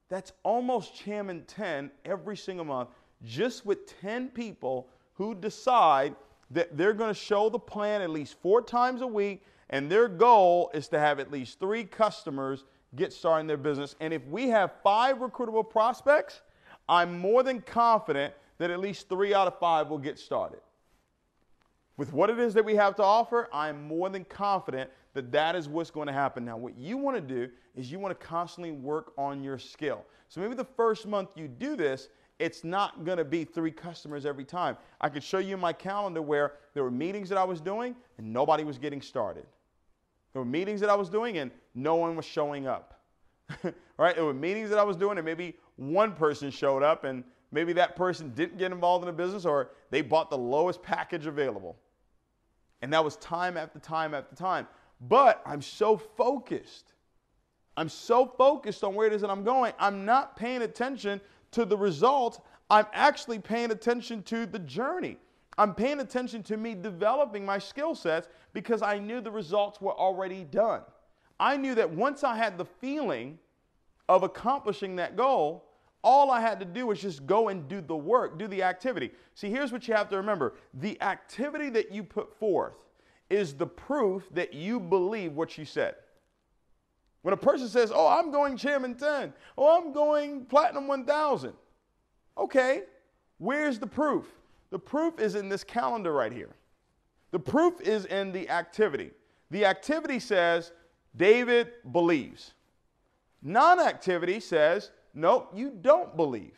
That's 0.08 0.32
almost 0.42 0.94
Chairman 0.94 1.44
10 1.46 1.90
every 2.04 2.36
single 2.36 2.64
month, 2.64 2.90
just 3.24 3.66
with 3.66 4.00
10 4.00 4.28
people 4.28 4.88
who 5.14 5.34
decide 5.34 6.14
that 6.50 6.76
they're 6.76 6.94
going 6.94 7.12
to 7.12 7.20
show 7.20 7.48
the 7.48 7.58
plan 7.58 8.00
at 8.00 8.10
least 8.10 8.36
four 8.40 8.62
times 8.62 9.02
a 9.02 9.06
week, 9.06 9.44
and 9.70 9.90
their 9.90 10.08
goal 10.08 10.70
is 10.72 10.88
to 10.88 10.98
have 10.98 11.18
at 11.18 11.30
least 11.30 11.58
three 11.58 11.84
customers 11.84 12.64
get 12.96 13.12
started 13.12 13.40
in 13.40 13.46
their 13.46 13.58
business. 13.58 13.96
And 14.00 14.14
if 14.14 14.24
we 14.26 14.48
have 14.48 14.72
five 14.82 15.18
recruitable 15.18 15.68
prospects, 15.68 16.40
I'm 16.88 17.18
more 17.18 17.42
than 17.42 17.60
confident 17.60 18.32
that 18.56 18.70
at 18.70 18.80
least 18.80 19.08
three 19.08 19.34
out 19.34 19.46
of 19.46 19.58
five 19.58 19.88
will 19.88 19.98
get 19.98 20.18
started. 20.18 20.60
With 21.98 22.12
what 22.12 22.30
it 22.30 22.38
is 22.38 22.54
that 22.54 22.64
we 22.64 22.76
have 22.76 22.94
to 22.96 23.02
offer, 23.02 23.48
I'm 23.52 23.86
more 23.86 24.08
than 24.08 24.24
confident 24.24 24.88
that 25.18 25.32
that 25.32 25.56
is 25.56 25.68
what's 25.68 25.90
going 25.90 26.06
to 26.06 26.12
happen. 26.12 26.44
Now, 26.44 26.56
what 26.56 26.78
you 26.78 26.96
want 26.96 27.16
to 27.16 27.20
do 27.20 27.52
is 27.74 27.90
you 27.90 27.98
want 27.98 28.18
to 28.18 28.26
constantly 28.26 28.70
work 28.70 29.12
on 29.18 29.42
your 29.42 29.58
skill. 29.58 30.04
So 30.28 30.40
maybe 30.40 30.54
the 30.54 30.64
first 30.64 31.08
month 31.08 31.30
you 31.34 31.48
do 31.48 31.74
this, 31.74 32.08
it's 32.38 32.62
not 32.62 33.04
going 33.04 33.18
to 33.18 33.24
be 33.24 33.42
three 33.42 33.72
customers 33.72 34.24
every 34.24 34.44
time. 34.44 34.76
I 35.00 35.08
could 35.08 35.24
show 35.24 35.38
you 35.38 35.56
my 35.56 35.72
calendar 35.72 36.22
where 36.22 36.52
there 36.72 36.84
were 36.84 36.90
meetings 36.90 37.28
that 37.30 37.38
I 37.38 37.42
was 37.42 37.60
doing 37.60 37.96
and 38.18 38.32
nobody 38.32 38.62
was 38.62 38.78
getting 38.78 39.02
started. 39.02 39.44
There 40.32 40.40
were 40.40 40.46
meetings 40.48 40.80
that 40.82 40.90
I 40.90 40.94
was 40.94 41.08
doing 41.08 41.38
and 41.38 41.50
no 41.74 41.96
one 41.96 42.14
was 42.14 42.24
showing 42.24 42.68
up. 42.68 43.00
right? 43.98 44.14
There 44.14 44.24
were 44.24 44.34
meetings 44.34 44.70
that 44.70 44.78
I 44.78 44.84
was 44.84 44.96
doing 44.96 45.18
and 45.18 45.24
maybe 45.24 45.56
one 45.74 46.12
person 46.12 46.52
showed 46.52 46.84
up 46.84 47.02
and 47.02 47.24
maybe 47.50 47.72
that 47.72 47.96
person 47.96 48.32
didn't 48.36 48.58
get 48.58 48.70
involved 48.70 49.02
in 49.02 49.08
a 49.08 49.12
business 49.12 49.44
or 49.44 49.70
they 49.90 50.00
bought 50.00 50.30
the 50.30 50.38
lowest 50.38 50.80
package 50.80 51.26
available. 51.26 51.76
And 52.82 52.92
that 52.92 53.04
was 53.04 53.16
time 53.16 53.56
after 53.56 53.78
time 53.80 54.14
after 54.14 54.36
time. 54.36 54.68
But 55.00 55.42
I'm 55.46 55.62
so 55.62 55.96
focused. 55.96 56.92
I'm 57.76 57.88
so 57.88 58.26
focused 58.26 58.82
on 58.82 58.94
where 58.94 59.06
it 59.06 59.12
is 59.12 59.20
that 59.20 59.30
I'm 59.30 59.44
going. 59.44 59.72
I'm 59.78 60.04
not 60.04 60.36
paying 60.36 60.62
attention 60.62 61.20
to 61.52 61.64
the 61.64 61.76
result, 61.76 62.44
I'm 62.68 62.86
actually 62.92 63.38
paying 63.38 63.70
attention 63.70 64.22
to 64.24 64.44
the 64.44 64.58
journey. 64.58 65.16
I'm 65.56 65.74
paying 65.74 66.00
attention 66.00 66.42
to 66.44 66.56
me 66.56 66.74
developing 66.74 67.46
my 67.46 67.58
skill 67.58 67.94
sets 67.94 68.28
because 68.52 68.82
I 68.82 68.98
knew 68.98 69.20
the 69.20 69.30
results 69.30 69.80
were 69.80 69.94
already 69.98 70.44
done. 70.44 70.82
I 71.40 71.56
knew 71.56 71.74
that 71.76 71.88
once 71.88 72.22
I 72.22 72.36
had 72.36 72.58
the 72.58 72.64
feeling 72.66 73.38
of 74.08 74.24
accomplishing 74.24 74.96
that 74.96 75.16
goal, 75.16 75.64
All 76.02 76.30
I 76.30 76.40
had 76.40 76.60
to 76.60 76.64
do 76.64 76.86
was 76.86 77.00
just 77.00 77.26
go 77.26 77.48
and 77.48 77.68
do 77.68 77.80
the 77.80 77.96
work, 77.96 78.38
do 78.38 78.46
the 78.46 78.62
activity. 78.62 79.10
See, 79.34 79.50
here's 79.50 79.72
what 79.72 79.88
you 79.88 79.94
have 79.94 80.08
to 80.10 80.16
remember 80.16 80.54
the 80.74 81.00
activity 81.02 81.70
that 81.70 81.92
you 81.92 82.04
put 82.04 82.38
forth 82.38 82.74
is 83.30 83.54
the 83.54 83.66
proof 83.66 84.28
that 84.32 84.54
you 84.54 84.80
believe 84.80 85.32
what 85.32 85.58
you 85.58 85.64
said. 85.64 85.94
When 87.22 87.34
a 87.34 87.36
person 87.36 87.68
says, 87.68 87.92
Oh, 87.94 88.06
I'm 88.06 88.30
going 88.30 88.56
Chairman 88.56 88.94
10, 88.94 89.32
oh, 89.56 89.78
I'm 89.78 89.92
going 89.92 90.46
Platinum 90.46 90.86
1000. 90.86 91.52
Okay, 92.36 92.82
where's 93.38 93.78
the 93.78 93.86
proof? 93.86 94.26
The 94.70 94.78
proof 94.78 95.18
is 95.18 95.34
in 95.34 95.48
this 95.48 95.64
calendar 95.64 96.12
right 96.12 96.32
here. 96.32 96.54
The 97.30 97.38
proof 97.38 97.80
is 97.80 98.04
in 98.06 98.32
the 98.32 98.48
activity. 98.48 99.10
The 99.50 99.64
activity 99.64 100.20
says, 100.20 100.72
David 101.16 101.72
believes. 101.92 102.54
Non 103.42 103.80
activity 103.80 104.40
says, 104.40 104.90
Nope, 105.14 105.52
you 105.54 105.72
don't 105.80 106.16
believe. 106.16 106.56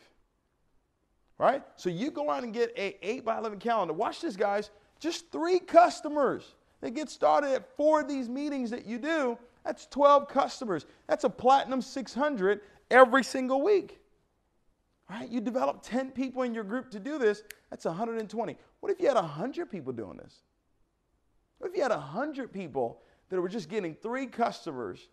Right? 1.37 1.63
So 1.75 1.89
you 1.89 2.11
go 2.11 2.29
out 2.29 2.43
and 2.43 2.53
get 2.53 2.71
a 2.77 2.95
8 3.01 3.25
by 3.25 3.39
11 3.39 3.59
calendar. 3.59 3.93
Watch 3.93 4.21
this, 4.21 4.35
guys. 4.35 4.69
Just 4.99 5.31
three 5.31 5.57
customers. 5.57 6.43
They 6.81 6.91
get 6.91 7.09
started 7.09 7.51
at 7.51 7.77
four 7.77 8.01
of 8.01 8.07
these 8.07 8.27
meetings 8.27 8.71
that 8.71 8.85
you 8.85 8.97
do. 8.97 9.37
That's 9.63 9.85
12 9.85 10.27
customers. 10.27 10.85
That's 11.07 11.23
a 11.23 11.29
platinum 11.29 11.81
600 11.81 12.61
every 12.89 13.23
single 13.23 13.61
week. 13.61 13.99
Right? 15.09 15.29
You 15.29 15.41
develop 15.41 15.81
10 15.83 16.11
people 16.11 16.43
in 16.43 16.53
your 16.53 16.63
group 16.63 16.89
to 16.91 16.99
do 16.99 17.17
this. 17.17 17.43
That's 17.69 17.85
120. 17.85 18.57
What 18.79 18.91
if 18.91 18.99
you 18.99 19.07
had 19.07 19.15
100 19.15 19.69
people 19.69 19.93
doing 19.93 20.17
this? 20.17 20.41
What 21.59 21.69
if 21.69 21.75
you 21.75 21.83
had 21.83 21.91
100 21.91 22.51
people 22.51 23.01
that 23.29 23.39
were 23.39 23.49
just 23.49 23.69
getting 23.69 23.93
three 23.93 24.25
customers, 24.25 25.07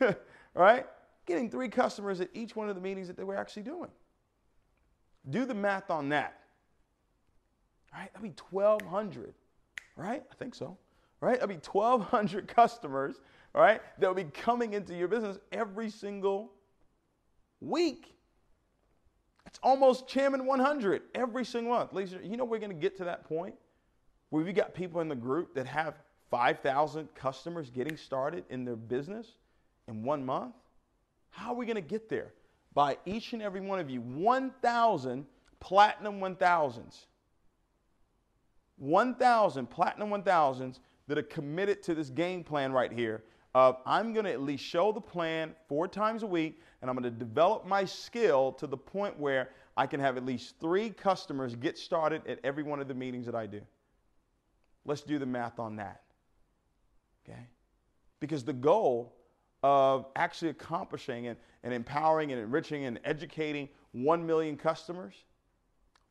right? 0.54 0.86
Getting 1.26 1.50
three 1.50 1.68
customers 1.68 2.20
at 2.20 2.28
each 2.32 2.54
one 2.54 2.68
of 2.68 2.74
the 2.74 2.80
meetings 2.80 3.08
that 3.08 3.16
they 3.16 3.24
were 3.24 3.36
actually 3.36 3.62
doing. 3.64 3.90
Do 5.28 5.44
the 5.44 5.54
math 5.54 5.90
on 5.90 6.10
that. 6.10 6.38
Right? 7.92 8.12
That'd 8.12 8.22
be 8.22 8.42
1,200, 8.50 9.34
right? 9.96 10.22
I 10.30 10.34
think 10.36 10.54
so. 10.54 10.78
Right? 11.20 11.38
That'd 11.38 11.48
be 11.48 11.68
1,200 11.68 12.48
customers, 12.48 13.16
right? 13.54 13.82
That 13.98 14.06
will 14.06 14.14
be 14.14 14.24
coming 14.24 14.72
into 14.72 14.94
your 14.94 15.08
business 15.08 15.38
every 15.52 15.90
single 15.90 16.52
week. 17.60 18.14
It's 19.46 19.58
almost 19.62 20.08
Chairman 20.08 20.46
100 20.46 21.02
every 21.14 21.44
single 21.44 21.74
month. 21.74 21.92
Ladies, 21.92 22.14
you 22.22 22.36
know 22.36 22.44
we're 22.44 22.58
going 22.58 22.70
to 22.70 22.76
get 22.76 22.96
to 22.98 23.04
that 23.04 23.24
point 23.24 23.54
where 24.30 24.44
we've 24.44 24.54
got 24.54 24.74
people 24.74 25.00
in 25.00 25.08
the 25.08 25.14
group 25.14 25.54
that 25.54 25.66
have 25.66 25.98
5,000 26.30 27.12
customers 27.14 27.68
getting 27.68 27.96
started 27.96 28.44
in 28.48 28.64
their 28.64 28.76
business 28.76 29.26
in 29.88 30.02
one 30.04 30.24
month? 30.24 30.54
How 31.30 31.52
are 31.52 31.56
we 31.56 31.66
going 31.66 31.76
to 31.76 31.82
get 31.82 32.08
there? 32.08 32.32
By 32.72 32.96
each 33.04 33.32
and 33.32 33.42
every 33.42 33.60
one 33.60 33.80
of 33.80 33.90
you, 33.90 34.00
1,000 34.00 35.26
platinum 35.58 36.20
1,000s. 36.20 37.06
1,000 38.78 39.66
platinum 39.68 40.10
1,000s 40.10 40.78
that 41.10 41.18
are 41.18 41.22
committed 41.22 41.82
to 41.82 41.92
this 41.92 42.08
game 42.08 42.44
plan 42.44 42.70
right 42.70 42.92
here 42.92 43.24
of 43.56 43.78
I'm 43.84 44.12
going 44.12 44.26
to 44.26 44.30
at 44.30 44.42
least 44.42 44.62
show 44.62 44.92
the 44.92 45.00
plan 45.00 45.56
four 45.68 45.88
times 45.88 46.22
a 46.22 46.26
week 46.26 46.60
and 46.80 46.88
I'm 46.88 46.96
going 46.96 47.12
to 47.12 47.18
develop 47.18 47.66
my 47.66 47.84
skill 47.84 48.52
to 48.52 48.68
the 48.68 48.76
point 48.76 49.18
where 49.18 49.50
I 49.76 49.88
can 49.88 49.98
have 49.98 50.16
at 50.16 50.24
least 50.24 50.54
three 50.60 50.88
customers 50.88 51.56
get 51.56 51.76
started 51.76 52.22
at 52.28 52.38
every 52.44 52.62
one 52.62 52.78
of 52.78 52.86
the 52.86 52.94
meetings 52.94 53.26
that 53.26 53.34
I 53.34 53.46
do. 53.46 53.60
Let's 54.84 55.00
do 55.00 55.18
the 55.18 55.26
math 55.26 55.58
on 55.58 55.74
that. 55.76 56.02
Okay? 57.28 57.48
Because 58.20 58.44
the 58.44 58.52
goal 58.52 59.16
of 59.64 60.06
actually 60.14 60.50
accomplishing 60.50 61.26
and, 61.26 61.36
and 61.64 61.74
empowering 61.74 62.30
and 62.30 62.40
enriching 62.40 62.84
and 62.84 63.00
educating 63.04 63.68
1 63.90 64.24
million 64.24 64.56
customers. 64.56 65.14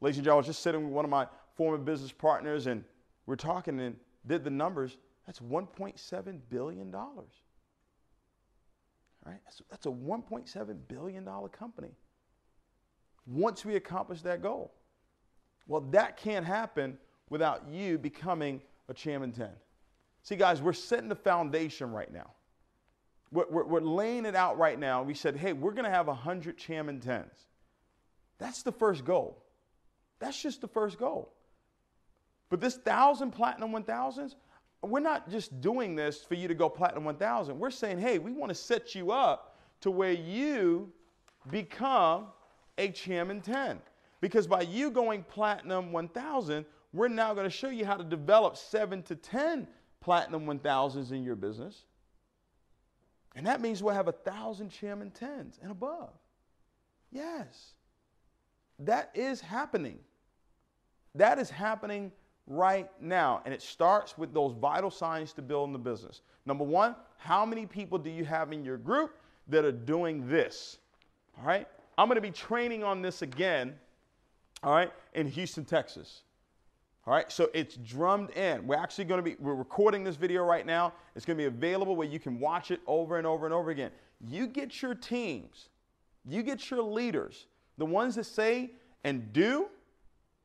Ladies 0.02 0.18
and 0.18 0.26
gentlemen, 0.26 0.36
I 0.36 0.38
was 0.40 0.48
just 0.48 0.62
sitting 0.62 0.84
with 0.84 0.92
one 0.92 1.06
of 1.06 1.12
my 1.12 1.26
former 1.56 1.78
business 1.78 2.12
partners 2.12 2.68
and 2.68 2.84
we're 3.28 3.38
talking 3.38 3.80
and 3.80 3.96
did 4.30 4.46
the 4.46 4.50
numbers. 4.50 4.98
That's 5.26 5.40
$1.7 5.40 6.40
billion. 6.50 6.92
Right? 6.92 7.26
That's, 9.44 9.62
that's 9.70 9.86
a 9.86 9.90
$1.7 9.90 10.78
billion 10.88 11.28
company 11.52 11.92
once 13.26 13.66
we 13.66 13.76
accomplish 13.76 14.22
that 14.22 14.42
goal. 14.42 14.74
Well, 15.68 15.82
that 15.92 16.18
can't 16.18 16.46
happen 16.46 16.98
without 17.30 17.64
you 17.70 17.98
becoming 17.98 18.62
a 18.88 18.94
Chairman 18.94 19.32
10. 19.32 19.50
See, 20.24 20.36
guys, 20.36 20.62
we're 20.62 20.74
setting 20.74 21.10
the 21.10 21.16
foundation 21.16 21.92
right 21.92 22.12
now. 22.12 22.32
We're, 23.32 23.46
we're, 23.50 23.66
we're 23.66 23.82
laying 23.82 24.26
it 24.26 24.36
out 24.36 24.58
right 24.58 24.80
now. 24.80 25.04
We 25.04 25.14
said, 25.14 25.36
hey, 25.36 25.54
we're 25.54 25.74
going 25.74 25.86
to 25.86 25.92
have 25.92 26.08
100 26.08 26.58
Chairman 26.58 27.00
10s. 27.00 27.46
That's 28.40 28.64
the 28.64 28.72
first 28.72 29.06
goal. 29.06 29.44
That's 30.20 30.42
just 30.42 30.62
the 30.62 30.68
first 30.68 30.98
goal. 30.98 31.34
But 32.50 32.62
this 32.62 32.76
1,000 32.76 33.32
Platinum 33.32 33.72
1000s, 33.72 34.36
we're 34.82 35.00
not 35.00 35.30
just 35.30 35.62
doing 35.62 35.96
this 35.96 36.24
for 36.24 36.36
you 36.36 36.48
to 36.48 36.54
go 36.54 36.70
Platinum 36.70 37.06
1000. 37.06 37.58
We're 37.58 37.70
saying, 37.70 38.00
hey, 38.00 38.18
we 38.18 38.32
want 38.32 38.50
to 38.50 38.56
set 38.56 38.96
you 38.96 39.12
up 39.12 39.58
to 39.82 39.92
where 39.92 40.12
you 40.12 40.92
become 41.52 42.28
a 42.78 42.90
Chairman 42.90 43.42
10. 43.42 43.80
Because 44.22 44.48
by 44.48 44.62
you 44.62 44.90
going 44.90 45.24
Platinum 45.24 45.92
1000, 45.92 46.66
we're 46.92 47.08
now 47.08 47.34
going 47.34 47.46
to 47.46 47.52
show 47.52 47.70
you 47.70 47.86
how 47.86 47.96
to 47.96 48.04
develop 48.04 48.58
seven 48.58 49.04
to 49.04 49.16
10 49.16 49.68
platinum 50.02 50.46
1000s 50.46 51.12
in 51.12 51.24
your 51.24 51.36
business. 51.36 51.84
And 53.36 53.46
that 53.46 53.62
means 53.62 53.84
we'll 53.84 53.94
have 53.94 54.08
a 54.08 54.14
thousand 54.14 54.70
chairman 54.70 55.12
10s 55.12 55.62
and 55.62 55.72
above. 55.72 56.12
Yes. 57.12 57.74
That 58.80 59.12
is 59.14 59.40
happening. 59.40 60.00
That 61.16 61.38
is 61.38 61.50
happening 61.50 62.12
right 62.50 62.90
now. 63.00 63.42
And 63.46 63.54
it 63.54 63.62
starts 63.62 64.18
with 64.18 64.34
those 64.34 64.54
vital 64.60 64.92
signs 64.92 65.32
to 65.34 65.42
building 65.42 65.72
the 65.72 65.80
business. 65.80 66.22
Number 66.46 66.66
one, 66.66 66.96
how 67.18 67.46
many 67.46 67.66
people 67.66 67.98
do 67.98 68.10
you 68.10 68.26
have 68.26 68.52
in 68.52 68.66
your 68.66 68.78
group 68.78 69.16
that 69.48 69.64
are 69.64 69.72
doing 69.72 70.28
this? 70.28 70.80
All 71.38 71.46
right. 71.46 71.68
I'm 72.00 72.08
going 72.08 72.16
to 72.16 72.22
be 72.22 72.32
training 72.32 72.86
on 72.86 73.02
this 73.02 73.24
again, 73.24 73.76
all 74.64 74.74
right, 74.74 74.90
in 75.16 75.28
Houston, 75.28 75.66
Texas. 75.66 76.22
All 77.06 77.14
right, 77.14 77.30
so 77.30 77.50
it's 77.54 77.76
drummed 77.76 78.30
in. 78.38 78.66
We're 78.66 78.78
actually 78.78 79.04
going 79.04 79.18
to 79.18 79.30
be 79.30 79.36
we're 79.38 79.54
recording 79.54 80.06
this 80.06 80.16
video 80.16 80.46
right 80.46 80.66
now. 80.66 80.94
It's 81.14 81.26
going 81.26 81.38
to 81.38 81.42
be 81.42 81.48
available 81.48 81.98
where 81.98 82.08
you 82.08 82.18
can 82.18 82.40
watch 82.40 82.72
it 82.72 82.80
over 82.88 83.18
and 83.18 83.28
over 83.28 83.46
and 83.46 83.54
over 83.54 83.72
again. 83.72 83.92
You 84.26 84.48
get 84.48 84.82
your 84.82 84.96
teams, 84.96 85.68
you 86.26 86.42
get 86.42 86.72
your 86.72 86.84
leaders, 86.84 87.48
the 87.78 87.86
ones 87.86 88.16
that 88.16 88.26
say 88.26 88.72
and 89.04 89.34
do, 89.34 89.68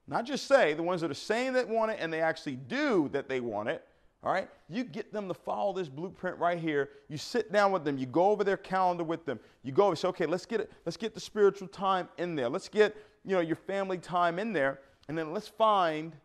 not 0.07 0.27
just 0.27 0.47
say, 0.47 0.75
the 0.75 0.83
ones 0.83 1.01
that 1.01 1.11
are 1.11 1.15
saying 1.15 1.55
that 1.55 1.69
want 1.69 1.91
it 1.91 1.99
and 2.01 2.13
they 2.13 2.21
actually 2.21 2.57
do 2.57 3.09
that 3.13 3.29
they 3.29 3.41
want 3.41 3.69
it. 3.69 3.85
All 4.23 4.33
right, 4.33 4.49
you 4.71 4.85
get 4.85 5.13
them 5.13 5.29
to 5.29 5.35
follow 5.35 5.75
this 5.75 5.91
blueprint 5.91 6.39
right 6.39 6.59
here. 6.59 6.89
You 7.09 7.19
sit 7.19 7.53
down 7.53 7.73
with 7.73 7.85
them. 7.85 7.99
You 7.99 8.07
go 8.07 8.31
over 8.31 8.43
their 8.43 8.57
calendar 8.57 9.05
with 9.05 9.27
them. 9.27 9.39
You 9.63 9.73
go 9.73 9.89
and 9.89 9.99
say, 9.99 10.09
okay, 10.09 10.25
let's 10.25 10.47
get 10.47 10.61
it. 10.61 10.73
Let's 10.87 10.97
get 10.97 11.13
the 11.13 11.21
spiritual 11.21 11.69
time 11.69 12.09
in 12.17 12.35
there. 12.35 12.49
Let's 12.49 12.71
get 12.71 12.97
you 13.27 13.33
know 13.35 13.41
your 13.41 13.57
family 13.57 13.99
time 13.99 14.39
in 14.39 14.55
there, 14.55 14.81
and 15.09 15.19
then 15.19 15.35
let's 15.35 15.49
find 15.49 16.17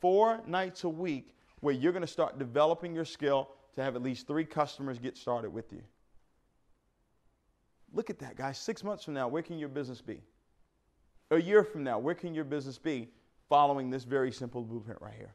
four 0.00 0.40
nights 0.48 0.82
a 0.82 0.88
week 0.88 1.34
where 1.60 1.74
you're 1.74 1.92
going 1.92 2.02
to 2.02 2.08
start 2.08 2.40
developing 2.40 2.92
your 2.92 3.04
skill 3.04 3.50
to 3.76 3.84
have 3.84 3.94
at 3.94 4.02
least 4.02 4.26
three 4.26 4.44
customers 4.44 4.98
get 4.98 5.16
started 5.16 5.52
with 5.52 5.72
you. 5.72 5.82
Look 7.92 8.10
at 8.10 8.18
that, 8.18 8.36
guys. 8.36 8.58
Six 8.58 8.82
months 8.82 9.04
from 9.04 9.14
now, 9.14 9.28
where 9.28 9.42
can 9.42 9.58
your 9.60 9.68
business 9.68 10.00
be? 10.00 10.22
A 11.30 11.40
year 11.40 11.62
from 11.62 11.84
now, 11.84 11.98
where 11.98 12.14
can 12.14 12.34
your 12.34 12.44
business 12.44 12.78
be 12.78 13.08
following 13.48 13.90
this 13.90 14.04
very 14.04 14.32
simple 14.32 14.62
blueprint 14.62 15.00
right 15.02 15.14
here? 15.14 15.34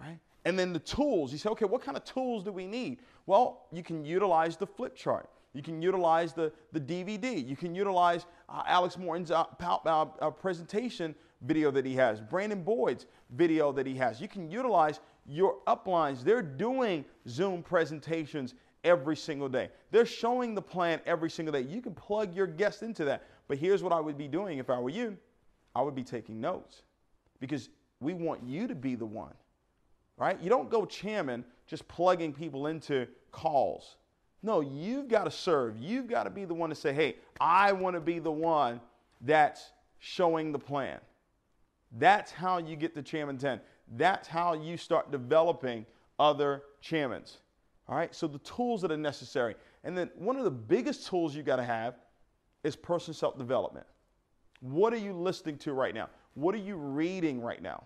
Right? 0.00 0.18
And 0.44 0.58
then 0.58 0.72
the 0.72 0.78
tools. 0.78 1.32
You 1.32 1.38
say, 1.38 1.48
okay, 1.50 1.64
what 1.64 1.82
kind 1.82 1.96
of 1.96 2.04
tools 2.04 2.44
do 2.44 2.52
we 2.52 2.66
need? 2.66 2.98
Well, 3.26 3.66
you 3.72 3.82
can 3.82 4.04
utilize 4.04 4.56
the 4.56 4.66
flip 4.66 4.94
chart. 4.94 5.28
You 5.52 5.62
can 5.62 5.80
utilize 5.80 6.32
the, 6.32 6.52
the 6.72 6.80
DVD. 6.80 7.46
You 7.46 7.56
can 7.56 7.74
utilize 7.74 8.26
uh, 8.48 8.62
Alex 8.66 8.98
Morton's 8.98 9.30
uh, 9.30 9.44
uh, 9.60 9.78
uh, 9.86 10.30
presentation 10.30 11.14
video 11.42 11.70
that 11.70 11.84
he 11.84 11.94
has, 11.94 12.20
Brandon 12.20 12.62
Boyd's 12.62 13.06
video 13.30 13.72
that 13.72 13.86
he 13.86 13.94
has. 13.94 14.20
You 14.20 14.28
can 14.28 14.50
utilize 14.50 15.00
your 15.26 15.56
uplines. 15.66 16.22
They're 16.22 16.42
doing 16.42 17.04
Zoom 17.28 17.62
presentations 17.62 18.54
every 18.84 19.16
single 19.16 19.48
day. 19.48 19.70
They're 19.90 20.06
showing 20.06 20.54
the 20.54 20.62
plan 20.62 21.00
every 21.06 21.30
single 21.30 21.52
day. 21.52 21.62
You 21.62 21.80
can 21.80 21.94
plug 21.94 22.34
your 22.34 22.46
guests 22.46 22.82
into 22.82 23.04
that. 23.06 23.24
But 23.48 23.58
here's 23.58 23.82
what 23.82 23.92
I 23.92 24.00
would 24.00 24.16
be 24.16 24.28
doing 24.28 24.58
if 24.58 24.70
I 24.70 24.78
were 24.78 24.90
you 24.90 25.16
I 25.74 25.82
would 25.82 25.94
be 25.94 26.04
taking 26.04 26.40
notes 26.40 26.82
because 27.40 27.68
we 28.00 28.14
want 28.14 28.42
you 28.44 28.68
to 28.68 28.74
be 28.74 28.94
the 28.94 29.06
one, 29.06 29.34
right? 30.16 30.40
You 30.40 30.48
don't 30.48 30.70
go 30.70 30.84
chairman 30.84 31.44
just 31.66 31.88
plugging 31.88 32.32
people 32.32 32.68
into 32.68 33.08
calls. 33.32 33.96
No, 34.42 34.60
you've 34.60 35.08
got 35.08 35.24
to 35.24 35.30
serve. 35.30 35.78
You've 35.78 36.06
got 36.06 36.24
to 36.24 36.30
be 36.30 36.44
the 36.44 36.54
one 36.54 36.68
to 36.68 36.76
say, 36.76 36.92
hey, 36.92 37.16
I 37.40 37.72
want 37.72 37.94
to 37.94 38.00
be 38.00 38.18
the 38.18 38.30
one 38.30 38.80
that's 39.22 39.72
showing 39.98 40.52
the 40.52 40.58
plan. 40.58 41.00
That's 41.98 42.30
how 42.30 42.58
you 42.58 42.76
get 42.76 42.94
the 42.94 43.02
chairman 43.02 43.38
10. 43.38 43.60
That's 43.96 44.28
how 44.28 44.54
you 44.54 44.76
start 44.76 45.10
developing 45.10 45.86
other 46.18 46.62
chairmans. 46.82 47.38
All 47.88 47.96
right, 47.96 48.14
so 48.14 48.26
the 48.26 48.38
tools 48.38 48.80
that 48.82 48.90
are 48.90 48.96
necessary. 48.96 49.54
And 49.82 49.96
then 49.96 50.10
one 50.16 50.36
of 50.36 50.44
the 50.44 50.50
biggest 50.50 51.06
tools 51.06 51.36
you 51.36 51.42
got 51.42 51.56
to 51.56 51.64
have 51.64 51.96
is 52.62 52.76
personal 52.76 53.14
self 53.14 53.38
development. 53.38 53.86
What 54.60 54.94
are 54.94 54.98
you 54.98 55.12
listening 55.12 55.58
to 55.58 55.74
right 55.74 55.94
now? 55.94 56.08
What 56.34 56.54
are 56.54 56.58
you 56.58 56.76
reading 56.76 57.40
right 57.40 57.62
now? 57.62 57.84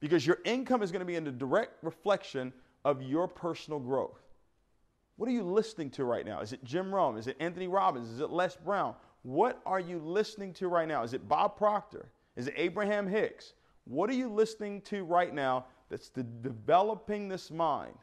Because 0.00 0.26
your 0.26 0.38
income 0.44 0.82
is 0.82 0.92
going 0.92 1.00
to 1.00 1.06
be 1.06 1.16
in 1.16 1.26
a 1.26 1.32
direct 1.32 1.82
reflection 1.82 2.52
of 2.84 3.02
your 3.02 3.26
personal 3.26 3.80
growth. 3.80 4.20
What 5.16 5.28
are 5.28 5.32
you 5.32 5.42
listening 5.42 5.90
to 5.92 6.04
right 6.04 6.26
now? 6.26 6.40
Is 6.40 6.52
it 6.52 6.62
Jim 6.62 6.94
Rohn? 6.94 7.16
Is 7.16 7.26
it 7.26 7.36
Anthony 7.40 7.68
Robbins? 7.68 8.10
Is 8.10 8.20
it 8.20 8.30
Les 8.30 8.54
Brown? 8.56 8.94
What 9.22 9.60
are 9.64 9.80
you 9.80 9.98
listening 9.98 10.52
to 10.54 10.68
right 10.68 10.86
now? 10.86 11.02
Is 11.02 11.14
it 11.14 11.26
Bob 11.26 11.56
Proctor? 11.56 12.10
Is 12.36 12.48
it 12.48 12.54
Abraham 12.56 13.08
Hicks? 13.08 13.54
What 13.84 14.10
are 14.10 14.14
you 14.14 14.28
listening 14.28 14.82
to 14.82 15.04
right 15.04 15.34
now 15.34 15.66
that's 15.88 16.10
de- 16.10 16.22
developing 16.22 17.28
this 17.28 17.50
mind? 17.50 17.96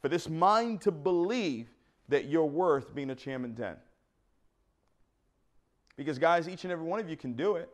For 0.00 0.08
this 0.08 0.28
mind 0.28 0.80
to 0.82 0.92
believe 0.92 1.68
that 2.08 2.26
you're 2.26 2.46
worth 2.46 2.94
being 2.94 3.10
a 3.10 3.14
chairman 3.14 3.54
10. 3.54 3.76
Because, 5.96 6.18
guys, 6.18 6.48
each 6.48 6.64
and 6.64 6.72
every 6.72 6.86
one 6.86 7.00
of 7.00 7.10
you 7.10 7.16
can 7.16 7.32
do 7.32 7.56
it. 7.56 7.68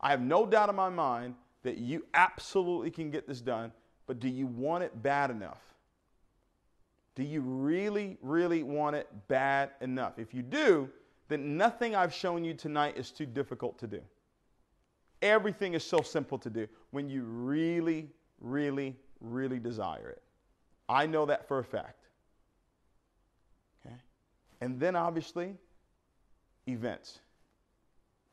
I 0.00 0.10
have 0.10 0.20
no 0.20 0.46
doubt 0.46 0.68
in 0.68 0.76
my 0.76 0.88
mind 0.88 1.34
that 1.62 1.78
you 1.78 2.06
absolutely 2.14 2.90
can 2.90 3.10
get 3.10 3.26
this 3.26 3.40
done, 3.40 3.72
but 4.06 4.20
do 4.20 4.28
you 4.28 4.46
want 4.46 4.84
it 4.84 5.02
bad 5.02 5.30
enough? 5.30 5.62
Do 7.14 7.22
you 7.22 7.40
really, 7.40 8.18
really 8.22 8.62
want 8.62 8.96
it 8.96 9.08
bad 9.28 9.70
enough? 9.80 10.18
If 10.18 10.34
you 10.34 10.42
do, 10.42 10.90
then 11.28 11.56
nothing 11.56 11.94
I've 11.94 12.12
shown 12.12 12.44
you 12.44 12.54
tonight 12.54 12.96
is 12.96 13.10
too 13.10 13.26
difficult 13.26 13.78
to 13.78 13.86
do. 13.86 14.00
Everything 15.22 15.74
is 15.74 15.84
so 15.84 16.02
simple 16.02 16.38
to 16.38 16.50
do 16.50 16.68
when 16.90 17.08
you 17.08 17.22
really, 17.22 18.10
really, 18.40 18.96
really 19.20 19.58
desire 19.58 20.10
it. 20.10 20.22
I 20.88 21.06
know 21.06 21.26
that 21.26 21.48
for 21.48 21.58
a 21.58 21.64
fact. 21.64 22.06
Okay? 23.84 23.94
And 24.60 24.78
then 24.78 24.96
obviously, 24.96 25.54
events. 26.66 27.20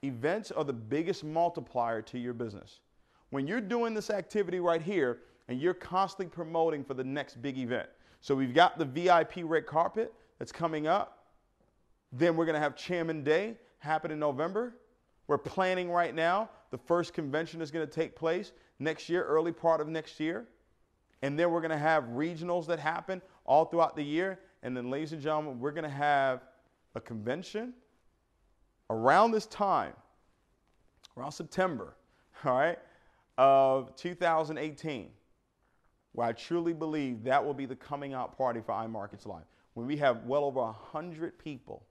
Events 0.04 0.52
are 0.52 0.64
the 0.64 0.74
biggest 0.74 1.24
multiplier 1.24 2.02
to 2.04 2.18
your 2.18 2.34
business. 2.34 2.80
When 3.30 3.48
you're 3.48 3.62
doing 3.62 3.94
this 3.94 4.10
activity 4.10 4.60
right 4.60 4.82
here 4.82 5.20
and 5.48 5.60
you're 5.60 5.74
constantly 5.74 6.34
promoting 6.34 6.84
for 6.84 6.94
the 6.94 7.04
next 7.04 7.42
big 7.42 7.58
event. 7.58 7.90
So 8.20 8.36
we've 8.36 8.54
got 8.54 8.78
the 8.78 8.86
VIP 8.86 9.38
red 9.44 9.66
carpet 9.66 10.14
that's 10.40 10.52
coming 10.52 10.88
up. 10.88 11.26
Then 12.12 12.36
we're 12.36 12.46
going 12.46 12.56
to 12.56 12.62
have 12.62 12.76
Chairman 12.76 13.24
Day 13.24 13.56
happen 13.80 14.12
in 14.12 14.20
November. 14.20 14.76
We're 15.28 15.38
planning 15.38 15.90
right 15.90 16.14
now. 16.14 16.50
The 16.72 16.78
first 16.78 17.14
convention 17.14 17.62
is 17.62 17.72
going 17.72 17.86
to 17.86 17.92
take 17.92 18.16
place 18.16 18.52
next 18.80 19.08
year, 19.10 19.24
early 19.24 19.52
part 19.52 19.82
of 19.82 19.88
next 19.88 20.20
year. 20.20 20.46
And 21.22 21.38
then 21.38 21.52
we're 21.52 21.62
going 21.62 21.72
to 21.72 21.78
have 21.78 22.06
regionals 22.06 22.66
that 22.68 22.80
happen 22.80 23.22
all 23.46 23.66
throughout 23.66 23.96
the 23.96 24.04
year. 24.04 24.40
And 24.64 24.76
then, 24.76 24.90
ladies 24.90 25.14
and 25.14 25.22
gentlemen, 25.22 25.60
we're 25.60 25.72
going 25.72 25.84
to 25.84 25.90
have 25.90 26.42
a 26.96 27.02
convention 27.02 27.74
around 28.90 29.32
this 29.32 29.46
time, 29.46 29.94
around 31.18 31.32
September, 31.32 31.96
all 32.46 32.54
right, 32.54 32.80
of 33.38 33.96
2018, 33.96 35.10
where 36.14 36.28
I 36.28 36.32
truly 36.34 36.74
believe 36.74 37.24
that 37.24 37.44
will 37.44 37.54
be 37.54 37.66
the 37.66 37.76
coming 37.76 38.14
out 38.14 38.38
party 38.38 38.62
for 38.66 38.74
iMarkets 38.74 39.26
Live. 39.26 39.44
When 39.74 39.88
we 39.88 39.96
have 39.98 40.26
well 40.26 40.44
over 40.44 40.60
100 40.60 41.40
people 41.40 41.86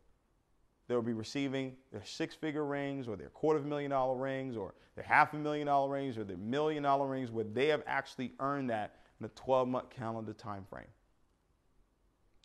that 0.87 0.95
will 0.95 1.03
be 1.03 1.13
receiving 1.13 1.77
their 1.93 2.05
six 2.05 2.35
figure 2.35 2.65
rings 2.67 3.07
or 3.07 3.17
their 3.17 3.29
quarter 3.29 3.61
of 3.61 3.65
a 3.65 3.69
million 3.69 3.93
dollar 3.93 4.17
rings 4.17 4.57
or 4.57 4.75
their 4.97 5.05
half 5.05 5.33
a 5.35 5.37
million 5.37 5.69
dollar 5.69 5.89
rings 5.89 6.19
or 6.19 6.25
their 6.25 6.37
million 6.37 6.83
dollar 6.83 7.07
rings 7.07 7.31
where 7.31 7.45
they 7.45 7.69
have 7.69 7.83
actually 7.87 8.33
earned 8.41 8.69
that 8.69 8.97
in 9.21 9.27
a 9.27 9.29
12 9.31 9.69
month 9.69 9.91
calendar 9.91 10.33
time 10.33 10.65
frame. 10.69 10.87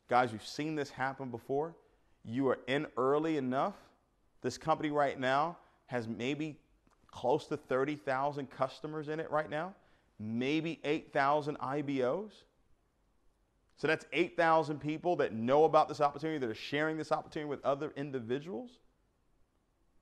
Guys, 0.10 0.32
you've 0.32 0.46
seen 0.46 0.76
this 0.76 0.90
happen 0.90 1.32
before. 1.32 1.76
You 2.24 2.48
are 2.50 2.60
in 2.68 2.88
early 2.98 3.38
enough. 3.38 3.76
This 4.42 4.58
company 4.58 4.92
right 4.92 5.20
now 5.20 5.58
has 5.88 6.08
maybe 6.08 6.60
close 7.08 7.48
to 7.48 7.58
30,000 7.58 8.50
customers 8.50 9.08
in 9.10 9.20
it 9.20 9.32
right 9.32 9.50
now, 9.50 9.74
maybe 10.20 10.80
8,000 10.84 11.58
IBOs. 11.60 12.32
So 13.78 13.88
that's 13.88 14.06
8,000 14.14 14.80
people 14.80 15.16
that 15.18 15.34
know 15.34 15.64
about 15.64 15.88
this 15.88 16.02
opportunity, 16.02 16.40
that 16.40 16.50
are 16.50 16.54
sharing 16.54 16.98
this 16.98 17.12
opportunity 17.12 17.50
with 17.50 17.64
other 17.66 17.94
individuals. 17.96 18.80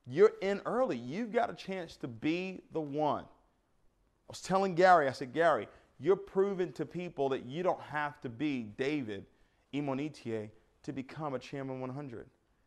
You're 0.06 0.32
in 0.42 0.60
early. 0.66 0.96
You've 0.96 1.32
got 1.32 1.50
a 1.50 1.54
chance 1.54 1.96
to 1.96 2.08
be 2.08 2.62
the 2.72 2.80
one. 2.80 3.24
I 3.24 4.28
was 4.28 4.40
telling 4.40 4.74
Gary, 4.74 5.08
I 5.08 5.12
said, 5.12 5.32
Gary, 5.32 5.68
you're 6.00 6.16
proving 6.16 6.72
to 6.72 6.84
people 6.84 7.28
that 7.30 7.44
you 7.44 7.62
don't 7.62 7.80
have 7.80 8.20
to 8.22 8.28
be 8.28 8.62
David 8.76 9.24
Imonitie 9.72 10.50
to 10.82 10.92
become 10.92 11.34
a 11.34 11.38
Chairman 11.38 11.80
100. 11.80 12.26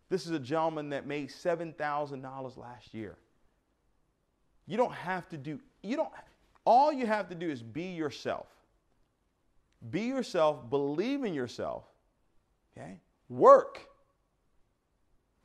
This 0.09 0.25
is 0.25 0.31
a 0.31 0.39
gentleman 0.39 0.89
that 0.89 1.05
made 1.05 1.29
$7,000 1.29 2.57
last 2.57 2.93
year. 2.93 3.17
You 4.65 4.77
don't 4.77 4.93
have 4.93 5.27
to 5.29 5.37
do, 5.37 5.59
you 5.81 5.97
don't, 5.97 6.09
all 6.65 6.91
you 6.91 7.05
have 7.05 7.29
to 7.29 7.35
do 7.35 7.49
is 7.49 7.61
be 7.61 7.93
yourself. 7.93 8.47
Be 9.89 10.01
yourself, 10.01 10.69
believe 10.69 11.23
in 11.23 11.33
yourself, 11.33 11.83
okay? 12.75 12.99
Work. 13.29 13.87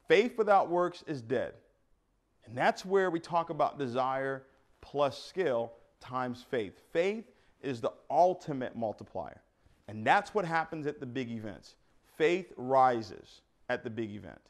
Faith 0.09 0.39
without 0.39 0.70
works 0.70 1.05
is 1.07 1.20
dead. 1.20 1.55
And 2.47 2.57
that's 2.57 2.85
where 2.85 3.11
we 3.11 3.20
talk 3.20 3.51
about 3.51 3.78
desire 3.78 4.45
plus 4.80 5.22
skill 5.22 5.72
times 6.01 6.45
faith. 6.51 6.80
Faith 6.93 7.24
is 7.63 7.81
the 7.81 7.93
ultimate 8.11 8.77
multiplier. 8.77 9.41
And 9.89 10.07
that's 10.07 10.35
what 10.35 10.45
happens 10.45 10.87
at 10.87 11.01
the 11.01 11.07
big 11.07 11.31
events. 11.31 11.75
Faith 12.17 12.53
rises 12.57 13.41
at 13.69 13.85
the 13.85 13.91
big 13.91 14.11
event. 14.11 14.41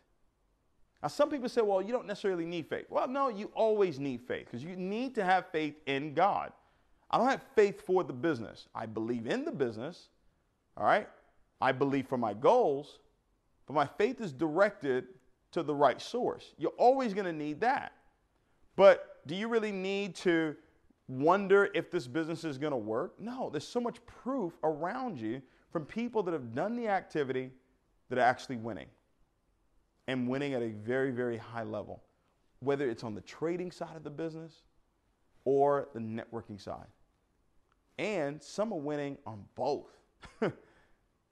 Now, 1.02 1.08
some 1.08 1.30
people 1.30 1.48
say, 1.48 1.62
well, 1.62 1.82
you 1.82 1.92
don't 1.92 2.06
necessarily 2.06 2.44
need 2.44 2.68
faith. 2.68 2.86
Well, 2.88 3.08
no, 3.08 3.28
you 3.28 3.50
always 3.54 3.98
need 3.98 4.20
faith 4.20 4.46
because 4.46 4.62
you 4.62 4.76
need 4.76 5.14
to 5.16 5.24
have 5.24 5.46
faith 5.50 5.74
in 5.86 6.14
God. 6.14 6.52
I 7.10 7.18
don't 7.18 7.28
have 7.28 7.42
faith 7.56 7.84
for 7.84 8.04
the 8.04 8.12
business. 8.12 8.68
I 8.74 8.86
believe 8.86 9.26
in 9.26 9.44
the 9.44 9.52
business, 9.52 10.08
all 10.76 10.84
right? 10.84 11.08
I 11.60 11.72
believe 11.72 12.06
for 12.06 12.16
my 12.16 12.34
goals, 12.34 13.00
but 13.66 13.74
my 13.74 13.86
faith 13.86 14.20
is 14.20 14.32
directed 14.32 15.06
to 15.52 15.62
the 15.62 15.74
right 15.74 16.00
source. 16.00 16.54
You're 16.56 16.70
always 16.78 17.14
going 17.14 17.26
to 17.26 17.32
need 17.32 17.60
that. 17.60 17.92
But 18.76 19.20
do 19.26 19.34
you 19.34 19.48
really 19.48 19.72
need 19.72 20.14
to 20.16 20.56
wonder 21.18 21.70
if 21.74 21.90
this 21.90 22.06
business 22.06 22.44
is 22.44 22.58
going 22.58 22.72
to 22.72 22.76
work? 22.76 23.14
No, 23.20 23.50
there's 23.50 23.66
so 23.66 23.80
much 23.80 24.04
proof 24.06 24.52
around 24.64 25.20
you 25.20 25.42
from 25.70 25.84
people 25.84 26.22
that 26.24 26.32
have 26.32 26.54
done 26.54 26.76
the 26.76 26.88
activity 26.88 27.50
that 28.08 28.18
are 28.18 28.22
actually 28.22 28.56
winning 28.56 28.88
and 30.08 30.28
winning 30.28 30.54
at 30.54 30.62
a 30.62 30.68
very, 30.68 31.10
very 31.10 31.36
high 31.36 31.62
level, 31.62 32.02
whether 32.60 32.88
it's 32.88 33.04
on 33.04 33.14
the 33.14 33.20
trading 33.22 33.70
side 33.70 33.96
of 33.96 34.04
the 34.04 34.10
business 34.10 34.62
or 35.44 35.88
the 35.94 36.00
networking 36.00 36.60
side 36.60 36.86
and 37.98 38.42
some 38.42 38.72
are 38.72 38.78
winning 38.78 39.16
on 39.26 39.44
both. 39.54 39.90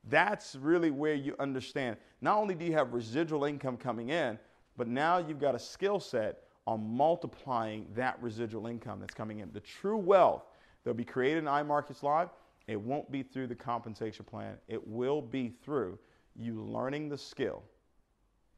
That's 0.08 0.54
really 0.56 0.90
where 0.90 1.14
you 1.14 1.34
understand. 1.38 1.96
Not 2.20 2.38
only 2.38 2.54
do 2.54 2.64
you 2.64 2.72
have 2.72 2.92
residual 2.92 3.44
income 3.44 3.76
coming 3.76 4.10
in, 4.10 4.38
but 4.76 4.88
now 4.88 5.18
you've 5.18 5.40
got 5.40 5.54
a 5.54 5.58
skill 5.58 6.00
set 6.00 6.44
on 6.66 6.96
multiplying 6.96 7.86
that 7.94 8.20
residual 8.22 8.66
income 8.66 9.00
that's 9.00 9.14
coming 9.14 9.40
in. 9.40 9.50
The 9.52 9.60
true 9.60 9.96
wealth 9.96 10.44
that'll 10.84 10.96
be 10.96 11.04
created 11.04 11.38
in 11.38 11.44
iMarkets 11.44 12.02
Live, 12.02 12.28
it 12.66 12.80
won't 12.80 13.10
be 13.10 13.22
through 13.22 13.48
the 13.48 13.54
compensation 13.54 14.24
plan. 14.24 14.56
It 14.68 14.86
will 14.86 15.20
be 15.20 15.52
through 15.64 15.98
you 16.36 16.62
learning 16.62 17.08
the 17.08 17.18
skill 17.18 17.62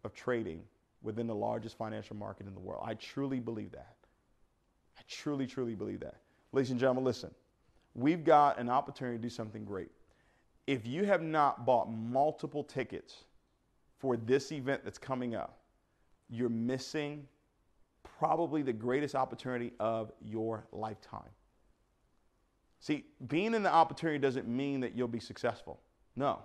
of 0.05 0.15
trading 0.15 0.63
within 1.03 1.27
the 1.27 1.35
largest 1.35 1.77
financial 1.79 2.17
market 2.17 2.47
in 2.47 2.55
the 2.55 2.61
world. 2.61 2.83
I 2.85 2.95
truly 2.95 3.41
believe 3.41 3.73
that. 3.73 3.97
I 4.99 5.03
truly, 5.09 5.47
truly 5.47 5.75
believe 5.75 6.01
that. 6.01 6.17
Ladies 6.53 6.71
and 6.71 6.79
gentlemen, 6.79 7.05
listen 7.05 7.31
we've 7.95 8.25
got 8.25 8.59
an 8.59 8.69
opportunity 8.69 9.19
to 9.19 9.23
do 9.23 9.29
something 9.29 9.65
great. 9.65 9.91
If 10.67 10.87
you 10.87 11.05
have 11.05 11.23
not 11.23 11.67
bought 11.67 11.91
multiple 11.91 12.65
tickets 12.65 13.25
for 13.99 14.17
this 14.17 14.53
event 14.53 14.83
that's 14.85 14.99
coming 14.99 15.35
up, 15.35 15.59
you're 16.31 16.49
missing 16.49 17.27
probably 18.23 18.63
the 18.63 18.73
greatest 18.73 19.17
opportunity 19.17 19.73
of 19.81 20.13
your 20.25 20.65
lifetime. 20.71 21.29
See, 22.79 23.05
being 23.27 23.53
in 23.53 23.65
the 23.65 23.73
opportunity 23.73 24.21
doesn't 24.21 24.47
mean 24.47 24.79
that 24.83 24.95
you'll 24.95 25.09
be 25.09 25.19
successful. 25.19 25.81
No. 26.15 26.39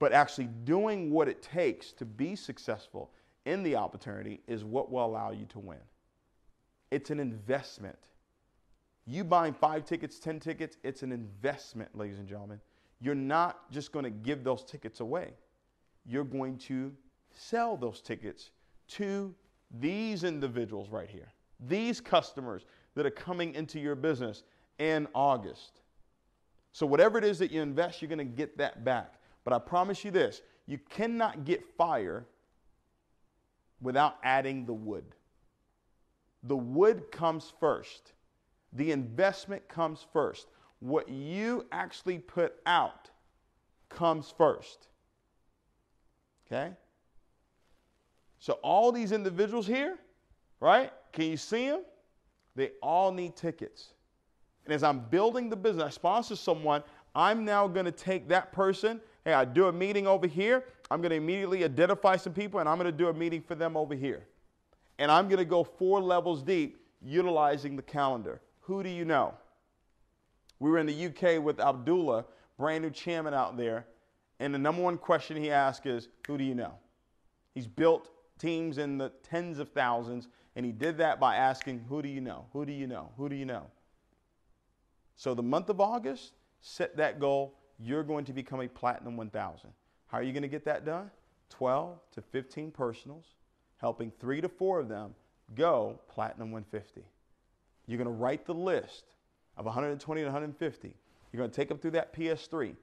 But 0.00 0.12
actually 0.12 0.48
doing 0.64 1.12
what 1.12 1.28
it 1.28 1.42
takes 1.42 1.92
to 1.92 2.04
be 2.04 2.34
successful 2.34 3.12
in 3.46 3.62
the 3.62 3.76
opportunity 3.76 4.40
is 4.48 4.64
what 4.64 4.90
will 4.90 5.04
allow 5.04 5.30
you 5.30 5.46
to 5.50 5.60
win. 5.60 5.78
It's 6.90 7.10
an 7.10 7.20
investment. 7.20 8.08
You 9.06 9.22
buying 9.22 9.54
five 9.54 9.84
tickets, 9.84 10.18
10 10.18 10.40
tickets, 10.40 10.76
it's 10.82 11.04
an 11.04 11.12
investment, 11.12 11.96
ladies 11.96 12.18
and 12.18 12.26
gentlemen. 12.26 12.60
You're 13.00 13.14
not 13.14 13.70
just 13.70 13.92
going 13.92 14.06
to 14.06 14.10
give 14.10 14.42
those 14.42 14.64
tickets 14.64 14.98
away. 14.98 15.34
You're 16.04 16.24
going 16.24 16.58
to 16.58 16.92
sell 17.30 17.76
those 17.76 18.00
tickets 18.00 18.50
to 18.88 19.32
these 19.80 20.24
individuals 20.24 20.90
right 20.90 21.08
here, 21.08 21.32
these 21.66 22.00
customers 22.00 22.64
that 22.94 23.06
are 23.06 23.10
coming 23.10 23.54
into 23.54 23.80
your 23.80 23.94
business 23.94 24.42
in 24.78 25.06
August. 25.14 25.80
So, 26.72 26.86
whatever 26.86 27.18
it 27.18 27.24
is 27.24 27.38
that 27.38 27.50
you 27.50 27.62
invest, 27.62 28.02
you're 28.02 28.08
going 28.08 28.18
to 28.18 28.24
get 28.24 28.58
that 28.58 28.84
back. 28.84 29.14
But 29.44 29.52
I 29.52 29.58
promise 29.58 30.04
you 30.04 30.10
this 30.10 30.42
you 30.66 30.78
cannot 30.90 31.44
get 31.44 31.64
fire 31.76 32.26
without 33.80 34.16
adding 34.22 34.64
the 34.64 34.72
wood. 34.72 35.04
The 36.44 36.56
wood 36.56 37.10
comes 37.10 37.52
first. 37.60 38.12
The 38.72 38.90
investment 38.90 39.68
comes 39.68 40.04
first. 40.12 40.48
What 40.80 41.08
you 41.08 41.66
actually 41.70 42.18
put 42.18 42.54
out 42.66 43.10
comes 43.88 44.32
first. 44.36 44.88
Okay? 46.46 46.72
So, 48.38 48.54
all 48.62 48.92
these 48.92 49.12
individuals 49.12 49.66
here, 49.66 49.98
right? 50.60 50.92
Can 51.12 51.26
you 51.26 51.36
see 51.36 51.68
them? 51.68 51.82
They 52.56 52.72
all 52.82 53.10
need 53.10 53.36
tickets. 53.36 53.92
And 54.64 54.72
as 54.72 54.82
I'm 54.82 55.00
building 55.00 55.48
the 55.50 55.56
business, 55.56 55.84
I 55.84 55.90
sponsor 55.90 56.36
someone, 56.36 56.82
I'm 57.14 57.44
now 57.44 57.66
going 57.68 57.84
to 57.84 57.92
take 57.92 58.28
that 58.28 58.52
person. 58.52 59.00
Hey, 59.24 59.32
I 59.34 59.44
do 59.44 59.66
a 59.66 59.72
meeting 59.72 60.06
over 60.06 60.26
here. 60.26 60.64
I'm 60.90 61.00
going 61.00 61.10
to 61.10 61.16
immediately 61.16 61.64
identify 61.64 62.16
some 62.16 62.32
people 62.32 62.60
and 62.60 62.68
I'm 62.68 62.78
going 62.78 62.90
to 62.90 62.96
do 62.96 63.08
a 63.08 63.12
meeting 63.12 63.42
for 63.42 63.54
them 63.54 63.76
over 63.76 63.94
here. 63.94 64.26
And 64.98 65.10
I'm 65.10 65.28
going 65.28 65.38
to 65.38 65.44
go 65.44 65.64
four 65.64 66.00
levels 66.00 66.42
deep 66.42 66.80
utilizing 67.02 67.76
the 67.76 67.82
calendar. 67.82 68.40
Who 68.60 68.82
do 68.82 68.88
you 68.88 69.04
know? 69.04 69.34
We 70.58 70.70
were 70.70 70.78
in 70.78 70.86
the 70.86 71.06
UK 71.06 71.42
with 71.42 71.60
Abdullah, 71.60 72.24
brand 72.58 72.84
new 72.84 72.90
chairman 72.90 73.34
out 73.34 73.56
there, 73.56 73.86
and 74.40 74.54
the 74.54 74.58
number 74.58 74.82
one 74.82 74.96
question 74.96 75.36
he 75.36 75.50
asked 75.50 75.86
is, 75.86 76.08
Who 76.26 76.38
do 76.38 76.44
you 76.44 76.54
know? 76.54 76.74
He's 77.54 77.66
built 77.66 78.10
teams 78.38 78.78
in 78.78 78.98
the 78.98 79.10
tens 79.22 79.58
of 79.58 79.70
thousands, 79.70 80.28
and 80.56 80.64
he 80.64 80.72
did 80.72 80.98
that 80.98 81.20
by 81.20 81.36
asking, 81.36 81.84
Who 81.88 82.02
do 82.02 82.08
you 82.08 82.20
know? 82.20 82.46
Who 82.52 82.64
do 82.64 82.72
you 82.72 82.86
know? 82.86 83.10
Who 83.16 83.28
do 83.28 83.36
you 83.36 83.44
know? 83.44 83.66
So 85.16 85.34
the 85.34 85.42
month 85.42 85.68
of 85.68 85.80
August, 85.80 86.32
set 86.60 86.96
that 86.96 87.20
goal. 87.20 87.54
You're 87.78 88.02
going 88.02 88.24
to 88.26 88.32
become 88.32 88.60
a 88.60 88.68
Platinum 88.68 89.16
1000. 89.16 89.70
How 90.06 90.18
are 90.18 90.22
you 90.22 90.32
going 90.32 90.42
to 90.42 90.48
get 90.48 90.64
that 90.64 90.84
done? 90.84 91.10
12 91.50 91.98
to 92.12 92.22
15 92.22 92.70
personals, 92.70 93.26
helping 93.78 94.10
three 94.20 94.40
to 94.40 94.48
four 94.48 94.80
of 94.80 94.88
them 94.88 95.14
go 95.54 96.00
Platinum 96.08 96.50
150. 96.50 97.02
You're 97.86 97.98
going 97.98 98.06
to 98.06 98.12
write 98.12 98.46
the 98.46 98.54
list 98.54 99.04
of 99.56 99.66
120 99.66 100.20
to 100.20 100.26
150. 100.26 100.96
You're 101.32 101.38
going 101.38 101.50
to 101.50 101.54
take 101.56 101.68
them 101.68 101.78
through 101.78 101.92
that 101.92 102.14
PS3, 102.14 102.74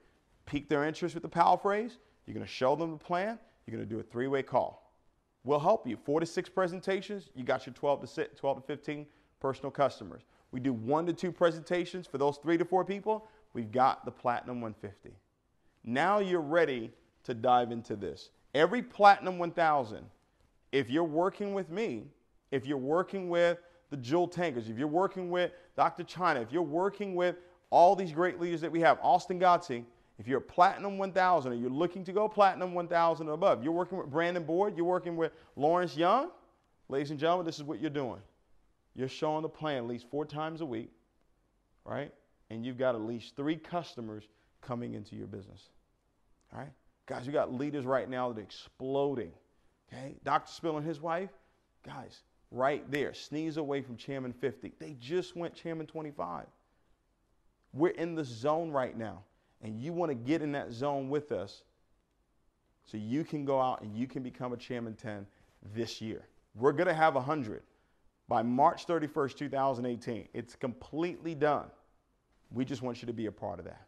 pique 0.46 0.70
their 0.70 0.84
interest 0.84 1.16
with 1.16 1.24
the 1.24 1.30
power 1.30 1.58
phrase. 1.58 1.98
You're 2.26 2.34
going 2.34 2.46
to 2.46 2.52
show 2.52 2.76
them 2.76 2.92
the 2.92 2.98
plan. 2.98 3.40
You're 3.66 3.78
going 3.78 3.88
to 3.88 3.94
do 3.94 4.00
a 4.00 4.04
three 4.04 4.28
way 4.28 4.44
call. 4.44 4.81
We'll 5.44 5.60
help 5.60 5.88
you. 5.88 5.98
Four 5.98 6.20
to 6.20 6.26
six 6.26 6.50
presentations, 6.50 7.30
you 7.36 7.44
got 7.44 7.66
your 7.66 7.74
12 7.74 8.14
to, 8.14 8.28
12 8.28 8.58
to 8.58 8.68
15 8.68 9.06
personal 9.40 9.72
customers. 9.72 10.22
We 10.52 10.60
do 10.60 10.74
one 10.74 11.06
to 11.08 11.14
two 11.14 11.32
presentations 11.32 12.06
for 12.06 12.18
those 12.18 12.38
three 12.38 12.58
to 12.58 12.66
four 12.66 12.86
people. 12.86 13.28
We've 13.54 13.72
got 13.72 14.06
the 14.06 14.12
Platinum 14.12 14.62
150. 14.62 15.16
Now 15.84 16.20
you're 16.20 16.42
ready 16.42 16.92
to 17.24 17.34
dive 17.34 17.72
into 17.72 17.96
this. 17.96 18.30
Every 18.54 18.82
Platinum 18.82 19.40
1000, 19.40 20.06
if 20.72 20.90
you're 20.90 21.04
working 21.04 21.54
with 21.54 21.70
me, 21.70 22.04
if 22.52 22.66
you're 22.66 22.78
working 22.78 23.30
with 23.30 23.58
the 23.90 23.98
Jewel 23.98 24.28
Tankers, 24.28 24.70
if 24.70 24.78
you're 24.78 24.88
working 24.88 25.30
with 25.30 25.52
Dr. 25.76 26.04
China, 26.04 26.42
if 26.42 26.52
you're 26.52 26.62
working 26.62 27.16
with 27.16 27.38
all 27.70 27.96
these 27.96 28.12
great 28.12 28.40
leaders 28.40 28.62
that 28.62 28.72
we 28.72 28.82
have, 28.82 29.00
Austin 29.02 29.40
Gotzi, 29.40 29.86
if 30.22 30.28
you're 30.28 30.40
Platinum 30.40 31.00
1000 31.00 31.52
or 31.52 31.56
you're 31.56 31.72
looking 31.72 32.06
to 32.06 32.14
go 32.14 32.30
Platinum 32.30 32.76
1000 32.76 33.28
or 33.28 33.32
above, 33.32 33.64
you're 33.64 33.74
working 33.74 33.98
with 33.98 34.08
Brandon 34.12 34.44
Board, 34.44 34.78
you're 34.78 34.86
working 34.86 35.16
with 35.18 35.32
Lawrence 35.56 35.98
Young, 35.98 36.30
ladies 36.90 37.10
and 37.10 37.20
gentlemen, 37.20 37.44
this 37.44 37.56
is 37.56 37.64
what 37.64 37.82
you're 37.82 37.90
doing. 37.90 38.22
You're 38.94 39.08
showing 39.08 39.42
the 39.42 39.50
plan 39.50 39.78
at 39.78 39.88
least 39.88 40.06
four 40.12 40.24
times 40.24 40.62
a 40.62 40.66
week, 40.66 40.92
right? 41.86 42.14
And 42.52 42.64
you've 42.64 42.78
got 42.78 42.94
at 42.94 43.02
least 43.02 43.36
three 43.36 43.56
customers 43.56 44.26
coming 44.62 44.94
into 44.94 45.16
your 45.16 45.26
business. 45.26 45.70
All 46.54 46.60
right? 46.60 46.72
Guys, 47.08 47.26
we 47.26 47.34
got 47.34 47.52
leaders 47.52 47.86
right 47.86 48.08
now 48.08 48.32
that 48.32 48.40
are 48.40 48.44
exploding. 48.44 49.32
Okay? 49.92 50.18
Dr. 50.24 50.52
Spill 50.52 50.78
and 50.78 50.86
his 50.86 51.02
wife, 51.02 51.32
guys, 51.84 52.22
right 52.52 52.84
there, 52.92 53.16
sneeze 53.16 53.58
away 53.58 53.82
from 53.82 53.98
Chairman 53.98 54.34
50. 54.34 54.74
They 54.78 54.96
just 55.00 55.36
went 55.36 55.56
Chairman 55.56 55.88
25. 55.88 56.46
We're 57.74 57.90
in 57.90 58.14
the 58.14 58.24
zone 58.24 58.70
right 58.70 58.96
now, 58.96 59.24
and 59.62 59.82
you 59.82 59.94
want 59.94 60.10
to 60.10 60.16
get 60.16 60.42
in 60.42 60.52
that 60.54 60.72
zone 60.72 61.10
with 61.10 61.32
us 61.32 61.64
so 62.86 62.98
you 62.98 63.24
can 63.24 63.46
go 63.46 63.62
out 63.62 63.82
and 63.82 63.96
you 63.96 64.08
can 64.08 64.24
become 64.24 64.54
a 64.54 64.58
Chairman 64.58 64.96
10 64.96 65.26
this 65.74 66.02
year. 66.02 66.26
We're 66.56 66.72
going 66.72 66.88
to 66.88 66.94
have 66.94 67.16
100 67.16 67.62
by 68.28 68.42
March 68.42 68.88
31st, 68.88 69.38
2018. 69.38 70.28
It's 70.34 70.56
completely 70.56 71.36
done. 71.36 71.68
We 72.52 72.66
just 72.66 72.82
want 72.82 73.02
you 73.02 73.06
to 73.06 73.14
be 73.14 73.28
a 73.28 73.32
part 73.32 73.60
of 73.60 73.66
that. 73.66 73.86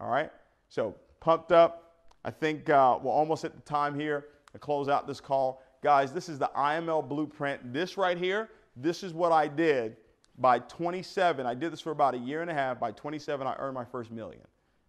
All 0.00 0.08
right? 0.08 0.30
So, 0.68 0.94
pumped 1.20 1.52
up. 1.52 1.82
I 2.24 2.30
think 2.30 2.70
uh, 2.70 2.98
we're 3.02 3.12
almost 3.12 3.44
at 3.44 3.54
the 3.54 3.62
time 3.62 3.98
here 3.98 4.26
to 4.52 4.58
close 4.58 4.88
out 4.88 5.06
this 5.06 5.20
call. 5.20 5.62
Guys, 5.82 6.12
this 6.12 6.28
is 6.28 6.38
the 6.38 6.50
IML 6.56 7.08
blueprint. 7.08 7.72
This 7.72 7.96
right 7.96 8.18
here, 8.18 8.48
this 8.76 9.02
is 9.02 9.12
what 9.12 9.32
I 9.32 9.48
did 9.48 9.96
by 10.38 10.58
27. 10.60 11.46
I 11.46 11.54
did 11.54 11.72
this 11.72 11.80
for 11.80 11.92
about 11.92 12.14
a 12.14 12.18
year 12.18 12.42
and 12.42 12.50
a 12.50 12.54
half. 12.54 12.80
By 12.80 12.92
27, 12.92 13.46
I 13.46 13.54
earned 13.58 13.74
my 13.74 13.84
first 13.84 14.10
million. 14.10 14.42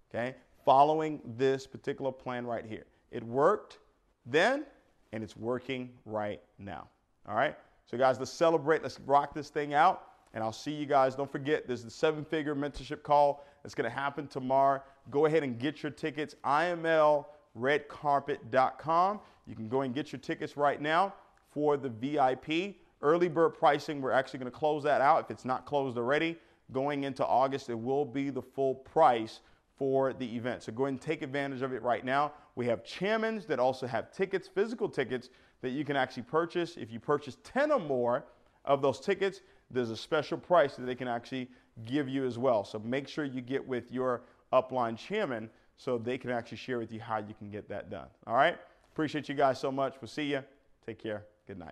Okay? 0.09 0.35
Following 0.65 1.21
this 1.37 1.67
particular 1.67 2.11
plan 2.11 2.45
right 2.45 2.65
here. 2.65 2.83
It 3.11 3.23
worked 3.23 3.79
then, 4.25 4.65
and 5.13 5.23
it's 5.23 5.37
working 5.37 5.91
right 6.05 6.41
now. 6.59 6.89
All 7.27 7.35
right? 7.35 7.55
So, 7.85 7.97
guys, 7.97 8.19
let's 8.19 8.31
celebrate. 8.31 8.83
Let's 8.83 8.99
rock 9.01 9.33
this 9.33 9.49
thing 9.49 9.73
out. 9.73 10.03
And 10.33 10.43
I'll 10.43 10.51
see 10.51 10.71
you 10.71 10.85
guys. 10.85 11.15
Don't 11.15 11.31
forget, 11.31 11.67
there's 11.67 11.85
the 11.85 11.89
seven 11.89 12.25
figure 12.25 12.53
mentorship 12.53 13.01
call 13.01 13.45
that's 13.63 13.73
going 13.73 13.89
to 13.89 13.95
happen 13.95 14.27
tomorrow. 14.27 14.83
Go 15.09 15.25
ahead 15.25 15.43
and 15.43 15.57
get 15.57 15.81
your 15.81 15.91
tickets. 15.91 16.35
IMLredcarpet.com. 16.43 19.19
You 19.47 19.55
can 19.55 19.69
go 19.69 19.81
and 19.81 19.95
get 19.95 20.11
your 20.11 20.19
tickets 20.19 20.57
right 20.57 20.81
now 20.81 21.13
for 21.49 21.77
the 21.77 21.89
VIP. 21.89 22.75
Early 23.01 23.29
bird 23.29 23.51
pricing, 23.51 24.01
we're 24.01 24.11
actually 24.11 24.39
going 24.39 24.51
to 24.51 24.57
close 24.57 24.83
that 24.83 24.99
out. 25.01 25.23
If 25.23 25.31
it's 25.31 25.45
not 25.45 25.65
closed 25.65 25.97
already, 25.97 26.37
going 26.71 27.05
into 27.05 27.25
August, 27.25 27.69
it 27.69 27.79
will 27.79 28.05
be 28.05 28.29
the 28.29 28.41
full 28.41 28.75
price 28.75 29.39
for 29.78 30.13
the 30.13 30.36
event. 30.36 30.63
So 30.63 30.71
go 30.71 30.84
ahead 30.84 30.93
and 30.93 31.01
take 31.01 31.21
advantage 31.21 31.61
of 31.61 31.73
it 31.73 31.82
right 31.84 32.03
now. 32.03 32.34
We 32.55 32.65
have 32.67 32.84
chairmans 32.84 33.45
that 33.47 33.59
also 33.59 33.86
have 33.88 34.11
tickets, 34.11 34.47
physical 34.47 34.89
tickets 34.89 35.30
that 35.61 35.69
you 35.69 35.86
can 35.86 35.95
actually 35.95 36.23
purchase. 36.23 36.78
If 36.78 36.91
you 36.91 36.99
purchase 36.99 37.38
10 37.43 37.71
or 37.71 37.80
more 37.80 38.25
of 38.65 38.82
those 38.82 38.99
tickets, 38.99 39.41
there's 39.69 39.89
a 39.89 39.97
special 39.97 40.38
price 40.38 40.75
that 40.75 40.86
they 40.86 40.95
can 40.95 41.07
actually 41.07 41.49
give 41.86 42.09
you 42.09 42.25
as 42.25 42.38
well. 42.38 42.63
So 42.63 42.80
make 42.80 43.07
sure 43.07 43.25
you 43.25 43.41
get 43.41 43.65
with 43.65 43.91
your 43.91 44.21
upline 44.51 44.97
chairman 44.97 45.49
so 45.78 45.97
they 45.97 46.17
can 46.17 46.32
actually 46.32 46.57
share 46.57 46.80
with 46.80 46.91
you 46.91 46.99
how 46.99 47.17
you 47.17 47.36
can 47.38 47.49
get 47.51 47.69
that 47.69 47.89
done. 47.89 48.07
All 48.25 48.36
right? 48.36 48.57
Appreciate 48.93 49.30
you 49.30 49.36
guys 49.36 49.59
so 49.59 49.71
much. 49.71 49.95
We'll 50.01 50.07
see 50.07 50.23
you. 50.23 50.43
Take 50.86 51.01
care. 51.01 51.25
Good 51.45 51.59
night. 51.59 51.65